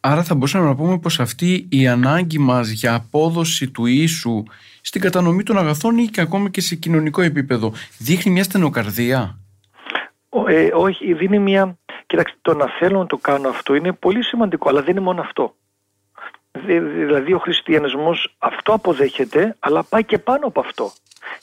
Άρα 0.00 0.22
θα 0.22 0.34
μπορούσαμε 0.34 0.66
να 0.66 0.74
πούμε 0.74 0.98
πως 0.98 1.20
αυτή 1.20 1.66
η 1.70 1.88
ανάγκη 1.88 2.38
μας 2.38 2.70
για 2.70 2.94
απόδοση 2.94 3.70
του 3.70 3.86
ίσου 3.86 4.42
στην 4.80 5.00
κατανομή 5.00 5.42
των 5.42 5.58
αγαθών 5.58 5.98
ή 5.98 6.04
και 6.04 6.20
ακόμα 6.20 6.48
και 6.48 6.60
σε 6.60 6.74
κοινωνικό 6.74 7.22
επίπεδο 7.22 7.72
δείχνει 7.98 8.32
μια 8.32 8.42
στενοκαρδία; 8.42 9.38
Ε, 10.46 10.68
όχι, 10.74 11.14
δίνει 11.14 11.38
μια 11.38 11.78
Κοιτάξτε, 12.10 12.38
το 12.42 12.54
να 12.54 12.66
θέλω 12.78 12.98
να 12.98 13.06
το 13.06 13.16
κάνω 13.16 13.48
αυτό 13.48 13.74
είναι 13.74 13.92
πολύ 13.92 14.24
σημαντικό, 14.24 14.68
αλλά 14.68 14.80
δεν 14.80 14.90
είναι 14.90 15.00
μόνο 15.00 15.20
αυτό. 15.20 15.54
Δηλαδή 17.06 17.32
ο 17.32 17.38
χριστιανισμός 17.38 18.34
αυτό 18.38 18.72
αποδέχεται, 18.72 19.56
αλλά 19.58 19.82
πάει 19.82 20.04
και 20.04 20.18
πάνω 20.18 20.46
από 20.46 20.60
αυτό. 20.60 20.92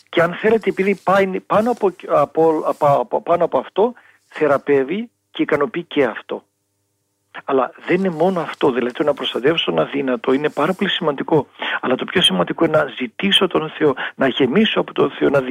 Και 0.10 0.22
αν 0.22 0.34
θέλετε, 0.34 0.70
επειδή 0.70 0.96
πάει 1.04 1.40
πάνω 1.40 1.72
από, 1.72 1.92
από, 2.08 2.64
από, 3.00 3.22
πάνω 3.22 3.44
από 3.44 3.58
αυτό, 3.58 3.94
θεραπεύει 4.28 5.10
και 5.32 5.42
ικανοποιεί 5.42 5.84
και 5.84 6.04
αυτό. 6.04 6.44
Αλλά 7.46 7.72
δεν 7.86 7.98
είναι 7.98 8.10
μόνο 8.10 8.40
αυτό, 8.40 8.72
δηλαδή 8.72 8.94
το 8.94 9.04
να 9.04 9.14
προστατεύσω 9.14 9.66
τον 9.66 9.80
αδύνατο 9.80 10.34
είναι 10.34 10.50
πάρα 10.50 10.74
πολύ 10.74 10.90
σημαντικό. 10.90 11.48
Αλλά 11.82 11.96
το 11.96 12.06
πιο 12.06 12.22
σημαντικό 12.22 12.66
είναι 12.66 12.78
να 12.78 12.86
ζητήσω 12.98 13.48
τον 13.48 13.70
Θεό, 13.70 13.94
να 14.16 14.28
γεμίσω 14.28 14.80
από 14.80 14.94
τον 14.94 15.12
Θεό, 15.12 15.30
να, 15.30 15.44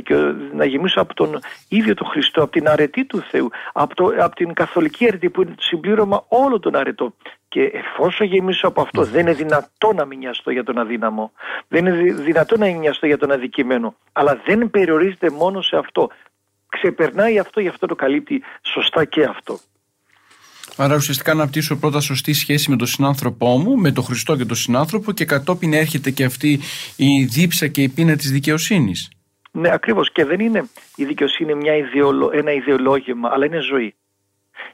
να 0.53 0.65
γεμίσω 0.65 1.01
από 1.01 1.15
τον 1.15 1.41
ίδιο 1.69 1.95
τον 1.95 2.07
Χριστό, 2.07 2.43
από 2.43 2.53
την 2.53 2.69
αρετή 2.69 3.05
του 3.05 3.21
Θεού, 3.31 3.51
από, 3.73 3.95
το... 3.95 4.05
από 4.19 4.35
την 4.37 4.55
καθολική 4.55 5.07
αρετή 5.07 5.31
που 5.31 5.43
είναι 5.43 5.51
το 5.51 5.63
συμπλήρωμα 5.63 6.25
όλων 6.29 6.61
των 6.61 6.77
αρετών. 6.77 7.15
Και 7.57 7.71
εφόσον 7.73 8.27
γεμίσω 8.27 8.67
από 8.69 8.81
αυτό, 8.81 9.05
δεν 9.05 9.21
είναι 9.21 9.33
δυνατό 9.33 9.93
να 9.95 10.05
μην 10.05 10.19
νοιαστώ 10.19 10.51
για 10.51 10.65
τον 10.65 10.79
αδύναμο. 10.79 11.33
Δεν 11.69 11.87
είναι 11.87 12.13
δυνατό 12.13 12.57
να 12.57 12.69
νοιαστώ 12.69 13.07
για 13.07 13.19
τον 13.19 13.31
αδικημένο. 13.33 13.95
Αλλά 14.13 14.41
δεν 14.47 14.71
περιορίζεται 14.71 15.31
μόνο 15.31 15.63
σε 15.63 15.77
αυτό. 15.77 16.11
Ξεπερνάει 16.69 17.39
αυτό, 17.39 17.61
γι' 17.61 17.69
αυτό 17.69 17.87
το 17.87 17.95
καλύπτει 17.95 18.43
σωστά 18.63 19.05
και 19.05 19.25
αυτό. 19.25 19.59
Άρα 20.77 20.95
ουσιαστικά 20.95 21.35
να 21.35 21.47
πτήσω 21.47 21.77
πρώτα 21.77 22.01
σωστή 22.01 22.33
σχέση 22.33 22.71
με 22.71 22.77
τον 22.77 22.87
συνάνθρωπό 22.87 23.59
μου, 23.59 23.77
με 23.77 23.93
τον 23.93 24.05
Χριστό 24.05 24.37
και 24.37 24.45
τον 24.45 24.57
συνάνθρωπο 24.57 25.13
και 25.13 25.25
κατόπιν 25.25 25.73
έρχεται 25.73 26.11
και 26.11 26.25
αυτή 26.25 26.61
η 26.97 27.25
δίψα 27.25 27.67
και 27.67 27.83
η 27.83 27.89
πείνα 27.89 28.17
της 28.17 28.31
δικαιοσύνης. 28.31 29.11
Ναι 29.53 29.73
ακριβώς 29.73 30.13
και 30.13 30.25
δεν 30.25 30.41
είναι 30.41 30.69
η 30.97 31.05
δικαιοσύνη 31.05 31.55
μια 31.55 31.77
ιδεολο... 31.77 32.31
ένα 32.33 32.53
ιδεολόγημα 32.53 33.31
αλλά 33.33 33.47
είναι 33.47 33.61
ζωή. 33.61 33.95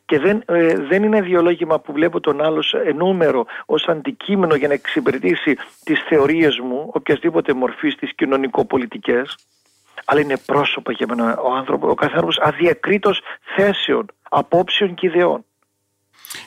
Και 0.04 0.18
δεν, 0.18 0.42
ε, 0.46 0.74
δεν 0.76 1.02
είναι 1.02 1.16
ιδεολόγημα 1.16 1.80
που 1.80 1.92
βλέπω 1.92 2.20
τον 2.20 2.42
άλλο 2.42 2.62
σε 2.62 2.78
νούμερο 2.96 3.46
ως 3.66 3.88
αντικείμενο 3.88 4.54
για 4.54 4.68
να 4.68 4.74
εξυπηρετήσει 4.74 5.56
τις 5.84 6.00
θεωρίες 6.08 6.58
μου, 6.58 6.90
οποιασδήποτε 6.92 7.52
μορφής 7.52 7.96
τις 7.96 8.14
κοινωνικο-πολιτικές, 8.14 9.36
αλλά 10.04 10.20
είναι 10.20 10.36
πρόσωπα 10.46 10.92
για 10.92 11.06
μένα 11.08 11.38
ο, 11.38 11.52
άνθρωπο, 11.52 11.88
ο 11.88 11.94
κάθε 11.94 12.12
άνθρωπος 12.12 12.38
αδιακρίτως 12.38 13.20
θέσεων, 13.56 14.06
απόψεων 14.22 14.94
και 14.94 15.06
ιδεών. 15.06 15.44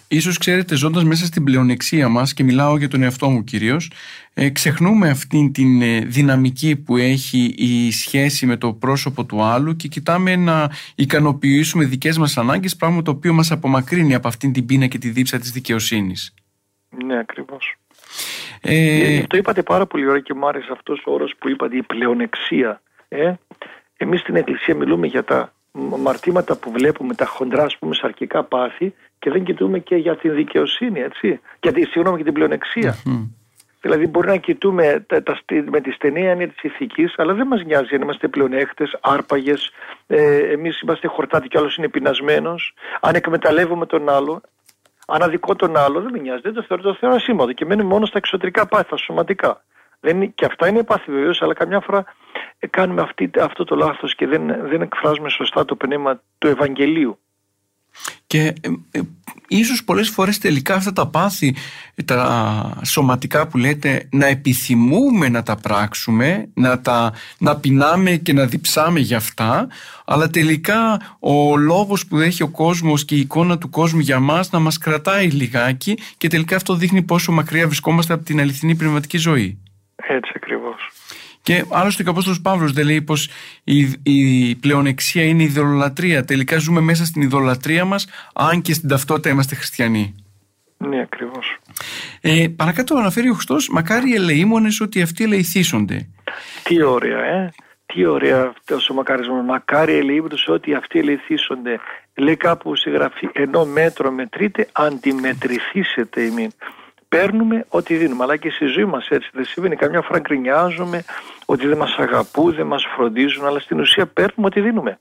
Ίσως 0.07 0.37
ξέρετε 0.37 0.75
ζώντας 0.75 1.03
μέσα 1.03 1.25
στην 1.25 1.43
πλεονεξία 1.43 2.09
μας 2.09 2.33
και 2.33 2.43
μιλάω 2.43 2.77
για 2.77 2.87
τον 2.87 3.03
εαυτό 3.03 3.29
μου 3.29 3.43
κυρίως 3.43 3.91
ε, 4.33 4.49
ξεχνούμε 4.49 5.09
αυτή 5.09 5.51
την 5.53 5.81
ε, 5.81 5.99
δυναμική 5.99 6.75
που 6.75 6.97
έχει 6.97 7.53
η 7.57 7.91
σχέση 7.91 8.45
με 8.45 8.57
το 8.57 8.73
πρόσωπο 8.73 9.23
του 9.23 9.43
άλλου 9.43 9.75
και 9.75 9.87
κοιτάμε 9.87 10.35
να 10.35 10.69
ικανοποιήσουμε 10.95 11.85
δικές 11.85 12.17
μας 12.17 12.37
ανάγκες 12.37 12.75
πράγμα 12.75 13.01
το 13.01 13.11
οποίο 13.11 13.33
μας 13.33 13.51
απομακρύνει 13.51 14.15
από 14.15 14.27
αυτήν 14.27 14.53
την 14.53 14.65
πείνα 14.65 14.87
και 14.87 14.97
τη 14.97 15.09
δίψα 15.09 15.39
της 15.39 15.51
δικαιοσύνης. 15.51 16.33
Ναι 17.05 17.17
ακριβώς. 17.19 17.75
Ε... 18.61 19.23
Το 19.27 19.37
είπατε 19.37 19.63
πάρα 19.63 19.85
πολύ 19.85 20.07
ωραία 20.07 20.21
και 20.21 20.33
μου 20.33 20.47
άρεσε 20.47 20.69
αυτός 20.71 21.03
ο 21.05 21.11
όρος 21.11 21.33
που 21.37 21.49
είπατε 21.49 21.77
η 21.77 21.83
πλεονεξία. 21.83 22.81
Ε; 23.07 23.33
Εμείς 23.97 24.19
στην 24.19 24.35
Εκκλησία 24.35 24.75
μιλούμε 24.75 25.07
για 25.07 25.23
τα 25.23 25.53
μαρτήματα 25.75 26.55
που 26.55 26.71
βλέπουμε, 26.71 27.13
τα 27.13 27.25
χοντρά 27.25 27.63
ας 27.63 27.77
πούμε 27.77 27.95
σαρκικά 27.95 28.43
πάθη 28.43 28.93
και 29.19 29.29
δεν 29.31 29.43
κοιτούμε 29.43 29.79
και 29.79 29.95
για 29.95 30.15
την 30.15 30.35
δικαιοσύνη, 30.35 30.99
έτσι. 30.99 31.39
Και 31.59 31.69
συγγνώμη, 31.69 32.15
για 32.15 32.25
την 32.25 32.33
πλεονεξία. 32.33 32.95
Δηλαδή, 33.81 34.07
μπορεί 34.07 34.27
να 34.27 34.35
κοιτούμε 34.35 35.05
τα, 35.07 35.23
τα, 35.23 35.39
με 35.69 35.81
τη 35.81 35.91
στενή 35.91 36.27
έννοια 36.27 36.47
της 36.47 36.63
ηθικής, 36.63 37.13
αλλά 37.17 37.33
δεν 37.33 37.47
μας 37.47 37.63
νοιάζει 37.63 37.95
αν 37.95 38.01
είμαστε 38.01 38.27
πλεονέκτες, 38.27 38.97
άρπαγες, 39.01 39.71
ε, 40.07 40.37
εμείς 40.37 40.81
είμαστε 40.81 41.07
χορτάτοι 41.07 41.47
και 41.47 41.57
άλλος 41.57 41.75
είναι 41.75 41.87
πεινασμένος. 41.87 42.73
Αν 43.01 43.15
εκμεταλλεύουμε 43.15 43.85
τον 43.85 44.09
άλλο, 44.09 44.41
αν 45.07 45.21
αδικό 45.21 45.55
τον 45.55 45.77
άλλο, 45.77 46.01
δεν 46.01 46.11
με 46.11 46.19
νοιάζει. 46.19 46.41
Δεν 46.41 46.53
το 46.53 46.63
θεωρώ, 46.67 46.83
το 46.83 46.93
θεωρώ 46.93 47.15
ασήμαντο 47.15 47.51
και 47.51 47.65
μένει 47.65 47.83
μόνο 47.83 48.05
στα 48.05 48.17
εξωτερικά 48.17 48.67
πάθη, 48.67 48.85
στα 48.85 48.97
σωματικά. 48.97 49.63
Δεν, 49.99 50.33
και 50.33 50.45
αυτά 50.45 50.67
είναι 50.67 50.83
πάθη 50.83 51.11
βεβαίω, 51.11 51.31
αλλά 51.39 51.53
καμιά 51.53 51.79
φορά 51.79 52.05
ε, 52.59 52.67
κάνουμε 52.67 53.01
αυτή, 53.01 53.29
αυτό 53.39 53.63
το 53.63 53.75
λάθος 53.75 54.15
και 54.15 54.27
δεν, 54.27 54.67
δεν 54.69 54.81
εκφράζουμε 54.81 55.29
σωστά 55.29 55.65
το 55.65 55.75
πνεύμα 55.75 56.21
του 56.37 56.47
Ευαγγελίου. 56.47 57.19
Και 58.27 58.39
ε, 58.39 58.69
ε, 58.91 59.01
ίσως 59.47 59.83
πολλές 59.83 60.09
φορές 60.09 60.37
τελικά 60.37 60.75
αυτά 60.75 60.93
τα 60.93 61.07
πάθη, 61.07 61.55
τα 62.05 62.79
σωματικά 62.85 63.47
που 63.47 63.57
λέτε, 63.57 64.07
να 64.11 64.25
επιθυμούμε 64.25 65.29
να 65.29 65.43
τα 65.43 65.55
πράξουμε, 65.55 66.49
να, 66.53 66.81
τα, 66.81 67.13
να 67.37 67.55
πεινάμε 67.55 68.11
και 68.15 68.33
να 68.33 68.45
διψάμε 68.45 68.99
για 68.99 69.17
αυτά, 69.17 69.67
αλλά 70.05 70.29
τελικά 70.29 71.01
ο 71.19 71.57
λόγος 71.57 72.07
που 72.07 72.17
έχει 72.17 72.43
ο 72.43 72.49
κόσμος 72.49 73.05
και 73.05 73.15
η 73.15 73.19
εικόνα 73.19 73.57
του 73.57 73.69
κόσμου 73.69 73.99
για 73.99 74.19
μας 74.19 74.51
να 74.51 74.59
μας 74.59 74.77
κρατάει 74.77 75.27
λιγάκι 75.27 75.97
και 76.17 76.27
τελικά 76.27 76.55
αυτό 76.55 76.75
δείχνει 76.75 77.01
πόσο 77.01 77.31
μακριά 77.31 77.65
βρισκόμαστε 77.65 78.13
από 78.13 78.23
την 78.23 78.39
αληθινή 78.39 78.75
πνευματική 78.75 79.17
ζωή. 79.17 79.59
Έτσι 79.95 80.31
ακριβώς. 80.35 80.89
Και 81.41 81.65
άλλωστε 81.69 82.03
και 82.03 82.09
ο 82.09 82.11
Απόστολος 82.11 82.41
Παύλος 82.41 82.71
δεν 82.71 82.85
λέει 82.85 83.01
πως 83.01 83.29
η, 83.63 83.93
η 84.03 84.55
πλεονεξία 84.55 85.23
είναι 85.23 85.41
η 85.41 85.45
ιδωλολατρία. 85.45 86.25
Τελικά 86.25 86.57
ζούμε 86.57 86.81
μέσα 86.81 87.05
στην 87.05 87.21
ιδωλατρία 87.21 87.85
μας, 87.85 88.07
αν 88.33 88.61
και 88.61 88.73
στην 88.73 88.89
ταυτότητα 88.89 89.29
είμαστε 89.29 89.55
χριστιανοί. 89.55 90.15
Ναι, 90.77 91.01
ακριβώς. 91.01 91.57
Ε, 92.21 92.47
παρακάτω 92.55 92.95
αναφέρει 92.95 93.29
ο 93.29 93.33
Χριστός, 93.33 93.69
μακάρι 93.69 94.09
οι 94.09 94.13
ελεήμονες 94.13 94.81
ότι 94.81 95.01
αυτοί 95.01 95.23
ελεηθήσονται. 95.23 96.07
Τι 96.63 96.83
ωραία, 96.83 97.23
ε. 97.23 97.53
Τι 97.85 98.05
ωραία 98.05 98.53
αυτός 98.57 98.89
ο 98.89 98.93
μακαρισμός. 98.93 99.45
Μακάρι 99.45 99.93
ελεήμονες 99.93 100.47
ότι 100.47 100.73
αυτοί 100.73 100.99
ελεηθήσονται. 100.99 101.79
Λέει 102.15 102.37
κάπου 102.37 102.75
στη 102.75 102.89
γραφή, 102.89 103.29
ενώ 103.33 103.65
μέτρο 103.65 104.11
μετρείτε, 104.11 104.67
αντιμετρηθήσετε 104.71 106.21
ημίν 106.21 106.51
παίρνουμε 107.15 107.65
ό,τι 107.69 107.95
δίνουμε. 107.95 108.23
Αλλά 108.23 108.37
και 108.37 108.49
στη 108.49 108.65
ζωή 108.65 108.85
μας 108.85 109.07
έτσι 109.07 109.29
δεν 109.33 109.45
συμβαίνει. 109.45 109.75
Καμιά 109.75 110.01
φορά 110.01 110.19
γκρινιάζουμε 110.19 111.03
ότι 111.45 111.67
δεν 111.67 111.77
μας 111.77 111.95
αγαπούν, 111.97 112.53
δεν 112.53 112.65
μας 112.65 112.85
φροντίζουν, 112.95 113.45
αλλά 113.45 113.59
στην 113.59 113.79
ουσία 113.79 114.05
παίρνουμε 114.05 114.47
ό,τι 114.47 114.61
δίνουμε. 114.61 114.99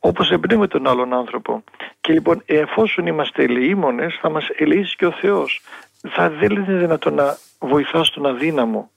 Όπως 0.00 0.30
εμπνέουμε 0.30 0.66
τον 0.66 0.86
άλλον 0.86 1.12
άνθρωπο. 1.12 1.64
Και 2.00 2.12
λοιπόν, 2.12 2.42
εφόσον 2.46 3.06
είμαστε 3.06 3.42
ελεήμονες, 3.42 4.18
θα 4.20 4.30
μας 4.30 4.48
ελεήσει 4.56 4.96
και 4.96 5.06
ο 5.06 5.12
Θεός. 5.12 5.62
Θα 6.08 6.30
δεν 6.30 6.50
είναι 6.50 6.78
δυνατόν 6.78 7.14
να 7.14 7.36
βοηθά 7.58 8.04
τον 8.14 8.26
αδύναμο. 8.26 8.90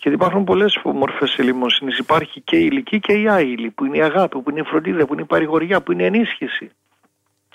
Γιατί 0.00 0.16
υπάρχουν 0.16 0.44
πολλές 0.44 0.80
μορφές 0.84 1.38
ελεημοσύνης. 1.38 1.98
Υπάρχει 1.98 2.40
και 2.40 2.56
η 2.56 2.68
ηλική 2.70 3.00
και 3.00 3.12
η 3.12 3.28
άειλη, 3.28 3.70
που 3.70 3.84
είναι 3.84 3.96
η 3.96 4.02
αγάπη, 4.02 4.38
που 4.38 4.50
είναι 4.50 4.60
η 4.60 4.62
φροντίδα, 4.62 5.06
που 5.06 5.12
είναι 5.12 5.22
η 5.22 5.26
παρηγοριά, 5.26 5.80
που 5.80 5.92
είναι 5.92 6.02
η 6.02 6.06
ενίσχυση. 6.06 6.70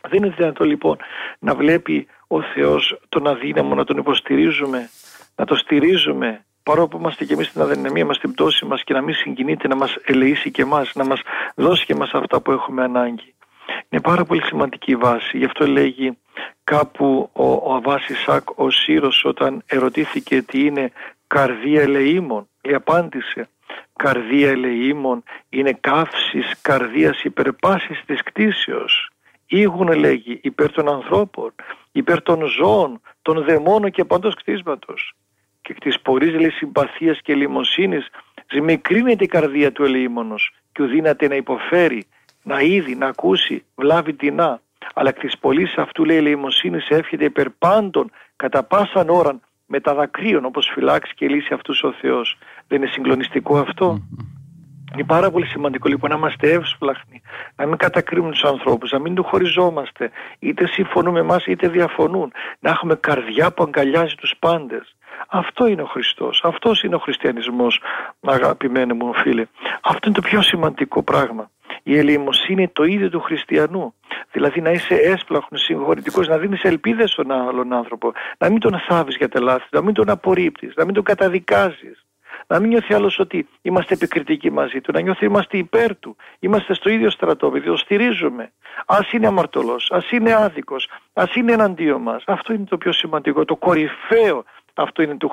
Δεν 0.10 0.24
είναι 0.24 0.34
δυνατόν 0.38 0.68
λοιπόν 0.68 0.98
να 1.40 1.56
βλέπει 1.56 2.08
ο 2.28 2.42
Θεός 2.42 3.00
τον 3.10 3.28
αδύναμο 3.28 3.76
να 3.76 3.84
τον 3.84 3.98
υποστηρίζουμε, 3.98 4.90
να 5.36 5.46
το 5.46 5.56
στηρίζουμε 5.56 6.46
παρόλο 6.64 6.88
που 6.88 6.98
είμαστε 6.98 7.26
και 7.26 7.34
εμείς 7.34 7.48
στην 7.48 7.62
αδυναμία 7.62 8.06
μας, 8.06 8.16
στην 8.16 8.32
πτώση 8.32 8.66
μας 8.66 8.84
και 8.84 8.94
να 8.94 9.02
μην 9.02 9.16
συγκινείται 9.16 9.68
να 9.68 9.76
μας 9.76 9.96
ελεήσει 10.06 10.52
και 10.52 10.62
εμάς, 10.62 10.92
να 10.96 11.06
μας 11.06 11.22
δώσει 11.56 11.86
και 11.86 11.94
εμάς 11.94 12.14
αυτά 12.14 12.42
που 12.42 12.52
έχουμε 12.52 12.84
ανάγκη. 12.84 13.34
Είναι 13.90 14.02
πάρα 14.02 14.26
πολύ 14.26 14.44
σημαντική 14.44 14.92
η 14.92 14.96
βάση. 14.96 15.38
Γι' 15.38 15.46
αυτό 15.46 15.68
λέγει 15.68 16.18
κάπου 16.64 17.30
ο, 17.34 17.52
ο 17.54 17.74
Αβάς 17.74 18.08
Ισάκ, 18.08 18.60
ο 18.60 18.70
Σύρος 18.70 19.24
όταν 19.26 19.64
ερωτήθηκε 19.66 20.42
τι 20.42 20.66
είναι 20.66 20.92
καρδία 21.28 21.82
ελεήμων, 21.82 22.48
η 22.62 22.74
απάντησε 22.74 23.50
καρδία 23.96 24.50
ελεήμων 24.50 25.24
είναι 25.50 25.74
καύσης 25.74 26.56
καρδίας 26.62 27.24
υπερπάσης 27.24 28.04
της 28.06 28.24
κτήσεως. 28.24 29.11
Ήγουν 29.54 29.94
λέγει 29.94 30.40
υπέρ 30.44 30.72
των 30.72 30.90
ανθρώπων, 30.90 31.54
υπέρ 31.92 32.22
των 32.22 32.46
ζώων, 32.46 33.02
των 33.22 33.44
δαιμόνων 33.44 33.92
και 33.92 34.06
παντός 34.06 34.36
κτίσματος. 34.36 35.16
Και 35.62 35.74
της 35.74 36.00
πορείς 36.00 36.34
λέει 36.34 36.50
συμπαθίας 36.50 37.20
και 37.22 37.36
λιμοσύνης 37.36 38.10
ζημικρύνεται 38.52 39.24
η 39.24 39.28
καρδία 39.28 39.72
του 39.72 39.84
ελεήμονος 39.84 40.54
και 40.72 40.84
ουδύναται 40.84 41.28
να 41.28 41.36
υποφέρει, 41.36 42.06
να 42.44 42.60
είδει, 42.62 42.96
να 42.96 43.08
ακούσει, 43.08 43.66
βλάβει 43.76 44.14
τεινά. 44.14 44.62
Αλλά 44.94 45.10
εκ 45.10 45.20
της 45.20 45.38
πολλής 45.38 45.76
αυτού 45.78 46.06
λέει 46.06 46.18
ελεημοσύνης 46.18 46.88
εύχεται 46.90 47.26
υπέρ 47.26 47.50
πάντων 47.50 48.12
κατά 48.36 48.64
πάσαν 48.64 49.10
ώραν 49.10 49.42
με 49.66 49.80
τα 49.80 49.94
δακρύων 49.94 50.46
όπως 50.46 50.72
φυλάξει 50.74 51.14
και 51.16 51.28
λύσει 51.28 51.54
αυτούς 51.54 51.84
ο 51.84 51.92
Θεός. 51.92 52.38
Δεν 52.68 52.82
είναι 52.82 52.92
συγκλονιστικό 52.92 53.58
αυτό; 53.58 54.02
Είναι 54.94 55.04
πάρα 55.04 55.32
πολύ 55.32 55.46
σημαντικό 55.46 55.88
λοιπόν 55.90 56.10
να 56.10 56.16
είμαστε 56.16 56.52
εύσπλαχνοι, 56.52 57.22
να 57.56 57.66
μην 57.66 57.78
κατακρίνουμε 57.78 58.32
τους 58.32 58.44
ανθρώπους, 58.44 58.92
να 58.92 59.00
μην 59.00 59.16
του 59.16 59.24
χωριζόμαστε, 59.24 60.12
είτε 60.40 60.68
συμφωνούν 60.68 61.14
με 61.14 61.20
εμάς 61.20 61.46
είτε 61.46 61.68
διαφωνούν, 61.68 62.32
να 62.60 62.70
έχουμε 62.70 62.96
καρδιά 62.96 63.52
που 63.52 63.64
αγκαλιάζει 63.64 64.16
τους 64.16 64.34
πάντες. 64.40 64.96
Αυτό 65.28 65.68
είναι 65.68 65.82
ο 65.82 65.86
Χριστός, 65.86 66.42
αυτός 66.44 66.84
είναι 66.84 66.96
ο 66.96 67.00
χριστιανισμός 67.00 67.82
αγαπημένοι 68.22 68.94
μου 68.94 69.14
φίλε. 69.14 69.46
Αυτό 69.82 70.08
είναι 70.08 70.16
το 70.16 70.22
πιο 70.22 70.42
σημαντικό 70.42 71.04
πράγμα. 71.04 71.50
Η 71.84 71.98
ελεημοσύνη 71.98 72.62
είναι 72.62 72.72
το 72.74 72.84
ίδιο 72.84 73.10
του 73.10 73.20
χριστιανού. 73.20 73.94
Δηλαδή 74.32 74.62
να 74.62 74.72
είσαι 74.72 74.96
έσπλαχνος, 74.96 75.62
συγχωρητικός, 75.62 76.28
να 76.28 76.38
δίνεις 76.38 76.64
ελπίδες 76.64 77.12
στον 77.12 77.32
άλλον 77.32 77.74
άνθρωπο, 77.74 78.12
να 78.38 78.50
μην 78.50 78.60
τον 78.60 78.80
θάβεις 78.88 79.16
για 79.16 79.30
τα 79.30 79.42
λάθη, 79.42 79.68
να 79.72 79.82
μην 79.82 79.94
τον 79.94 80.10
απορρίπτεις, 80.10 80.74
να 80.76 80.86
μην 80.86 80.94
τον 80.94 81.04
καταδικάζεις. 81.04 82.06
Να 82.52 82.60
μην 82.60 82.70
νιώθει 82.70 82.94
άλλος 82.94 83.20
ότι 83.20 83.48
είμαστε 83.62 83.94
επικριτικοί 83.94 84.52
μαζί 84.52 84.82
του, 84.82 84.92
να 84.92 85.02
νιώθει 85.02 85.26
είμαστε 85.26 85.58
υπέρ 85.58 85.96
του, 85.96 86.16
είμαστε 86.40 86.74
στο 86.74 86.90
ίδιο 86.90 87.10
στρατόπεδο, 87.10 87.72
το 87.72 87.78
στηρίζουμε. 87.78 88.52
Α 88.86 88.98
είναι 89.12 89.28
αμαρτωλός, 89.28 89.92
ας 89.92 90.12
είναι 90.12 90.34
άδικος, 90.34 90.90
ας 91.14 91.36
είναι 91.36 91.52
εναντίον 91.52 92.02
μας. 92.02 92.24
Αυτό 92.28 92.54
είναι 92.54 92.64
το 92.64 92.78
πιο 92.78 92.92
σημαντικό, 92.92 93.46
το 93.46 93.56
κορυφαίο 93.56 94.44
αυτό 94.74 95.02
είναι 95.02 95.18
του, 95.18 95.32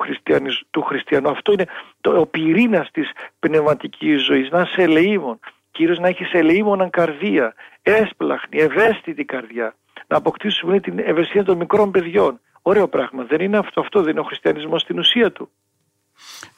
του 0.69 0.81
χριστιανού, 0.81 1.29
αυτό 1.29 1.51
είναι 1.51 1.65
το, 2.01 2.19
ο 2.19 2.25
πυρήνας 2.25 2.91
της 2.91 3.11
πνευματικής 3.39 4.23
ζωής. 4.23 4.49
Να 4.49 4.61
είσαι 4.61 4.81
ελεήμων, 4.81 5.39
Κύριος 5.71 5.99
να 5.99 6.07
έχεις 6.07 6.33
ελεήμοναν 6.33 6.89
καρδία, 6.89 7.53
έσπλαχνη, 7.81 8.59
ευαίσθητη 8.59 9.25
καρδιά. 9.25 9.75
Να 10.07 10.17
αποκτήσουμε 10.17 10.79
την 10.79 10.99
ευαισθησία 10.99 11.43
των 11.43 11.57
μικρών 11.57 11.91
παιδιών. 11.91 12.39
Ωραίο 12.61 12.87
πράγμα. 12.87 13.23
Δεν 13.23 13.41
είναι 13.41 13.57
αυτό, 13.57 13.81
αυτό 13.81 14.01
δεν 14.01 14.11
είναι 14.11 14.19
ο 14.19 14.23
χριστιανισμός 14.23 14.81
στην 14.81 14.99
ουσία 14.99 15.31
του. 15.31 15.49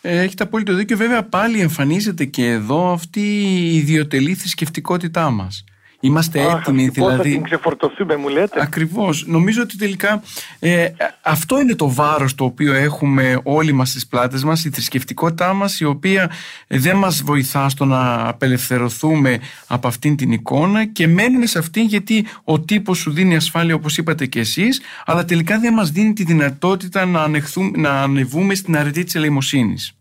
Ε, 0.01 0.21
έχετε 0.21 0.43
απόλυτο 0.43 0.73
δίκιο. 0.73 0.97
Βέβαια 0.97 1.23
πάλι 1.23 1.59
εμφανίζεται 1.59 2.25
και 2.25 2.45
εδώ 2.45 2.91
αυτή 2.91 3.21
η 3.43 3.75
ιδιωτελή 3.75 4.35
θρησκευτικότητά 4.35 5.29
μας. 5.29 5.63
Είμαστε 6.03 6.41
Αχ, 6.41 6.59
έτοιμοι 6.59 6.91
Πώς 6.91 6.95
θα 6.95 7.11
δηλαδή. 7.11 7.31
την 7.31 7.43
ξεφορτωθούμε 7.43 8.15
μου 8.15 8.27
λέτε; 8.27 8.61
Ακριβώς. 8.61 9.25
Νομίζω 9.27 9.61
ότι 9.61 9.77
τελικά 9.77 10.23
ε, 10.59 10.87
αυτό 11.21 11.59
είναι 11.59 11.75
το 11.75 11.93
βάρος 11.93 12.35
το 12.35 12.43
οποίο 12.43 12.73
έχουμε 12.73 13.39
όλοι 13.43 13.71
μας 13.71 13.89
στις 13.89 14.07
πλάτες 14.07 14.43
μας, 14.43 14.65
η 14.65 14.69
θρησκευτικότητά 14.69 15.53
μας 15.53 15.79
η 15.79 15.85
οποία 15.85 16.31
δεν 16.67 16.95
μας 16.97 17.21
βοηθά 17.23 17.69
στο 17.69 17.85
να 17.85 18.27
απελευθερωθούμε 18.27 19.39
από 19.67 19.87
αυτήν 19.87 20.15
την 20.15 20.31
εικόνα 20.31 20.85
και 20.85 21.07
μένουμε 21.07 21.45
σε 21.45 21.59
αυτήν 21.59 21.83
γιατί 21.83 22.25
ο 22.43 22.59
τύπος 22.59 22.97
σου 22.97 23.11
δίνει 23.11 23.35
ασφάλεια 23.35 23.75
όπως 23.75 23.97
είπατε 23.97 24.25
και 24.25 24.39
εσείς 24.39 24.81
αλλά 25.05 25.25
τελικά 25.25 25.59
δεν 25.59 25.73
μας 25.73 25.91
δίνει 25.91 26.13
τη 26.13 26.23
δυνατότητα 26.23 27.05
να, 27.05 27.21
ανεχθούμε, 27.23 27.71
να 27.77 28.01
ανεβούμε 28.01 28.55
στην 28.55 28.77
αρετή 28.77 29.03
της 29.03 29.15
ελεημοσύνης. 29.15 29.95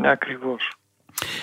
Ναι, 0.00 0.10
ακριβώς. 0.10 0.72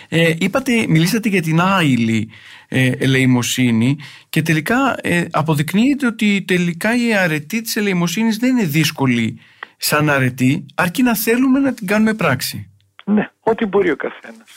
Ε, 0.09 0.33
είπατε, 0.39 0.85
μιλήσατε 0.87 1.29
για 1.29 1.41
την 1.41 1.61
άειλη 1.61 2.31
ε, 2.67 2.91
ελεημοσύνη 2.99 3.97
και 4.29 4.41
τελικά 4.41 4.95
ε, 5.01 5.25
αποδεικνύεται 5.31 6.05
ότι 6.05 6.43
τελικά 6.47 6.95
η 6.95 7.13
αρετή 7.13 7.61
της 7.61 7.75
ελεημοσύνης 7.75 8.37
δεν 8.37 8.49
είναι 8.57 8.67
δύσκολη 8.67 9.39
σαν 9.77 10.09
αρετή 10.09 10.65
αρκεί 10.75 11.03
να 11.03 11.15
θέλουμε 11.15 11.59
να 11.59 11.73
την 11.73 11.87
κάνουμε 11.87 12.13
πράξη. 12.13 12.69
Ναι, 13.05 13.31
ό,τι 13.39 13.65
μπορεί 13.65 13.91
ο 13.91 13.95
καθένας. 13.95 14.47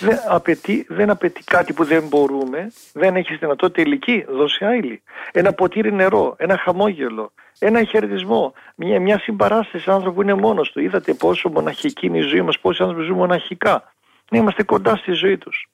Δεν 0.00 0.18
απαιτεί, 0.28 0.86
δεν 0.88 1.10
απαιτεί 1.10 1.44
κάτι 1.44 1.72
που 1.72 1.84
δεν 1.84 2.06
μπορούμε, 2.08 2.72
δεν 2.92 3.16
έχει 3.16 3.36
δυνατότητα 3.36 3.82
ηλική, 3.82 4.24
δώσει 4.28 4.64
άειλη. 4.64 5.02
Ένα 5.32 5.52
ποτήρι 5.52 5.92
νερό, 5.92 6.34
ένα 6.38 6.58
χαμόγελο, 6.58 7.32
ένα 7.58 7.84
χαιρετισμό, 7.84 8.52
μια, 8.74 9.00
μια 9.00 9.18
συμπαράσταση 9.18 9.90
άνθρωπο 9.90 10.14
που 10.14 10.22
είναι 10.22 10.34
μόνος 10.34 10.70
του. 10.70 10.80
Είδατε 10.80 11.14
πόσο 11.14 11.48
μοναχική 11.48 12.06
είναι 12.06 12.18
η 12.18 12.20
ζωή 12.22 12.42
μας, 12.42 12.58
πόσοι 12.58 12.82
άνθρωποι 12.82 13.04
ζουν 13.04 13.16
μοναχικά 13.16 13.92
να 14.30 14.38
είμαστε 14.38 14.62
κοντά 14.62 14.96
στη 14.96 15.12
ζωή 15.12 15.38
τους. 15.38 15.68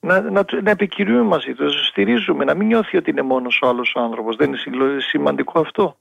Να, 0.00 0.20
να, 0.20 0.44
να 0.62 0.70
επικοινωνούμε 0.70 1.24
μαζί 1.24 1.54
τους, 1.54 1.74
να 1.74 1.82
στηρίζουμε, 1.82 2.44
να 2.44 2.54
μην 2.54 2.66
νιώθει 2.66 2.96
ότι 2.96 3.10
είναι 3.10 3.22
μόνος 3.22 3.60
ο 3.62 3.68
άλλος 3.68 3.92
άνθρωπος. 3.96 4.36
Δεν 4.36 4.48
είναι 4.48 5.00
σημαντικό 5.00 5.60
αυτό. 5.60 5.96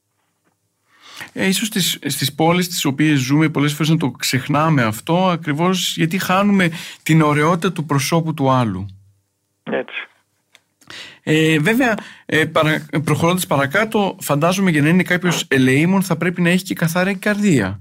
Ε, 1.33 1.47
ίσως 1.47 1.67
στις, 1.67 1.99
στις 2.05 2.35
πόλεις 2.35 2.67
τις 2.67 2.85
οποίες 2.85 3.19
ζούμε 3.19 3.49
πολλές 3.49 3.73
φορές 3.73 3.89
να 3.89 3.97
το 3.97 4.11
ξεχνάμε 4.11 4.83
αυτό 4.83 5.27
ακριβώς 5.27 5.97
γιατί 5.97 6.17
χάνουμε 6.17 6.69
την 7.03 7.21
ωραιότητα 7.21 7.71
του 7.71 7.85
προσώπου 7.85 8.33
του 8.33 8.49
άλλου. 8.49 8.85
Έτσι. 9.63 10.07
Ε, 11.23 11.59
βέβαια, 11.59 11.97
ε, 12.25 12.45
παρα, 12.45 12.85
προχωρώντας 13.03 13.47
παρακάτω, 13.47 14.17
φαντάζομαι 14.19 14.71
για 14.71 14.81
να 14.81 14.89
είναι 14.89 15.03
κάποιος 15.03 15.45
ελεήμων 15.47 16.01
θα 16.01 16.17
πρέπει 16.17 16.41
να 16.41 16.49
έχει 16.49 16.63
και 16.63 16.73
καθαρή 16.73 17.15
καρδία. 17.15 17.79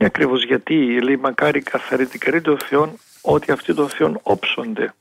Ναι, 0.00 0.06
ακριβώς 0.06 0.44
γιατί 0.44 1.00
λέει 1.00 1.16
μακάρι 1.16 1.60
καθαρή 1.60 2.06
την 2.06 2.20
καρδία 2.20 2.42
των 2.42 2.58
Θεών 2.58 2.98
ότι 3.22 3.52
αυτοί 3.52 3.74
των 3.74 3.88
Θεών 3.88 4.18
όψονται. 4.22 4.94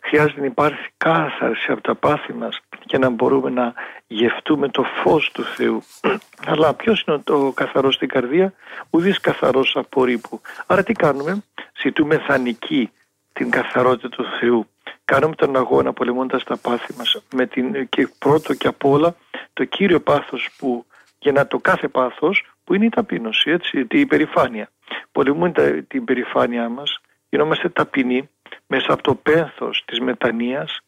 Χρειάζεται 0.00 0.40
να 0.40 0.46
υπάρχει 0.46 0.88
κάθαρση 0.96 1.72
από 1.72 1.80
τα 1.80 1.94
πάθη 1.94 2.32
μας 2.32 2.60
και 2.86 2.98
να 2.98 3.08
μπορούμε 3.08 3.50
να 3.50 3.74
γευτούμε 4.06 4.68
το 4.68 4.82
φως 4.82 5.30
του 5.32 5.44
Θεού. 5.44 5.82
Αλλά 6.50 6.74
ποιος 6.74 7.04
είναι 7.06 7.18
το 7.18 7.52
καθαρός 7.54 7.94
στην 7.94 8.08
καρδία, 8.08 8.52
ουδής 8.90 9.20
καθαρός 9.20 9.76
από 9.76 10.04
ρήπου. 10.04 10.40
Άρα 10.66 10.82
τι 10.82 10.92
κάνουμε, 10.92 11.42
ζητούμε 11.82 12.18
θανική 12.18 12.90
την 13.32 13.50
καθαρότητα 13.50 14.08
του 14.08 14.24
Θεού. 14.40 14.66
Κάνουμε 15.04 15.34
τον 15.34 15.56
αγώνα 15.56 15.92
πολεμώντας 15.92 16.44
τα 16.44 16.56
πάθη 16.56 16.94
μας 16.96 17.22
με 17.34 17.46
την, 17.46 17.88
και 17.88 18.08
πρώτο 18.18 18.54
και 18.54 18.68
απ' 18.68 18.84
όλα 18.84 19.14
το 19.52 19.64
κύριο 19.64 20.00
πάθος 20.00 20.48
που 20.58 20.86
για 21.18 21.32
να 21.32 21.46
το 21.46 21.58
κάθε 21.58 21.88
πάθος 21.88 22.51
που 22.64 22.74
είναι 22.74 22.84
η 22.84 22.88
ταπείνωση, 22.88 23.50
έτσι, 23.50 23.86
η 23.90 24.00
υπερηφάνεια. 24.00 24.70
Πολεμούμε 25.12 25.50
την 25.88 26.00
υπερηφάνειά 26.00 26.68
μας, 26.68 27.00
γινόμαστε 27.28 27.68
ταπεινοί 27.68 28.28
μέσα 28.66 28.92
από 28.92 29.02
το 29.02 29.14
πένθος 29.14 29.82
της 29.86 30.00
μετανοίας, 30.00 30.80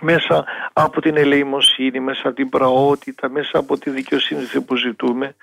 μέσα 0.00 0.44
από 0.72 1.00
την 1.00 1.16
ελεημοσύνη, 1.16 2.00
μέσα 2.00 2.22
από 2.24 2.36
την 2.36 2.48
πραότητα, 2.48 3.28
μέσα 3.28 3.58
από 3.58 3.78
τη 3.78 3.90
δικαιοσύνη 3.90 4.60
που 4.66 4.76
ζητούμε. 4.76 5.36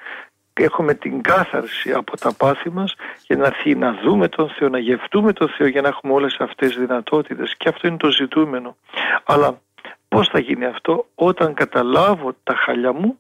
Έχουμε 0.54 0.94
την 0.94 1.22
κάθαρση 1.22 1.92
από 1.92 2.18
τα 2.18 2.34
πάθη 2.34 2.70
μας 2.70 2.94
για 3.28 3.38
να, 3.38 3.52
να 3.76 3.94
δούμε 3.94 4.28
τον 4.28 4.50
Θεό, 4.50 4.70
να 4.70 4.80
γευτούμε 4.80 5.34
τον 5.34 5.50
Θεό 5.50 5.68
για 5.68 5.82
να 5.82 5.88
έχουμε 5.88 6.14
όλες 6.14 6.36
αυτές 6.40 6.68
τις 6.68 6.78
δυνατότητες 6.78 7.56
και 7.58 7.70
αυτό 7.70 7.88
είναι 7.88 7.98
το 7.98 8.10
ζητούμενο. 8.12 8.76
Αλλά 9.24 9.62
πώς 10.08 10.28
θα 10.28 10.40
γίνει 10.40 10.66
αυτό; 10.66 11.06
Όταν 11.16 11.54
καταλάβω 11.54 12.36
τα 12.44 12.56
χαλιά 12.56 12.94
μου 12.94 13.20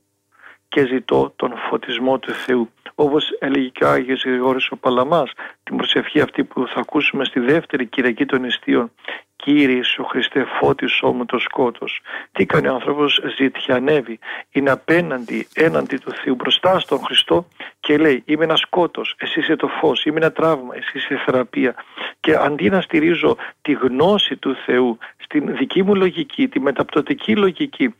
και 0.73 0.85
ζητώ 0.85 1.33
τον 1.35 1.53
φωτισμό 1.69 2.19
του 2.19 2.31
Θεού. 2.31 2.69
Όπως 2.95 3.23
έλεγε 3.39 3.67
και 3.67 3.83
ο 3.83 3.89
Άγιος 3.89 4.23
Γρηγόρης 4.23 4.69
ο 4.71 4.75
Παλαμάς, 4.75 5.31
την 5.63 5.77
προσευχή 5.77 6.21
αυτή 6.21 6.43
που 6.43 6.67
θα 6.67 6.79
ακούσουμε 6.79 7.25
στη 7.25 7.39
δεύτερη 7.39 7.85
Κυριακή 7.85 8.25
των 8.25 8.43
Ιστίων. 8.43 8.91
Κύριε 9.43 9.75
Ιησού 9.75 10.03
Χριστέ 10.03 10.45
φώτισό 10.59 11.11
μου 11.11 11.25
το 11.25 11.39
σκότος. 11.39 12.01
Τι 12.31 12.45
κάνει 12.45 12.67
ο 12.67 12.73
άνθρωπος 12.73 13.21
ζητιανεύει. 13.37 14.19
Είναι 14.51 14.71
απέναντι, 14.71 15.47
έναντι 15.53 15.97
του 15.97 16.11
Θεού 16.11 16.35
μπροστά 16.35 16.79
στον 16.79 16.99
Χριστό 16.99 17.45
και 17.79 17.97
λέει 17.97 18.23
είμαι 18.25 18.43
ένας 18.43 18.59
σκότος, 18.59 19.15
εσύ 19.17 19.39
είσαι 19.39 19.55
το 19.55 19.67
φως, 19.67 20.05
είμαι 20.05 20.19
ένα 20.19 20.31
τραύμα, 20.31 20.75
εσύ 20.75 20.97
είσαι 20.97 21.21
θεραπεία. 21.25 21.75
Και 22.19 22.35
αντί 22.35 22.69
να 22.69 22.81
στηρίζω 22.81 23.37
τη 23.61 23.71
γνώση 23.71 24.35
του 24.35 24.55
Θεού 24.65 24.97
στην 25.17 25.55
δική 25.57 25.83
μου 25.83 25.95
λογική, 25.95 26.47
τη 26.47 26.59
μεταπτωτική 26.59 27.35
λογική, 27.35 27.95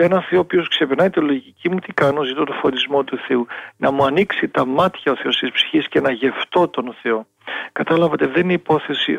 ένα 0.00 0.20
Θεό 0.20 0.44
που 0.44 0.62
ξεπερνάει 0.68 1.10
τη 1.10 1.20
λογική 1.20 1.68
μου, 1.68 1.78
τι 1.78 1.92
κάνω, 1.92 2.22
ζητώ 2.22 2.44
το 2.44 2.52
φωτισμό 2.52 3.04
του 3.04 3.18
Θεού. 3.26 3.46
Να 3.76 3.90
μου 3.90 4.04
ανοίξει 4.04 4.48
τα 4.48 4.66
μάτια 4.66 5.12
ο 5.12 5.16
Θεός 5.16 5.38
της 5.38 5.50
ψυχής 5.50 5.88
και 5.88 6.00
να 6.00 6.10
γευτώ 6.10 6.68
τον 6.68 6.96
Θεό. 7.02 7.26
Κατάλαβατε, 7.72 8.26
δεν 8.26 8.42
είναι 8.42 8.52
υπόθεση 8.52 9.18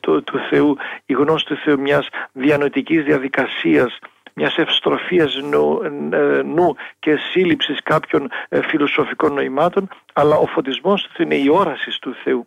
του 0.00 0.40
Θεού, 0.50 0.76
η 1.06 1.12
γνώση 1.12 1.44
του 1.44 1.56
Θεού 1.56 1.80
μιας 1.80 2.08
διανοητικής 2.32 3.04
διαδικασίας, 3.04 3.98
μιας 4.34 4.56
ευστροφίας 4.56 5.34
νου, 5.34 5.80
ε, 6.12 6.42
νου 6.42 6.74
και 6.98 7.16
σύλληψης 7.32 7.78
κάποιων 7.82 8.28
ε, 8.48 8.62
φιλοσοφικών 8.62 9.34
νοημάτων, 9.34 9.88
αλλά 10.12 10.36
ο 10.36 10.46
φωτισμός 10.46 11.02
του 11.02 11.10
Θεού 11.12 11.26
είναι 11.26 11.36
η 11.36 11.48
όρασης 11.48 11.98
του 11.98 12.14
Θεού. 12.24 12.46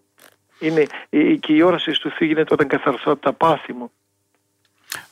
Είναι, 0.60 0.86
και 1.40 1.54
η 1.54 1.62
όρασης 1.62 2.00
του 2.00 2.12
Θεού 2.18 2.28
γίνεται 2.28 2.54
όταν 2.54 2.68
καθαρθώ 2.68 3.12
από 3.12 3.22
τα 3.22 3.34
πάθη 3.34 3.74
μου. 3.74 3.92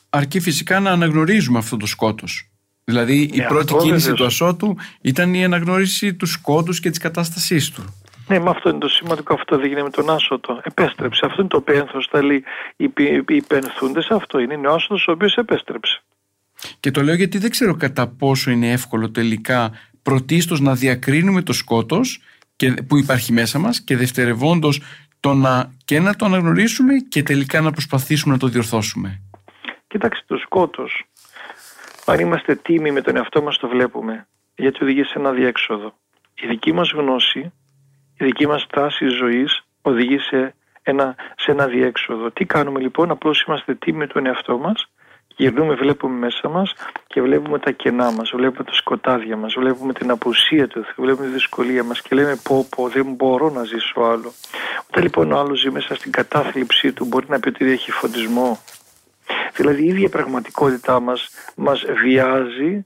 Αρκεί 0.10 0.40
φυσικά 0.40 0.80
να 0.80 0.92
αναγνωρίζουμε 0.92 1.58
αυτό 1.58 1.78
το 1.78 1.86
σκότος. 1.86 2.50
Δηλαδή 2.90 3.30
η 3.34 3.38
ναι, 3.38 3.46
πρώτη 3.46 3.74
κίνηση 3.74 4.14
του 4.14 4.26
ασώτου 4.26 4.78
ήταν 5.02 5.34
η 5.34 5.44
αναγνώριση 5.44 6.14
του 6.14 6.26
σκότους 6.26 6.80
και 6.80 6.90
της 6.90 7.00
κατάστασής 7.00 7.70
του. 7.70 7.99
Ναι, 8.30 8.40
με 8.40 8.50
αυτό 8.50 8.70
είναι 8.70 8.80
το 8.80 8.88
σημαντικό. 8.88 9.34
Αυτό 9.34 9.58
δεν 9.58 9.66
γίνεται 9.66 9.84
με 9.84 9.90
τον 9.90 10.10
άσωτο. 10.10 10.62
Επέστρεψε. 10.64 11.26
Αυτό 11.26 11.42
είναι 11.42 11.50
το 11.50 11.62
πένθος, 11.62 12.08
τα 12.08 12.24
λέει 12.24 12.44
οι, 12.76 12.92
οι 13.28 13.42
πενθούντες. 13.42 14.08
Αυτό 14.10 14.40
είναι. 14.40 14.54
Είναι 14.54 14.68
ο 14.68 14.74
άσωτος 14.74 15.08
ο 15.08 15.12
οποίος 15.12 15.36
επέστρεψε. 15.36 16.02
Και 16.80 16.92
το 16.92 17.02
λέω 17.02 17.16
γιατί 17.16 17.38
δεν 17.38 17.50
ξέρω 17.50 17.76
κατά 17.76 18.08
πόσο 18.08 18.52
είναι 18.52 18.72
εύκολο 18.72 19.12
τελικά 19.12 19.72
πρωτίστως 20.02 20.60
να 20.60 20.76
διακρίνουμε 20.76 21.42
το 21.42 21.54
σκότος 21.54 22.22
που 22.88 22.98
υπάρχει 22.98 23.34
μέσα 23.34 23.60
μας 23.60 23.82
και 23.82 23.98
δευτερευόντως 23.98 24.82
το 25.20 25.34
να 25.34 25.72
και 25.86 26.00
να 26.00 26.16
το 26.16 26.26
αναγνωρίσουμε 26.26 26.94
και 27.10 27.24
τελικά 27.24 27.62
να 27.62 27.72
προσπαθήσουμε 27.72 28.34
να 28.34 28.40
το 28.40 28.48
διορθώσουμε. 28.48 29.22
Κοιτάξτε 29.88 30.24
το 30.28 30.38
σκότος. 30.38 31.04
Αν 32.06 32.20
είμαστε 32.20 32.56
τίμοι 32.56 32.92
με 32.92 33.02
τον 33.02 33.16
εαυτό 33.16 33.42
μας 33.42 33.58
το 33.58 33.68
βλέπουμε 33.68 34.28
γιατί 34.56 34.84
οδηγεί 34.84 35.04
σε 35.04 35.14
ένα 35.16 35.32
διέξοδο. 35.32 35.94
Η 36.34 36.48
δική 36.48 36.74
μας 36.74 36.92
γνώση, 36.92 37.52
η 38.20 38.26
δική 38.26 38.48
μας 38.48 38.68
τάση 38.68 39.08
ζωής 39.08 39.62
οδηγεί 39.82 40.20
σε 40.20 40.56
ένα, 40.84 41.16
σε 41.36 41.52
ένα 41.52 41.68
διέξοδο. 41.68 42.32
Τι 42.32 42.46
κάνουμε 42.46 42.80
λοιπόν, 42.80 43.12
απλώς 43.12 43.44
είμαστε 43.44 43.76
τίμοι 43.76 43.98
με 43.98 44.08
τον 44.08 44.26
εαυτό 44.26 44.58
μας 44.58 44.90
Γυρνούμε, 45.40 45.74
βλέπουμε 45.74 46.18
μέσα 46.18 46.50
μας 46.50 46.74
και 47.08 47.22
βλέπουμε 47.22 47.60
τα 47.60 47.72
κενά 47.72 48.12
μας, 48.12 48.32
βλέπουμε 48.36 48.64
τα 48.64 48.74
σκοτάδια 48.74 49.38
μας, 49.38 49.54
βλέπουμε 49.54 49.94
την 49.94 50.12
απουσία 50.12 50.68
του 50.68 50.84
Θεού, 50.84 51.06
βλέπουμε 51.06 51.28
τη 51.28 51.34
δυσκολία 51.34 51.84
μας 51.84 52.02
και 52.02 52.16
λέμε 52.16 52.40
πω 52.44 52.68
πω 52.76 52.88
δεν 52.88 53.14
μπορώ 53.14 53.50
να 53.50 53.64
ζήσω 53.64 54.02
άλλο. 54.02 54.32
Όταν 54.90 55.04
λοιπόν 55.04 55.32
ο 55.32 55.40
άλλος 55.40 55.60
ζει 55.60 55.70
μέσα 55.70 55.96
στην 55.96 56.12
κατάθλιψή 56.12 56.94
του 56.94 57.06
μπορεί 57.06 57.26
να 57.30 57.40
πει 57.40 57.48
ότι 57.48 57.72
έχει 57.72 57.92
φωτισμό. 57.92 58.60
Δηλαδή 59.54 59.84
η 59.84 59.88
ίδια 59.88 60.10
πραγματικότητά 60.10 61.00
μας 61.00 61.30
μας 61.56 61.86
βιάζει 62.04 62.86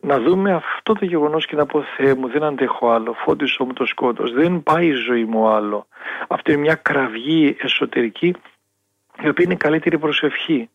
να 0.00 0.20
δούμε 0.20 0.52
αυτό 0.52 0.92
το 0.92 1.04
γεγονός 1.04 1.46
και 1.46 1.56
να 1.56 1.66
πω 1.66 1.82
Θεέ 1.96 2.14
μου 2.14 2.28
δεν 2.28 2.42
αντέχω 2.42 2.90
άλλο, 2.90 3.12
φώτισό 3.12 3.64
μου 3.64 3.72
το 3.72 3.86
σκότος, 3.86 4.32
δεν 4.32 4.62
πάει 4.62 4.86
η 4.86 4.92
ζωή 4.92 5.24
μου 5.24 5.48
άλλο. 5.48 5.86
Αυτή 6.28 6.52
είναι 6.52 6.60
μια 6.60 6.74
κραυγή 6.74 7.56
εσωτερική 7.60 8.34
η 9.22 9.28
οποία 9.28 9.44
είναι 9.44 9.54
η 9.54 9.56
καλύτερη 9.56 9.98
προσευχή 9.98 10.68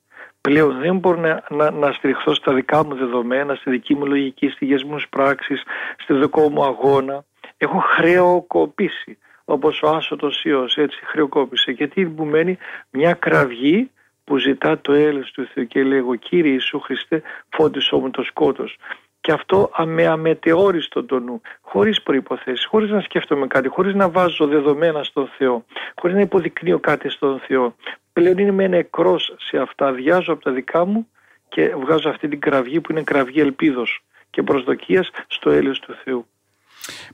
πλέον 0.45 0.80
δεν 0.80 0.97
μπορώ 0.97 1.19
να, 1.19 1.43
να, 1.49 1.71
να 1.71 1.91
στηριχθώ 1.91 2.34
στα 2.34 2.53
δικά 2.53 2.86
μου 2.86 2.95
δεδομένα, 2.95 3.55
στη 3.55 3.69
δική 3.69 3.95
μου 3.95 4.05
λογική, 4.05 4.49
στη 4.49 4.65
δικές 4.65 4.84
μου 4.84 4.97
πράξεις, 5.09 5.63
στη 5.97 6.13
δικό 6.13 6.49
μου 6.49 6.63
αγώνα. 6.63 7.26
Έχω 7.57 7.80
χρεοκοπήσει, 7.80 9.17
όπως 9.45 9.82
ο 9.82 9.88
άσωτος 9.89 10.43
Υιός 10.43 10.78
έτσι 10.78 10.99
χρεοκόπησε. 11.05 11.71
Γιατί 11.71 12.05
μου 12.05 12.26
μένει 12.26 12.57
μια 12.89 13.13
κραυγή 13.13 13.91
που 14.23 14.38
ζητά 14.38 14.80
το 14.80 14.93
έλεος 14.93 15.32
του 15.32 15.47
Θεού 15.53 15.67
και 15.67 15.84
λέγω 15.84 16.15
Κύριε 16.15 16.51
Ιησού 16.51 16.80
Χριστέ 16.80 17.21
φώτισό 17.49 17.97
μου 17.97 18.09
το 18.09 18.23
σκότος. 18.23 18.78
Και 19.26 19.32
αυτό 19.32 19.71
με 19.86 20.05
αμετεόριστο 20.05 21.03
το 21.03 21.19
νου, 21.19 21.41
χωρίς 21.61 22.01
προϋποθέσεις, 22.01 22.65
χωρίς 22.65 22.89
να 22.89 23.01
σκέφτομαι 23.01 23.47
κάτι, 23.47 23.67
χωρίς 23.67 23.93
να 23.93 24.09
βάζω 24.09 24.47
δεδομένα 24.47 25.03
στον 25.03 25.30
Θεό, 25.38 25.65
χωρίς 25.95 26.15
να 26.15 26.21
υποδεικνύω 26.21 26.80
κάτι 26.80 27.09
στον 27.09 27.39
Θεό 27.47 27.76
πλέον 28.15 28.38
είμαι 28.38 28.67
νεκρός 28.67 29.36
σε 29.38 29.57
αυτά, 29.57 29.88
αδειάζω 29.88 30.34
από 30.34 30.43
τα 30.43 30.51
δικά 30.51 30.86
μου 30.86 31.07
και 31.49 31.76
βγάζω 31.76 32.09
αυτή 32.09 32.28
την 32.28 32.39
κραυγή 32.39 32.82
που 32.82 32.91
είναι 32.91 33.01
κραυγή 33.01 33.39
ελπίδος 33.39 34.03
και 34.30 34.43
προσδοκίας 34.43 35.09
στο 35.28 35.49
έλεος 35.49 35.80
του 35.80 35.95
Θεού. 36.03 36.28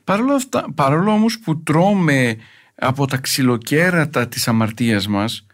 Παρόλο, 0.03 0.33
αυτά, 0.33 0.65
παρόλο 0.75 1.11
όμως 1.11 1.39
που 1.39 1.63
τρώμε 1.63 2.37
από 2.75 3.05
τα 3.05 3.17
ξυλοκέρατα 3.17 4.27
της 4.27 4.47
αμαρτίας 4.47 5.07
μας 5.07 5.45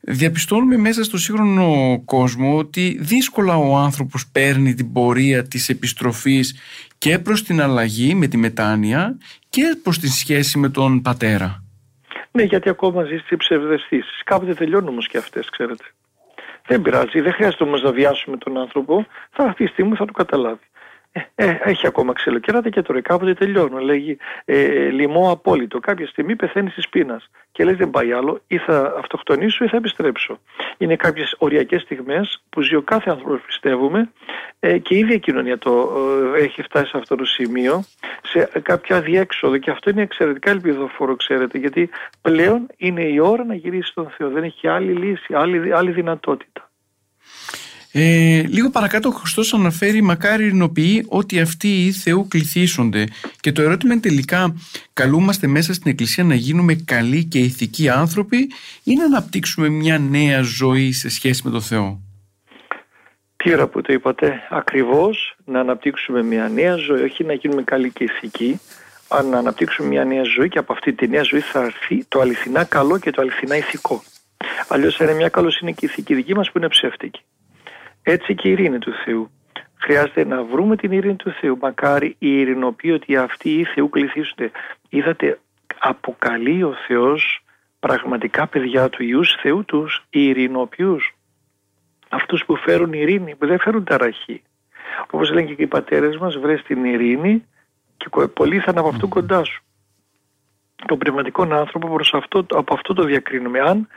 διαπιστώνουμε 0.00 0.76
μέσα 0.76 1.04
στο 1.04 1.18
σύγχρονο 1.18 2.02
κόσμο 2.04 2.56
ότι 2.56 2.98
δύσκολα 3.00 3.56
ο 3.56 3.76
άνθρωπος 3.76 4.28
παίρνει 4.32 4.74
την 4.74 4.92
πορεία 4.92 5.42
της 5.42 5.68
επιστροφής 5.68 6.60
και 6.98 7.18
προς 7.18 7.42
την 7.42 7.60
αλλαγή 7.60 8.14
με 8.14 8.26
τη 8.26 8.36
μετάνοια 8.36 9.18
και 9.48 9.78
προς 9.82 9.98
τη 9.98 10.08
σχέση 10.08 10.58
με 10.58 10.68
τον 10.68 11.02
πατέρα. 11.02 11.64
Ναι, 12.30 12.42
γιατί 12.42 12.68
ακόμα 12.68 13.02
ζει 13.04 13.16
στις 13.16 13.36
ψευδεστήσεις. 13.36 14.22
Κάποτε 14.24 14.54
τελειώνουν 14.54 14.88
όμως 14.88 15.08
και 15.08 15.18
αυτές, 15.18 15.50
ξέρετε. 15.50 15.84
Δεν 16.66 16.82
πειράζει, 16.82 17.20
δεν 17.20 17.32
χρειάζεται 17.32 17.64
όμως 17.64 17.82
να 17.82 17.92
βιάσουμε 17.92 18.36
τον 18.36 18.58
άνθρωπο. 18.58 19.06
Θα 19.30 19.44
αυτή 19.44 19.64
τη 19.64 19.70
στιγμή 19.70 19.96
θα 19.96 20.04
το 20.04 20.12
καταλάβει. 20.12 20.64
Ε, 21.16 21.44
ε, 21.46 21.58
έχει 21.62 21.86
ακόμα 21.86 22.12
ξυλοκέρατα 22.12 22.68
και 22.68 22.82
τώρα 22.82 23.00
κάποτε 23.00 23.34
τελειώνω. 23.34 23.78
Λέγει 23.78 24.16
ε, 24.44 24.88
λοιμό 24.88 25.30
απόλυτο. 25.30 25.78
Κάποια 25.80 26.06
στιγμή 26.06 26.36
πεθαίνει 26.36 26.70
της 26.70 26.88
πείνας. 26.88 27.30
Και 27.52 27.64
λέει 27.64 27.74
δεν 27.74 27.90
πάει 27.90 28.12
άλλο, 28.12 28.40
ή 28.46 28.58
θα 28.58 28.94
αυτοκτονήσω 28.98 29.64
ή 29.64 29.68
θα 29.68 29.76
επιστρέψω. 29.76 30.38
Είναι 30.78 30.96
κάποιες 30.96 31.34
οριακές 31.38 31.82
στιγμές 31.82 32.42
που 32.48 32.60
ζει 32.60 32.74
ο 32.74 32.82
κάθε 32.82 33.10
άνθρωπος, 33.10 33.40
πιστεύουμε, 33.46 34.12
ε, 34.60 34.78
και 34.78 34.94
η 34.94 34.98
ίδια 34.98 35.18
κοινωνία 35.18 35.58
το 35.58 35.92
ε, 36.34 36.42
έχει 36.42 36.62
φτάσει 36.62 36.90
σε 36.90 36.98
αυτό 36.98 37.16
το 37.16 37.24
σημείο, 37.24 37.84
σε 38.22 38.50
κάποια 38.62 39.00
διέξοδο. 39.00 39.58
Και 39.58 39.70
αυτό 39.70 39.90
είναι 39.90 40.02
εξαιρετικά 40.02 40.50
ελπιδοφόρο, 40.50 41.16
ξέρετε, 41.16 41.58
γιατί 41.58 41.90
πλέον 42.22 42.66
είναι 42.76 43.02
η 43.02 43.18
ώρα 43.18 43.44
να 43.44 43.54
γυρίσει 43.54 43.90
στον 43.90 44.08
Θεό. 44.16 44.30
Δεν 44.30 44.42
έχει 44.42 44.68
άλλη 44.68 44.92
λύση, 44.92 45.34
άλλη, 45.34 45.74
άλλη 45.74 45.90
δυνατότητα. 45.90 46.70
Ε, 47.98 48.42
λίγο 48.48 48.70
παρακάτω 48.70 49.08
ο 49.08 49.12
Χριστός 49.12 49.54
αναφέρει 49.54 50.02
μακάρι 50.02 50.44
ειρηνοποιεί 50.44 51.06
ότι 51.08 51.40
αυτοί 51.40 51.84
οι 51.84 51.92
Θεού 51.92 52.28
κληθήσονται 52.28 53.04
και 53.40 53.52
το 53.52 53.62
ερώτημα 53.62 53.92
είναι 53.92 54.02
τελικά 54.02 54.54
καλούμαστε 54.92 55.46
μέσα 55.46 55.74
στην 55.74 55.90
Εκκλησία 55.90 56.24
να 56.24 56.34
γίνουμε 56.34 56.74
καλοί 56.74 57.24
και 57.24 57.38
ηθικοί 57.38 57.88
άνθρωποι 57.88 58.50
ή 58.84 58.94
να 58.94 59.04
αναπτύξουμε 59.04 59.68
μια 59.68 59.98
νέα 59.98 60.42
ζωή 60.42 60.92
σε 60.92 61.08
σχέση 61.08 61.42
με 61.44 61.50
τον 61.50 61.60
Θεό; 61.60 62.00
Τι 63.36 63.52
ώρα 63.52 63.66
που 63.66 63.80
το 63.80 63.92
είπατε, 63.92 64.40
ακριβώς 64.50 65.36
να 65.44 65.60
αναπτύξουμε 65.60 66.22
μια 66.22 66.48
νέα 66.48 66.76
ζωή, 66.76 67.02
όχι 67.02 67.24
να 67.24 67.32
γίνουμε 67.32 67.62
καλοί 67.62 67.90
και 67.90 68.04
ηθικοί, 68.04 68.60
αλλά 69.08 69.28
να 69.28 69.38
αναπτύξουμε 69.38 69.88
μια 69.88 70.04
νέα 70.04 70.22
ζωή 70.22 70.48
και 70.48 70.58
από 70.58 70.72
αυτή 70.72 70.92
τη 70.92 71.08
νέα 71.08 71.22
ζωή 71.22 71.40
θα 71.40 71.62
έρθει 71.62 72.04
το 72.08 72.20
αληθινά 72.20 72.64
καλό 72.64 72.98
και 72.98 73.10
το 73.10 73.20
αληθινά 73.20 73.56
ηθικό. 73.56 74.02
Αλλιώς 74.68 74.96
θα 74.96 75.04
είναι 75.04 75.14
μια 75.14 75.28
καλοσύνη 75.28 75.74
και 75.74 75.86
ηθική 75.86 76.14
δική 76.14 76.34
μας 76.34 76.50
που 76.50 76.58
είναι 76.58 76.68
ψεύτικη. 76.68 77.20
Έτσι 78.08 78.34
και 78.34 78.48
η 78.48 78.50
ειρήνη 78.50 78.78
του 78.78 78.92
Θεού. 79.04 79.30
Χρειάζεται 79.76 80.24
να 80.24 80.42
βρούμε 80.42 80.76
την 80.76 80.92
ειρήνη 80.92 81.16
του 81.16 81.30
Θεού. 81.30 81.58
Μακάρι 81.60 82.16
η 82.18 82.38
ειρηνοποιεί 82.40 82.90
ότι 82.94 83.16
αυτοί 83.16 83.50
οι 83.50 83.64
Θεού 83.64 83.88
κληθήσονται. 83.88 84.50
Είδατε, 84.88 85.38
αποκαλεί 85.78 86.62
ο 86.62 86.74
Θεός 86.86 87.44
πραγματικά 87.78 88.46
παιδιά 88.46 88.88
του 88.88 89.02
Ιούς 89.02 89.36
Θεού 89.42 89.64
τους 89.64 90.04
ειρηνοποιούς. 90.10 91.14
Αυτούς 92.08 92.44
που 92.44 92.56
φέρουν 92.56 92.92
ειρήνη, 92.92 93.34
που 93.34 93.46
δεν 93.46 93.58
φέρουν 93.58 93.84
ταραχή. 93.84 94.42
Όπως 95.04 95.30
λένε 95.30 95.52
και 95.52 95.62
οι 95.62 95.66
πατέρες 95.66 96.16
μας, 96.16 96.36
βρες 96.36 96.62
την 96.62 96.84
ειρήνη 96.84 97.44
και 97.96 98.08
πολλοί 98.34 98.58
θα 98.58 98.70
από 98.70 98.88
αυτού 98.88 99.08
κοντά 99.08 99.44
σου. 99.44 99.62
Τον 100.86 100.98
πνευματικό 100.98 101.42
άνθρωπο 101.42 101.88
προς 101.88 102.14
αυτό, 102.14 102.46
από 102.50 102.74
αυτό 102.74 102.94
το 102.94 103.04
διακρίνουμε. 103.04 103.60
Αν 103.60 103.88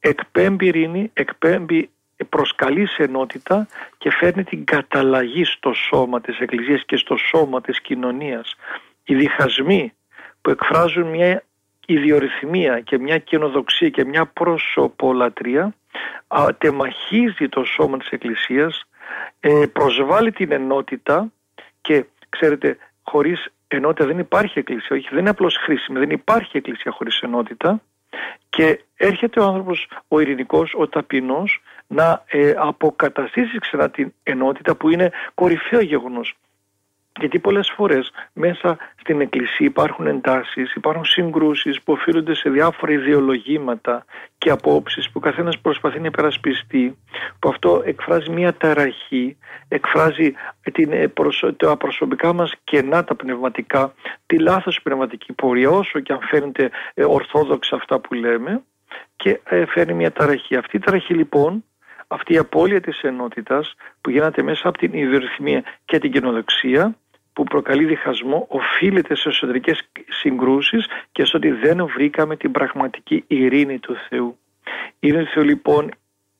εκπέμπει 0.00 0.66
ειρήνη, 0.66 1.10
εκπέμπει 1.12 1.88
προσκαλεί 2.28 2.86
σε 2.86 3.02
ενότητα 3.02 3.66
και 3.98 4.10
φέρνει 4.10 4.44
την 4.44 4.64
καταλλαγή 4.64 5.44
στο 5.44 5.72
σώμα 5.72 6.20
της 6.20 6.38
Εκκλησίας 6.38 6.84
και 6.84 6.96
στο 6.96 7.16
σώμα 7.16 7.60
της 7.60 7.80
κοινωνίας. 7.80 8.54
Οι 9.04 9.14
διχασμοί 9.14 9.92
που 10.40 10.50
εκφράζουν 10.50 11.06
μια 11.06 11.42
ιδιορυθμία 11.86 12.80
και 12.80 12.98
μια 12.98 13.18
κοινοδοξία 13.18 13.88
και 13.88 14.04
μια 14.04 14.26
προσωπολατρία 14.26 15.74
τεμαχίζει 16.58 17.48
το 17.48 17.64
σώμα 17.64 17.98
της 17.98 18.08
Εκκλησίας, 18.08 18.84
ε, 19.40 19.66
προσβάλλει 19.72 20.32
την 20.32 20.52
ενότητα 20.52 21.32
και 21.80 22.04
ξέρετε 22.28 22.76
χωρίς 23.02 23.48
ενότητα 23.68 24.06
δεν 24.06 24.18
υπάρχει 24.18 24.58
Εκκλησία, 24.58 24.96
όχι 24.96 25.08
δεν 25.10 25.18
είναι 25.18 25.30
απλώς 25.30 25.56
χρήσιμη, 25.56 25.98
δεν 25.98 26.10
υπάρχει 26.10 26.56
Εκκλησία 26.56 26.92
χωρίς 26.92 27.20
ενότητα 27.20 27.80
και 28.48 28.80
έρχεται 28.96 29.40
ο 29.40 29.44
άνθρωπος 29.44 29.88
ο 30.08 30.20
ειρηνικός, 30.20 30.74
ο 30.78 30.88
ταπεινός 30.88 31.62
να 31.86 32.22
ε, 32.26 32.54
αποκαταστήσει 32.56 33.58
ξανά 33.58 33.90
την 33.90 34.12
ενότητα 34.22 34.74
που 34.74 34.88
είναι 34.88 35.10
κορυφαίο 35.34 35.80
γεγονός. 35.80 36.34
Γιατί 37.20 37.38
πολλές 37.38 37.72
φορές 37.76 38.12
μέσα 38.32 38.78
στην 39.00 39.20
εκκλησία 39.20 39.66
υπάρχουν 39.66 40.06
εντάσεις, 40.06 40.74
υπάρχουν 40.74 41.04
συγκρούσεις 41.04 41.82
που 41.82 41.92
οφείλονται 41.92 42.34
σε 42.34 42.50
διάφορα 42.50 42.92
ιδεολογήματα 42.92 44.04
και 44.38 44.50
απόψεις 44.50 45.10
που 45.10 45.20
καθένας 45.20 45.58
προσπαθεί 45.58 46.00
να 46.00 46.06
υπερασπιστεί, 46.06 46.98
που 47.38 47.48
αυτό 47.48 47.82
εκφράζει 47.84 48.30
μια 48.30 48.52
ταραχή, 48.52 49.36
εκφράζει 49.68 50.32
την, 50.72 50.92
ε, 50.92 51.12
τα 51.56 51.76
προσωπικά 51.76 52.32
μας 52.32 52.52
κενά 52.64 53.04
τα 53.04 53.14
πνευματικά, 53.14 53.94
τη 54.26 54.38
λάθος 54.38 54.80
πνευματική 54.82 55.32
πορεία, 55.32 55.70
όσο 55.70 56.00
και 56.00 56.12
αν 56.12 56.20
φαίνεται 56.22 56.70
ε, 56.94 57.04
ορθόδοξα 57.04 57.76
αυτά 57.76 57.98
που 57.98 58.14
λέμε, 58.14 58.62
και 59.16 59.40
φέρνει 59.68 59.94
μια 59.94 60.12
ταραχή. 60.12 60.56
Αυτή 60.56 60.76
η 60.76 60.80
ταραχή 60.80 61.14
λοιπόν 61.14 61.64
αυτή 62.06 62.32
η 62.32 62.38
απώλεια 62.38 62.80
της 62.80 63.00
ενότητας 63.00 63.74
που 64.00 64.10
γίνεται 64.10 64.42
μέσα 64.42 64.68
από 64.68 64.78
την 64.78 64.92
ιδιορυθμία 64.92 65.62
και 65.84 65.98
την 65.98 66.12
κοινοδοξία 66.12 66.96
που 67.34 67.44
προκαλεί 67.44 67.84
διχασμό 67.84 68.46
οφείλεται 68.48 69.16
σε 69.16 69.28
εσωτερικές 69.28 69.88
συγκρούσεις 70.08 70.86
και 71.12 71.24
στο 71.24 71.38
ότι 71.38 71.50
δεν 71.50 71.86
βρήκαμε 71.86 72.36
την 72.36 72.50
πραγματική 72.50 73.24
ειρήνη 73.26 73.78
του 73.78 73.96
Θεού. 74.08 74.38
Η 74.98 75.08
ειρήνη 75.08 75.24
του 75.24 75.30
Θεού 75.30 75.44
λοιπόν 75.44 75.90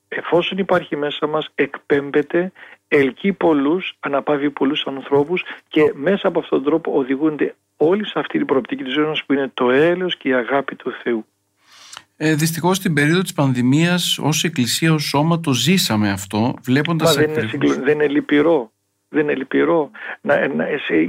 εφόσον 0.07 0.57
υπάρχει 0.57 0.95
μέσα 0.95 1.27
μας 1.27 1.49
εκπέμπεται, 1.55 2.51
ελκύει 2.87 3.33
πολλούς, 3.33 3.97
αναπαύει 3.99 4.49
πολλούς 4.49 4.85
ανθρώπους 4.87 5.43
και 5.67 5.81
μέσα 5.95 6.27
από 6.27 6.39
αυτόν 6.39 6.63
τον 6.63 6.67
τρόπο 6.67 6.91
οδηγούνται 6.91 7.55
όλοι 7.77 8.05
σε 8.07 8.19
αυτή 8.19 8.37
την 8.37 8.47
προοπτική 8.47 8.83
της 8.83 8.93
ζωής 8.93 9.07
μας 9.07 9.23
που 9.23 9.33
είναι 9.33 9.51
το 9.53 9.69
έλεος 9.69 10.17
και 10.17 10.29
η 10.29 10.33
αγάπη 10.33 10.75
του 10.75 10.91
Θεού. 11.03 11.25
Ε, 12.17 12.35
Δυστυχώς 12.35 12.77
στην 12.77 12.93
περίοδο 12.93 13.21
της 13.21 13.33
πανδημίας, 13.33 14.19
ως 14.21 14.43
Εκκλησία, 14.43 14.93
ως 14.93 15.03
σώμα, 15.03 15.39
το 15.39 15.53
ζήσαμε 15.53 16.09
αυτό, 16.09 16.53
βλέποντας. 16.63 17.15
Δεν, 17.15 17.29
είναι, 17.29 17.73
δεν 17.83 17.93
είναι 17.93 18.07
λυπηρό. 18.07 18.71
Δεν 19.15 19.23
είναι 19.23 19.35
λυπηρό. 19.35 19.91
Να, 20.21 20.47
να, 20.47 20.65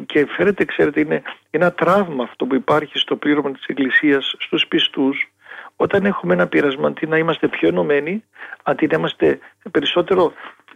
και 0.06 0.26
φέρετε, 0.26 0.64
ξέρετε, 0.64 1.00
είναι 1.00 1.22
ένα 1.50 1.72
τραύμα 1.72 2.24
αυτό 2.24 2.46
που 2.46 2.54
υπάρχει 2.54 2.98
στο 2.98 3.16
πλήρωμα 3.16 3.52
της 3.52 3.64
Εκκλησίας 3.66 4.34
στους 4.38 4.66
πιστούς, 4.66 5.30
όταν 5.76 6.04
έχουμε 6.04 6.34
ένα 6.34 6.46
πείρασμα, 6.46 6.86
αντί 6.88 7.06
να 7.06 7.18
είμαστε 7.18 7.48
πιο 7.48 7.68
ενωμένοι, 7.68 8.24
αντί 8.62 8.86
να 8.86 8.96
είμαστε 8.96 9.38
περισσότερο 9.70 10.32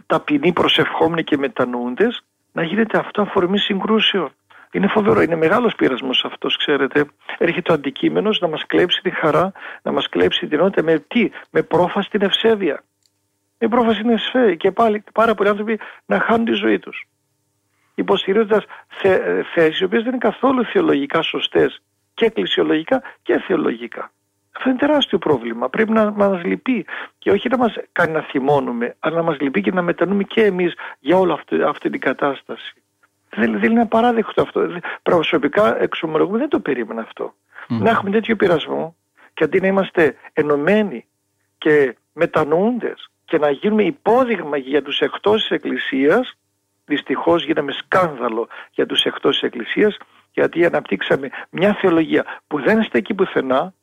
ταπεινοί, 0.06 0.52
προσευχόμενοι 0.52 1.24
και 1.24 1.36
μετανοούντες, 1.36 2.24
να 2.52 2.62
γίνεται 2.62 2.98
αυτό 2.98 3.22
αφορμή 3.22 3.58
συγκρούσεων. 3.58 4.32
Είναι 4.72 4.86
φοβερό, 4.86 5.20
είναι 5.22 5.36
μεγάλος 5.36 5.74
πείρασμο 5.74 6.10
αυτός, 6.24 6.56
ξέρετε. 6.56 7.04
Έρχεται 7.38 7.70
ο 7.70 7.74
αντικείμενος 7.74 8.40
να 8.40 8.48
μας 8.48 8.66
κλέψει 8.66 9.02
τη 9.02 9.10
χαρά, 9.10 9.52
να 9.82 9.92
μας 9.92 10.08
κλέψει 10.08 10.46
την 10.46 10.58
ενότητα 10.58 10.82
με 10.82 10.98
τι, 11.08 11.30
με 11.50 11.62
πρόφαση 11.62 12.10
την 12.10 12.22
ευσέβεια. 12.22 12.82
Με 13.58 13.68
πρόφαση 13.68 14.00
την 14.00 14.10
ευσέβεια 14.10 14.54
και 14.54 14.70
πάλι 14.70 15.04
πάρα 15.12 15.34
πολλοί 15.34 15.48
άνθρωποι 15.48 15.78
να 16.06 16.20
χάνουν 16.20 16.44
τη 16.44 16.52
ζωή 16.52 16.78
τους. 16.78 17.06
Υποστηρίζοντας 17.94 18.64
θέσεις 19.54 19.80
οι 19.80 19.84
οποίες 19.84 20.02
δεν 20.02 20.12
είναι 20.12 20.30
καθόλου 20.30 20.64
θεολογικά 20.64 21.22
σωστές 21.22 21.82
και 22.14 22.24
εκκλησιολογικά 22.24 23.02
και 23.22 23.38
θεολογικά. 23.38 24.12
Αυτό 24.56 24.68
είναι 24.68 24.78
τεράστιο 24.78 25.18
πρόβλημα. 25.18 25.68
Πρέπει 25.68 25.92
να 25.92 26.10
μας 26.10 26.42
λυπεί 26.42 26.86
και 27.18 27.30
όχι 27.30 27.48
να 27.48 27.56
μας 27.56 27.74
κάνει 27.92 28.12
να 28.12 28.20
θυμώνουμε, 28.20 28.96
αλλά 28.98 29.16
να 29.16 29.22
μας 29.22 29.40
λυπεί 29.40 29.60
και 29.60 29.72
να 29.72 29.82
μετανοούμε 29.82 30.22
και 30.22 30.44
εμείς 30.44 30.74
για 30.98 31.16
όλη 31.16 31.32
αυτή, 31.32 31.62
αυτή 31.62 31.90
την 31.90 32.00
κατάσταση. 32.00 32.74
Δεν, 33.30 33.58
δεν 33.60 33.70
είναι 33.70 33.80
απαράδεκτο 33.80 34.42
αυτό. 34.42 34.68
Προσωπικά 35.02 35.82
εξομολογούμε 35.82 36.38
δεν 36.38 36.48
το 36.48 36.60
περίμενα 36.60 37.00
αυτό. 37.00 37.34
Να 37.68 37.90
έχουμε 37.90 38.10
τέτοιο 38.10 38.36
πειρασμό 38.36 38.96
και 39.34 39.44
αντί 39.44 39.60
να 39.60 39.66
είμαστε 39.66 40.16
ενωμένοι 40.32 41.04
και 41.58 41.96
μετανοούντες 42.12 43.10
και 43.24 43.38
να 43.38 43.50
γίνουμε 43.50 43.82
υπόδειγμα 43.82 44.56
για 44.56 44.82
τους 44.82 44.98
εκτός 44.98 45.40
της 45.40 45.50
Εκκλησίας, 45.50 46.36
δυστυχώς 46.90 47.44
γίναμε 47.44 47.72
σκάνδαλο 47.72 48.48
για 48.70 48.86
τους 48.86 49.02
εκτός 49.02 49.32
της 49.32 49.42
Εκκλησίας, 49.42 49.96
γιατί 50.32 50.64
αναπτύξαμε 50.64 51.28
μια 51.50 51.74
θεολογία 51.80 52.24
που 52.46 52.60
δεν 52.60 52.82
στέκει 52.82 53.14
πουθενά, 53.14 53.74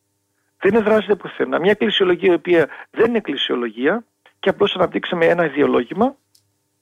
δεν 0.60 0.76
εδράζεται 0.76 1.16
πουθενά, 1.16 1.60
μια 1.60 1.72
εκκλησιολογία 1.72 2.32
η 2.32 2.36
οποία 2.36 2.68
δεν 2.92 3.08
είναι 3.08 3.18
εκκλησιολογία 3.18 4.04
και 4.40 4.50
απλώς 4.50 4.76
αναπτύξαμε 4.76 5.26
ένα 5.26 5.46
ιδεολόγημα 5.46 6.16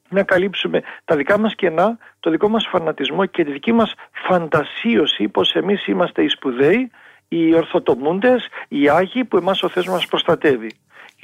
να 0.10 0.24
καλύψουμε 0.24 0.82
τα 1.06 1.16
δικά 1.16 1.38
μας 1.38 1.56
κενά, 1.56 1.98
το 2.20 2.30
δικό 2.30 2.50
μας 2.50 2.68
φανατισμό 2.72 3.26
και 3.26 3.44
τη 3.44 3.52
δική 3.52 3.72
μας 3.72 3.94
φαντασίωση 4.12 5.28
πως 5.28 5.54
εμείς 5.54 5.88
είμαστε 5.88 6.24
οι 6.24 6.28
σπουδαίοι, 6.28 6.92
οι 7.28 7.56
ορθοτομούντες, 7.56 8.48
οι 8.68 8.90
Άγιοι 8.90 9.24
που 9.24 9.38
εμάς 9.38 9.64
ο 9.64 9.70
Θεός 9.70 9.88
μας 9.88 10.06
προστατεύει. 10.06 10.72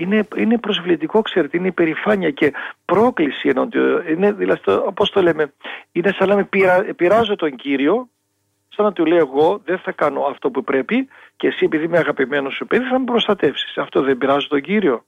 Είναι, 0.01 0.27
είναι 0.35 0.57
προσβλητικό, 0.57 1.21
ξέρετε, 1.21 1.57
είναι 1.57 1.67
υπερηφάνεια 1.67 2.31
και 2.31 2.53
πρόκληση 2.85 3.49
ενώντιο. 3.49 4.03
Είναι, 4.09 4.31
δηλαδή, 4.31 4.61
όπως 4.65 5.09
το 5.09 5.21
λέμε, 5.21 5.53
είναι 5.91 6.11
σαν 6.17 6.27
να 6.27 6.35
με 6.35 6.49
πειράζω 6.95 7.35
τον 7.35 7.55
Κύριο, 7.55 8.09
σαν 8.69 8.85
να 8.85 8.93
του 8.93 9.05
λέω 9.05 9.17
εγώ 9.17 9.61
δεν 9.65 9.77
θα 9.77 9.91
κάνω 9.91 10.21
αυτό 10.21 10.49
που 10.49 10.63
πρέπει 10.63 11.07
και 11.37 11.47
εσύ 11.47 11.65
επειδή 11.65 11.83
είμαι 11.83 11.97
αγαπημένος 11.97 12.53
σου 12.53 12.65
παιδί 12.67 12.85
θα 12.85 12.99
με 12.99 13.05
προστατεύσεις. 13.05 13.77
Αυτό 13.77 14.01
δεν 14.01 14.17
πειράζω 14.17 14.47
τον 14.47 14.61
Κύριο. 14.61 15.05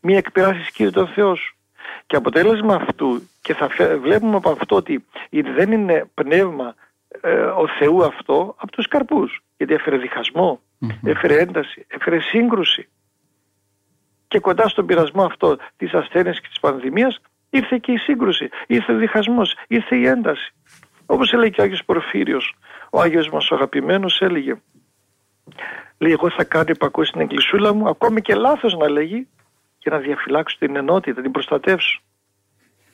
Μία 0.00 0.18
εκπειράσεις 0.18 0.70
Κύριο 0.70 0.92
τον 0.92 1.06
Θεό 1.06 1.34
σου. 1.34 1.54
Και 2.06 2.16
αποτέλεσμα 2.16 2.74
αυτού, 2.74 3.22
και 3.42 3.54
θα 3.54 3.68
βλέπουμε 4.00 4.36
από 4.36 4.50
αυτό 4.50 4.76
ότι 4.76 5.04
δεν 5.54 5.72
είναι 5.72 6.10
πνεύμα 6.14 6.74
ε, 7.20 7.30
ο 7.40 7.68
Θεού 7.78 8.04
αυτό 8.04 8.54
από 8.58 8.72
τους 8.72 8.88
καρπούς. 8.88 9.42
Γιατί 9.56 9.74
έφερε 9.74 9.98
έφερε 11.02 11.38
ένταση, 11.38 11.86
έφερε 11.88 12.20
σύγκρουση. 12.20 12.88
Και 14.30 14.38
κοντά 14.38 14.68
στον 14.68 14.86
πειρασμό 14.86 15.24
αυτό 15.24 15.56
της 15.76 15.92
ασθένειας 15.92 16.40
και 16.40 16.48
της 16.48 16.60
πανδημίας 16.60 17.20
ήρθε 17.50 17.78
και 17.78 17.92
η 17.92 17.96
σύγκρουση, 17.96 18.48
ήρθε 18.66 18.92
ο 18.92 18.96
διχασμός, 18.96 19.54
ήρθε 19.68 19.96
η 19.96 20.06
ένταση. 20.06 20.54
Όπως 21.06 21.32
έλεγε 21.32 21.50
και 21.50 21.60
ο 21.60 21.64
Άγιος 21.64 21.84
Πορφύριος, 21.84 22.54
ο 22.90 23.00
Άγιος 23.00 23.28
μας 23.28 23.50
ο 23.50 23.54
αγαπημένος 23.54 24.20
έλεγε 24.20 24.60
λέει 26.00 26.12
εγώ 26.12 26.30
θα 26.30 26.44
κάνω 26.44 26.64
υπακό 26.68 27.04
στην 27.04 27.20
εκκλησούλα 27.20 27.74
μου 27.74 27.88
ακόμη 27.88 28.20
και 28.20 28.34
λάθος 28.34 28.74
να 28.74 28.88
λέγει 28.88 29.28
και 29.78 29.90
να 29.90 29.98
διαφυλάξω 29.98 30.56
την 30.58 30.76
ενότητα, 30.76 31.22
την 31.22 31.30
προστατεύσω. 31.30 32.00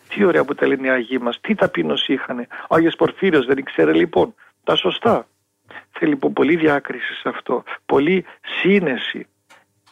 Τι 0.09 0.25
ωραία 0.25 0.45
που 0.45 0.55
τα 0.55 0.67
λένε 0.67 0.87
οι 0.87 0.91
Άγιοι 0.91 1.19
μας, 1.23 1.41
τι 1.41 1.55
ταπείνωση 1.55 2.13
είχαν. 2.13 2.39
Ο 2.69 2.75
Άγιος 2.75 2.95
Πορφύριος 2.97 3.47
δεν 3.47 3.59
ήξερε 3.59 3.93
λοιπόν 3.93 4.35
τα 4.65 4.77
σωστά. 4.77 5.27
Θέλει 5.91 6.11
λοιπόν 6.11 6.33
πολύ 6.33 6.57
διάκριση 6.57 7.15
σε 7.15 7.29
αυτό, 7.29 7.63
πολύ 7.87 8.25
σύνεση. 8.61 9.27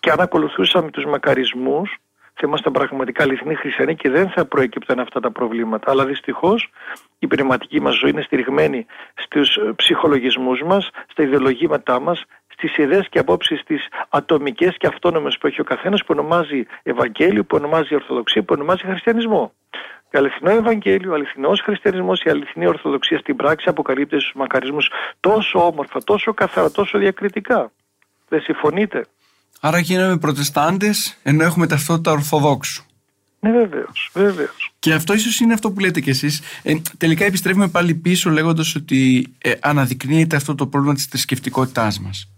Και 0.04 0.10
αν 0.10 0.20
ακολουθούσαμε 0.20 0.90
τους 0.90 1.04
μακαρισμούς, 1.04 1.96
θα 2.34 2.42
ήμασταν 2.44 2.72
πραγματικά 2.72 3.22
αληθινοί 3.22 3.54
χριστιανοί 3.54 3.94
και 3.96 4.10
δεν 4.10 4.28
θα 4.28 4.44
προέκυπταν 4.44 5.00
αυτά 5.00 5.20
τα 5.20 5.30
προβλήματα. 5.30 5.90
Αλλά 5.90 6.04
δυστυχώς 6.04 6.70
η 7.18 7.26
πνευματική 7.26 7.80
μας 7.80 7.94
ζωή 7.94 8.10
είναι 8.10 8.22
στηριγμένη 8.22 8.86
στους 9.14 9.58
ψυχολογισμούς 9.76 10.62
μας, 10.62 10.90
στα 11.10 11.22
ιδεολογήματά 11.22 12.00
μας, 12.00 12.24
στις 12.48 12.76
ιδέες 12.76 13.08
και 13.08 13.18
απόψεις 13.18 13.62
τις 13.64 13.88
ατομικές 14.08 14.76
και 14.76 14.86
αυτόνομες 14.86 15.38
που 15.38 15.46
έχει 15.46 15.60
ο 15.60 15.64
καθένας, 15.64 16.00
που 16.00 16.06
ονομάζει 16.10 16.66
Ευαγγέλιο, 16.82 17.44
που 17.44 17.56
ονομάζει 17.56 17.94
Ορθοδοξία, 17.94 18.42
που 18.42 18.54
ονομάζει 18.56 18.82
Χριστιανισμό. 18.86 19.52
Το 20.10 20.18
αληθινό 20.18 20.50
Ευαγγέλιο, 20.50 21.10
ο 21.10 21.14
αληθινός 21.14 21.60
Χριστιανισμός, 21.60 22.22
η 22.22 22.30
αληθινή 22.30 22.66
Ορθοδοξία 22.66 23.18
στην 23.18 23.36
πράξη 23.36 23.68
αποκαλύπτει 23.68 24.20
στους 24.20 24.32
μακαρισμούς 24.34 24.90
τόσο 25.20 25.66
όμορφα, 25.66 26.04
τόσο 26.04 26.34
καθαρά, 26.34 26.70
τόσο 26.70 26.98
διακριτικά. 26.98 27.72
Δεν 28.28 28.40
συμφωνείτε; 28.40 29.04
Άρα 29.66 29.78
γίναμε 29.78 30.18
προτεστάντες 30.18 31.18
ενώ 31.22 31.44
έχουμε 31.44 31.66
ταυτότητα 31.66 32.10
Ορθοδόξου. 32.10 32.84
Ναι, 33.40 33.50
βεβαίως. 33.50 34.10
Βεβαίως. 34.14 34.72
Και 34.78 34.92
αυτό 34.92 35.14
ίσως 35.14 35.40
είναι 35.40 35.52
αυτό 35.54 35.70
που 35.70 35.80
λέτε 35.80 36.00
κι 36.00 36.10
εσείς. 36.10 36.40
Ε, 36.62 36.74
τελικά 36.96 37.24
επιστρέφουμε 37.24 37.68
πάλι 37.68 37.94
πίσω 37.94 38.30
λέγοντας 38.30 38.74
ότι 38.74 39.32
ε, 39.38 39.52
αναδεικνύεται 39.60 40.36
αυτό 40.36 40.54
το 40.54 40.66
πρόβλημα 40.66 40.94
της 40.94 41.04
θρησκευτικότητάς 41.04 42.00
μας. 42.00 42.30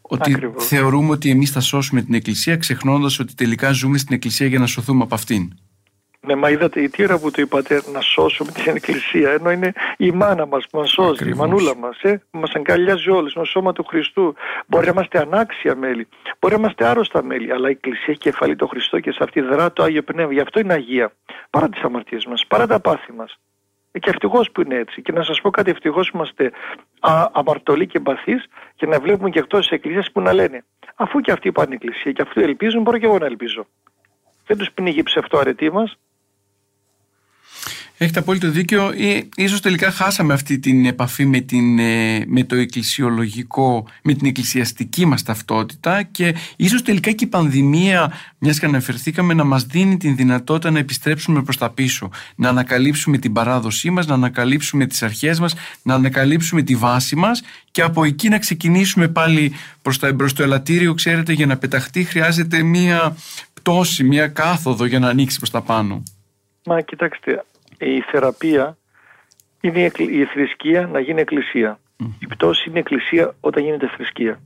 Ότι 0.00 0.36
θεωρούμε 0.58 1.10
ότι 1.10 1.30
εμείς 1.30 1.50
θα 1.50 1.60
σώσουμε 1.60 2.02
την 2.02 2.14
Εκκλησία, 2.14 2.56
ξεχνώντας 2.56 3.18
ότι 3.18 3.34
τελικά 3.34 3.72
ζούμε 3.72 3.98
στην 3.98 4.14
Εκκλησία 4.14 4.46
για 4.46 4.58
να 4.58 4.66
σωθούμε 4.66 5.02
από 5.02 5.14
αυτήν. 5.14 5.52
Ναι, 6.26 6.34
μα 6.34 6.50
είδατε, 6.50 6.80
η 6.80 6.88
τύρα 6.88 7.18
που 7.18 7.30
το 7.30 7.42
είπατε 7.42 7.82
να 7.92 8.00
σώσουμε 8.00 8.52
την 8.52 8.76
Εκκλησία, 8.76 9.30
ενώ 9.30 9.50
είναι 9.50 9.72
η 9.96 10.10
μάνα 10.10 10.46
μας 10.46 10.66
που 10.70 10.78
μας 10.78 10.90
σώζει, 10.90 11.10
Ακριβώς. 11.10 11.36
η 11.36 11.40
μανούλα 11.40 11.76
μας, 11.76 12.00
ε, 12.02 12.22
που 12.30 12.38
μας 12.38 12.52
αγκαλιάζει 12.54 13.10
όλους, 13.10 13.34
με 13.34 13.44
σώμα 13.44 13.72
του 13.72 13.84
Χριστού. 13.84 14.34
Μπορεί 14.66 14.84
να 14.84 14.90
είμαστε 14.90 15.18
ανάξια 15.18 15.76
μέλη, 15.76 16.08
μπορεί 16.40 16.54
να 16.54 16.60
είμαστε 16.60 16.86
άρρωστα 16.86 17.22
μέλη, 17.22 17.52
αλλά 17.52 17.68
η 17.68 17.70
Εκκλησία 17.70 18.06
έχει 18.08 18.18
κεφαλή 18.18 18.56
το 18.56 18.66
Χριστό 18.66 19.00
και 19.00 19.12
σε 19.12 19.18
αυτή 19.22 19.40
δρά 19.40 19.72
το 19.72 19.82
Άγιο 19.82 20.02
Πνεύμα. 20.02 20.32
Γι' 20.32 20.40
αυτό 20.40 20.60
είναι 20.60 20.72
Αγία. 20.72 21.12
Παρά 21.50 21.68
τις 21.68 21.82
αμαρτίες 21.82 22.26
μας, 22.26 22.44
παρά 22.48 22.66
τα 22.66 22.80
πάθη 22.80 23.12
μας. 23.12 23.38
Ε, 23.92 23.98
και 23.98 24.10
ευτυχώς 24.10 24.50
που 24.50 24.60
είναι 24.60 24.74
έτσι. 24.74 25.02
Και 25.02 25.12
να 25.12 25.22
σας 25.22 25.40
πω 25.40 25.50
κάτι, 25.50 25.70
ευτυχώς 25.70 26.08
είμαστε 26.08 26.50
α, 27.00 27.28
αμαρτωλοί 27.32 27.86
και 27.86 27.98
μπαθεί 27.98 28.34
και 28.74 28.86
να 28.86 29.00
βλέπουμε 29.00 29.30
και 29.30 29.38
εκτός 29.38 29.60
της 29.60 29.70
Εκκλησίας 29.70 30.10
που 30.12 30.20
να 30.20 30.32
λένε 30.32 30.64
Αφού 30.94 31.20
και 31.20 31.32
αυτοί 31.32 31.52
πάνε 31.52 31.74
Εκκλησία 31.74 32.12
και 32.12 32.22
αυτοί 32.22 32.42
ελπίζουν, 32.42 32.82
μπορώ 32.82 32.98
και 32.98 33.06
εγώ 33.06 33.18
να 33.18 33.26
ελπίζω. 33.26 33.66
Δεν 34.46 34.56
τους 34.56 34.70
πνίγει 34.74 35.02
ψευτό 35.02 35.38
αρετή 35.38 35.70
μας, 35.72 35.98
Έχετε 38.02 38.18
απόλυτο 38.18 38.50
δίκιο. 38.50 38.92
Ίσως 39.36 39.60
τελικά 39.60 39.90
χάσαμε 39.90 40.34
αυτή 40.34 40.58
την 40.58 40.86
επαφή 40.86 41.26
με, 41.26 41.40
την, 41.40 41.78
ε, 41.78 42.24
με 42.26 42.44
το 42.44 42.56
εκκλησιολογικό, 42.56 43.86
με 44.02 44.14
την 44.14 44.26
εκκλησιαστική 44.26 45.06
μας 45.06 45.22
ταυτότητα 45.22 46.02
και 46.02 46.34
ίσως 46.56 46.82
τελικά 46.82 47.10
και 47.10 47.24
η 47.24 47.26
πανδημία, 47.26 48.12
μιας 48.38 48.58
και 48.58 48.66
αναφερθήκαμε, 48.66 49.34
να 49.34 49.44
μας 49.44 49.64
δίνει 49.64 49.96
την 49.96 50.16
δυνατότητα 50.16 50.70
να 50.70 50.78
επιστρέψουμε 50.78 51.42
προς 51.42 51.56
τα 51.56 51.70
πίσω. 51.70 52.10
Να 52.34 52.48
ανακαλύψουμε 52.48 53.18
την 53.18 53.32
παράδοσή 53.32 53.90
μας, 53.90 54.06
να 54.06 54.14
ανακαλύψουμε 54.14 54.86
τις 54.86 55.02
αρχές 55.02 55.40
μας, 55.40 55.54
να 55.82 55.94
ανακαλύψουμε 55.94 56.62
τη 56.62 56.74
βάση 56.74 57.16
μας 57.16 57.42
και 57.70 57.82
από 57.82 58.04
εκεί 58.04 58.28
να 58.28 58.38
ξεκινήσουμε 58.38 59.08
πάλι 59.08 59.52
προς, 59.82 59.98
τα, 59.98 60.14
προς 60.14 60.32
το 60.32 60.42
ελαττήριο. 60.42 60.94
Ξέρετε, 60.94 61.32
για 61.32 61.46
να 61.46 61.56
πεταχτεί 61.56 62.04
χρειάζεται 62.04 62.62
μία 62.62 63.16
πτώση, 63.54 64.04
μία 64.04 64.28
κάθοδο 64.28 64.84
για 64.84 64.98
να 64.98 65.08
ανοίξει 65.08 65.36
προς 65.36 65.50
τα 65.50 65.60
πάνω. 65.60 66.02
Μα 66.64 66.80
κοιτάξτε, 66.80 67.44
η 67.80 68.00
θεραπεία 68.10 68.78
είναι 69.60 69.90
η 69.96 70.24
θρησκεία 70.24 70.86
να 70.86 71.00
γίνει 71.00 71.20
εκκλησία. 71.20 71.80
Η 72.18 72.26
πτώση 72.26 72.68
είναι 72.68 72.78
εκκλησία 72.78 73.34
όταν 73.40 73.62
γίνεται 73.62 73.88
θρησκεία. 73.96 74.40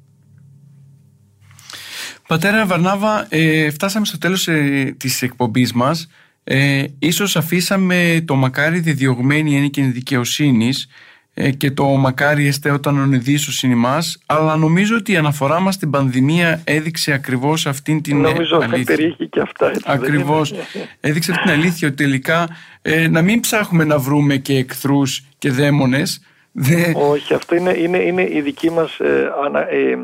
Πατέρα 2.29 2.67
Βαρνάβα, 2.67 3.27
ε, 3.31 3.71
φτάσαμε 3.71 4.07
στο 4.07 4.19
τέλος 4.19 4.49
ε, 4.49 4.95
της 4.97 5.23
εκπομπής 5.23 5.73
μας. 5.73 6.11
Ε, 6.45 6.85
ίσως 6.99 7.37
αφήσαμε 7.37 8.25
το 8.27 8.35
μακάρι 8.35 8.81
διδιωγμένη 8.81 9.55
έννοια 9.57 9.93
δικαιοσύνης 9.93 10.85
ε, 10.85 10.91
και 11.57 11.71
το 11.71 11.85
μακάρι 11.85 12.47
εστε 12.47 12.71
όταν 12.71 12.99
ονειδήσω 12.99 13.67
ημάς 13.67 14.19
αλλά 14.27 14.57
νομίζω 14.57 14.97
ότι 14.97 15.13
η 15.13 15.17
αναφορά 15.17 15.61
μας 15.61 15.75
στην 15.75 15.91
πανδημία 15.91 16.61
έδειξε 16.65 17.13
ακριβώς 17.13 17.67
αυτήν 17.67 18.03
την 18.03 18.21
νομίζω 18.21 18.57
αλήθεια. 18.57 18.67
Νομίζω 18.67 18.85
θα 18.85 18.97
περιέχει 18.97 19.29
και 19.29 19.41
αυτά. 19.41 19.69
Έτσι, 19.69 19.83
ακριβώς. 19.85 20.55
Έδειξε 21.01 21.33
την 21.33 21.51
αλήθεια 21.51 21.89
ότι 21.89 21.97
τελικά 21.97 22.49
ε, 22.83 23.09
να 23.09 23.23
μην 23.23 23.41
ψάχνουμε 23.41 23.85
να 23.85 23.99
βρούμε 23.99 24.37
και 24.37 24.57
εχθρούς 24.57 25.25
και 25.39 25.51
δαίμονες 25.51 26.21
όχι, 26.95 27.35
αυτό 27.35 27.55
είναι, 27.55 27.79
είναι, 27.79 27.99
είναι 27.99 28.29
η 28.31 28.41
δική 28.41 28.71
μας 28.71 28.99
ε, 28.99 29.33
ε, 29.71 29.99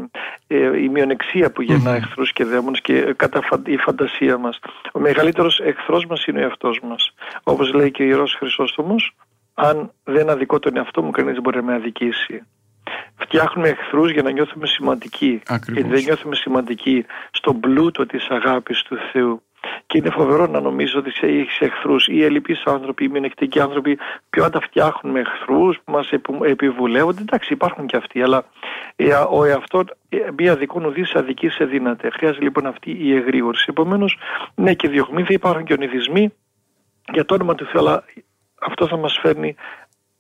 ε, 0.47 0.79
η 0.83 0.89
μειονεξία 0.89 1.51
που 1.51 1.63
γεννά 1.63 1.93
mm-hmm. 1.93 2.03
εχθρούς 2.03 2.33
και 2.33 2.45
δαίμονες 2.45 2.81
και 2.81 3.15
κατά 3.17 3.41
η 3.67 3.77
φαντασία 3.77 4.39
μας. 4.39 4.59
Ο 4.93 4.99
μεγαλύτερος 4.99 5.61
εχθρός 5.61 6.07
μας 6.07 6.25
είναι 6.27 6.39
ο 6.39 6.43
εαυτός 6.43 6.81
μας. 6.83 7.15
Όπως 7.43 7.73
λέει 7.73 7.91
και 7.91 8.03
ο 8.03 8.07
Ιερός 8.07 8.35
Χρυσόστομος, 8.39 9.15
αν 9.61 9.93
δεν 10.05 10.31
αδικώ 10.31 10.59
τον 10.59 10.77
εαυτό 10.77 11.03
μου, 11.03 11.11
κανείς 11.11 11.33
δεν 11.33 11.43
μπορεί 11.43 11.57
να 11.57 11.63
με 11.63 11.75
αδικήσει. 11.75 12.43
Φτιάχνουμε 13.17 13.69
εχθρούς 13.69 14.11
για 14.13 14.23
να 14.23 14.31
νιώθουμε 14.31 14.67
σημαντικοί. 14.67 15.41
Ακριβώς. 15.47 15.81
Γιατί 15.81 15.95
δεν 15.95 16.05
νιώθουμε 16.05 16.35
σημαντικοί 16.35 17.05
στον 17.31 17.61
πλούτο 17.61 18.07
της 18.07 18.29
αγάπης 18.29 18.83
του 18.83 18.97
Θεού. 19.13 19.43
Και 19.87 19.99
είναι 19.99 20.11
φοβερό 20.11 20.47
να 20.47 20.61
νομίζω 20.61 20.99
ότι 20.99 21.13
έχεις 21.21 21.61
εχθρούς 21.61 22.07
ή 22.09 22.25
ελλειπείς 22.25 22.63
άνθρωποι 22.65 23.05
ή 23.05 23.09
μειονεκτικοί 23.09 23.61
άνθρωποι. 23.61 23.99
Ποιο 24.31 24.45
αν 24.45 24.51
τα 24.51 24.61
φτιάχνουμε 24.61 25.21
εχθρούς 25.21 25.81
που 25.85 25.93
μας 25.93 26.11
επιβουλεύονται. 26.43 27.21
Εντάξει, 27.21 27.53
υπάρχουν 27.53 27.87
και 27.87 27.97
αυτοί, 27.97 28.23
αλλά 28.23 28.45
ε, 28.97 29.15
ο 29.31 29.45
εαυτό, 29.45 29.85
ε, 30.09 30.19
μία 30.39 30.57
δικών 30.57 30.85
ουδής 30.85 31.15
αδική 31.15 31.49
σε 31.49 31.65
δύναται. 31.65 32.11
Χρειάζεται 32.11 32.45
λοιπόν 32.45 32.67
αυτή 32.67 32.91
η 32.91 33.15
εγρήγορση. 33.15 33.67
Επομένως, 33.69 34.19
ναι, 34.55 34.75
και 34.75 34.89
διωγμοί 34.89 35.23
θα 35.23 35.33
υπάρχουν 35.33 35.65
και 35.65 35.73
ονειδισμοί 35.73 36.33
για 37.13 37.25
το 37.25 37.35
όνομα 37.35 37.55
του 37.55 37.67
Θεού, 37.67 37.81
αλλά 37.81 38.05
αυτό 38.61 38.87
θα 38.87 38.97
μας 38.97 39.19
φέρνει 39.23 39.55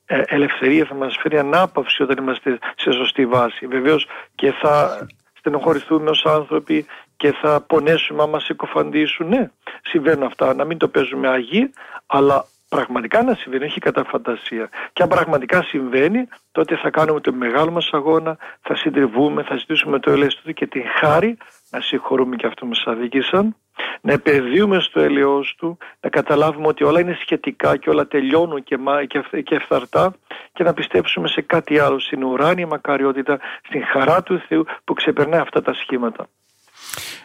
ε, 0.07 0.22
ελευθερία, 0.26 0.84
θα 0.84 0.95
μας 0.95 1.16
φέρει 1.20 1.38
ανάπαυση 1.38 2.03
όταν 2.03 2.16
είμαστε 2.18 2.59
σε 2.76 2.93
σωστή 2.93 3.26
βάση. 3.26 3.66
Βεβαίως 3.66 4.07
και 4.34 4.53
θα 4.53 5.07
στενοχωρηθούμε 5.38 6.11
ως 6.11 6.24
άνθρωποι 6.26 6.86
και 7.16 7.32
θα 7.32 7.61
πονέσουμε 7.61 8.22
άμα 8.22 8.41
συκοφαντήσουν. 8.41 9.28
Ναι, 9.28 9.51
συμβαίνουν 9.82 10.22
αυτά. 10.22 10.55
Να 10.55 10.64
μην 10.64 10.78
το 10.78 10.88
παίζουμε 10.88 11.28
αγί, 11.28 11.70
αλλά 12.07 12.47
πραγματικά 12.68 13.22
να 13.22 13.34
συμβαίνει, 13.34 13.64
όχι 13.64 13.80
κατά 13.80 14.05
φαντασία. 14.05 14.68
Και 14.93 15.03
αν 15.03 15.09
πραγματικά 15.09 15.62
συμβαίνει, 15.62 16.28
τότε 16.53 16.76
θα 16.76 16.91
κάνουμε 16.91 17.20
το 17.20 17.32
μεγάλο 17.32 17.70
μας 17.70 17.88
αγώνα, 17.93 18.36
θα 18.61 18.76
συντριβούμε, 18.76 19.43
θα 19.43 19.57
ζητήσουμε 19.57 19.99
το 19.99 20.11
ελέγχο 20.11 20.41
του 20.45 20.53
και 20.53 20.66
την 20.66 20.82
χάρη 20.99 21.36
να 21.70 21.80
συγχωρούμε 21.80 22.36
και 22.36 22.47
αυτό 22.47 22.61
που 22.61 22.66
μας 22.66 22.82
αδίκησαν, 22.86 23.57
να 24.00 24.12
επενδύουμε 24.12 24.80
στο 24.80 25.00
ελαιός 25.00 25.54
του, 25.58 25.78
να 26.00 26.08
καταλάβουμε 26.08 26.66
ότι 26.66 26.84
όλα 26.84 27.00
είναι 27.00 27.18
σχετικά 27.20 27.76
και 27.76 27.90
όλα 27.90 28.06
τελειώνουν 28.06 28.62
και, 28.62 28.78
και, 29.06 29.40
και 29.40 29.54
ευθαρτά 29.54 30.14
και 30.52 30.64
να 30.64 30.74
πιστέψουμε 30.74 31.28
σε 31.28 31.40
κάτι 31.40 31.78
άλλο, 31.78 32.00
στην 32.00 32.24
ουράνια 32.24 32.66
μακαριότητα, 32.66 33.38
στην 33.66 33.84
χαρά 33.84 34.22
του 34.22 34.42
Θεού 34.48 34.64
που 34.84 34.94
ξεπερνάει 34.94 35.40
αυτά 35.40 35.62
τα 35.62 35.74
σχήματα. 35.74 36.28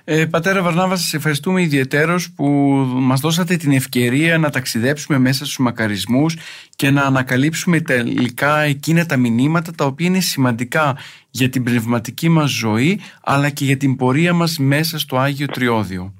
Ε, 0.04 0.26
πατέρα 0.26 0.62
Βαρνάβα, 0.62 0.96
σας 0.96 1.14
ευχαριστούμε 1.14 1.62
ιδιαίτερος 1.62 2.32
που 2.36 2.46
μας 2.86 3.20
δώσατε 3.20 3.56
την 3.56 3.72
ευκαιρία 3.72 4.38
να 4.38 4.50
ταξιδέψουμε 4.50 5.18
μέσα 5.18 5.46
στους 5.46 5.58
μακαρισμούς 5.58 6.38
και 6.76 6.90
να 6.90 7.02
ανακαλύψουμε 7.02 7.80
τελικά 7.80 8.60
εκείνα 8.60 9.06
τα 9.06 9.18
μηνύματα 9.18 9.72
τα 9.72 9.86
οποία 9.86 10.08
είναι 10.08 10.20
σημαντικά 10.20 10.98
για 11.30 11.50
την 11.50 11.64
πνευματική 11.64 12.30
μας 12.30 12.52
ζωή 12.52 13.00
αλλά 13.24 13.50
και 13.50 13.66
για 13.66 13.78
την 13.78 13.96
πορεία 13.96 14.34
μας 14.34 14.58
μέσα 14.58 15.00
στο 15.00 15.18
Άγιο 15.18 15.48
Τριώδιο. 15.48 16.14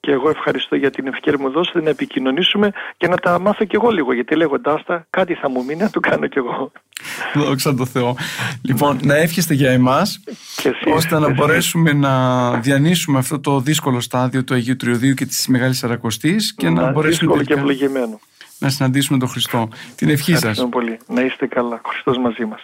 Και 0.00 0.10
εγώ 0.10 0.28
ευχαριστώ 0.28 0.76
για 0.76 0.90
την 0.90 1.06
ευκαιρία 1.06 1.38
που 1.38 1.44
μου 1.44 1.50
δώσετε 1.50 1.82
να 1.82 1.90
επικοινωνήσουμε 1.90 2.70
και 2.96 3.08
να 3.08 3.16
τα 3.16 3.38
μάθω 3.38 3.64
κι 3.64 3.74
εγώ 3.74 3.90
λίγο. 3.90 4.12
Γιατί 4.12 4.36
λέγοντάς 4.36 4.84
τα, 4.84 5.06
κάτι 5.10 5.34
θα 5.34 5.50
μου 5.50 5.64
μείνει 5.64 5.82
να 5.82 5.90
το 5.90 6.00
κάνω 6.00 6.26
κι 6.26 6.38
εγώ. 6.38 6.72
Δόξα 7.34 7.74
τω 7.74 7.86
Θεώ. 7.86 8.16
Λοιπόν, 8.62 9.00
να 9.02 9.16
εύχεστε 9.16 9.54
για 9.54 9.70
εμάς, 9.70 10.20
ώστε 10.94 11.18
να 11.18 11.32
μπορέσουμε 11.32 11.92
να 11.92 12.52
διανύσουμε 12.58 13.18
αυτό 13.18 13.40
το 13.40 13.60
δύσκολο 13.60 14.00
στάδιο 14.00 14.44
του 14.44 14.54
Αγίου 14.54 14.76
Τριωδίου 14.76 15.14
και 15.14 15.26
της 15.26 15.48
Μεγάλης 15.48 15.84
Αρακοστής 15.84 16.54
και 16.54 16.68
να, 16.68 16.82
να 16.82 16.90
μπορέσουμε 16.90 17.32
τελικά 17.32 17.74
και 17.74 17.88
να 18.58 18.68
συναντήσουμε 18.68 19.18
τον 19.18 19.28
Χριστό. 19.28 19.68
Την 19.94 20.08
ευχή 20.08 20.32
σας. 20.32 20.34
Ευχαριστώ 20.34 20.66
πολύ. 20.66 20.98
Να 21.06 21.20
είστε 21.20 21.46
καλά. 21.46 21.80
Χριστός 21.84 22.18
μαζί 22.18 22.44
μας. 22.44 22.60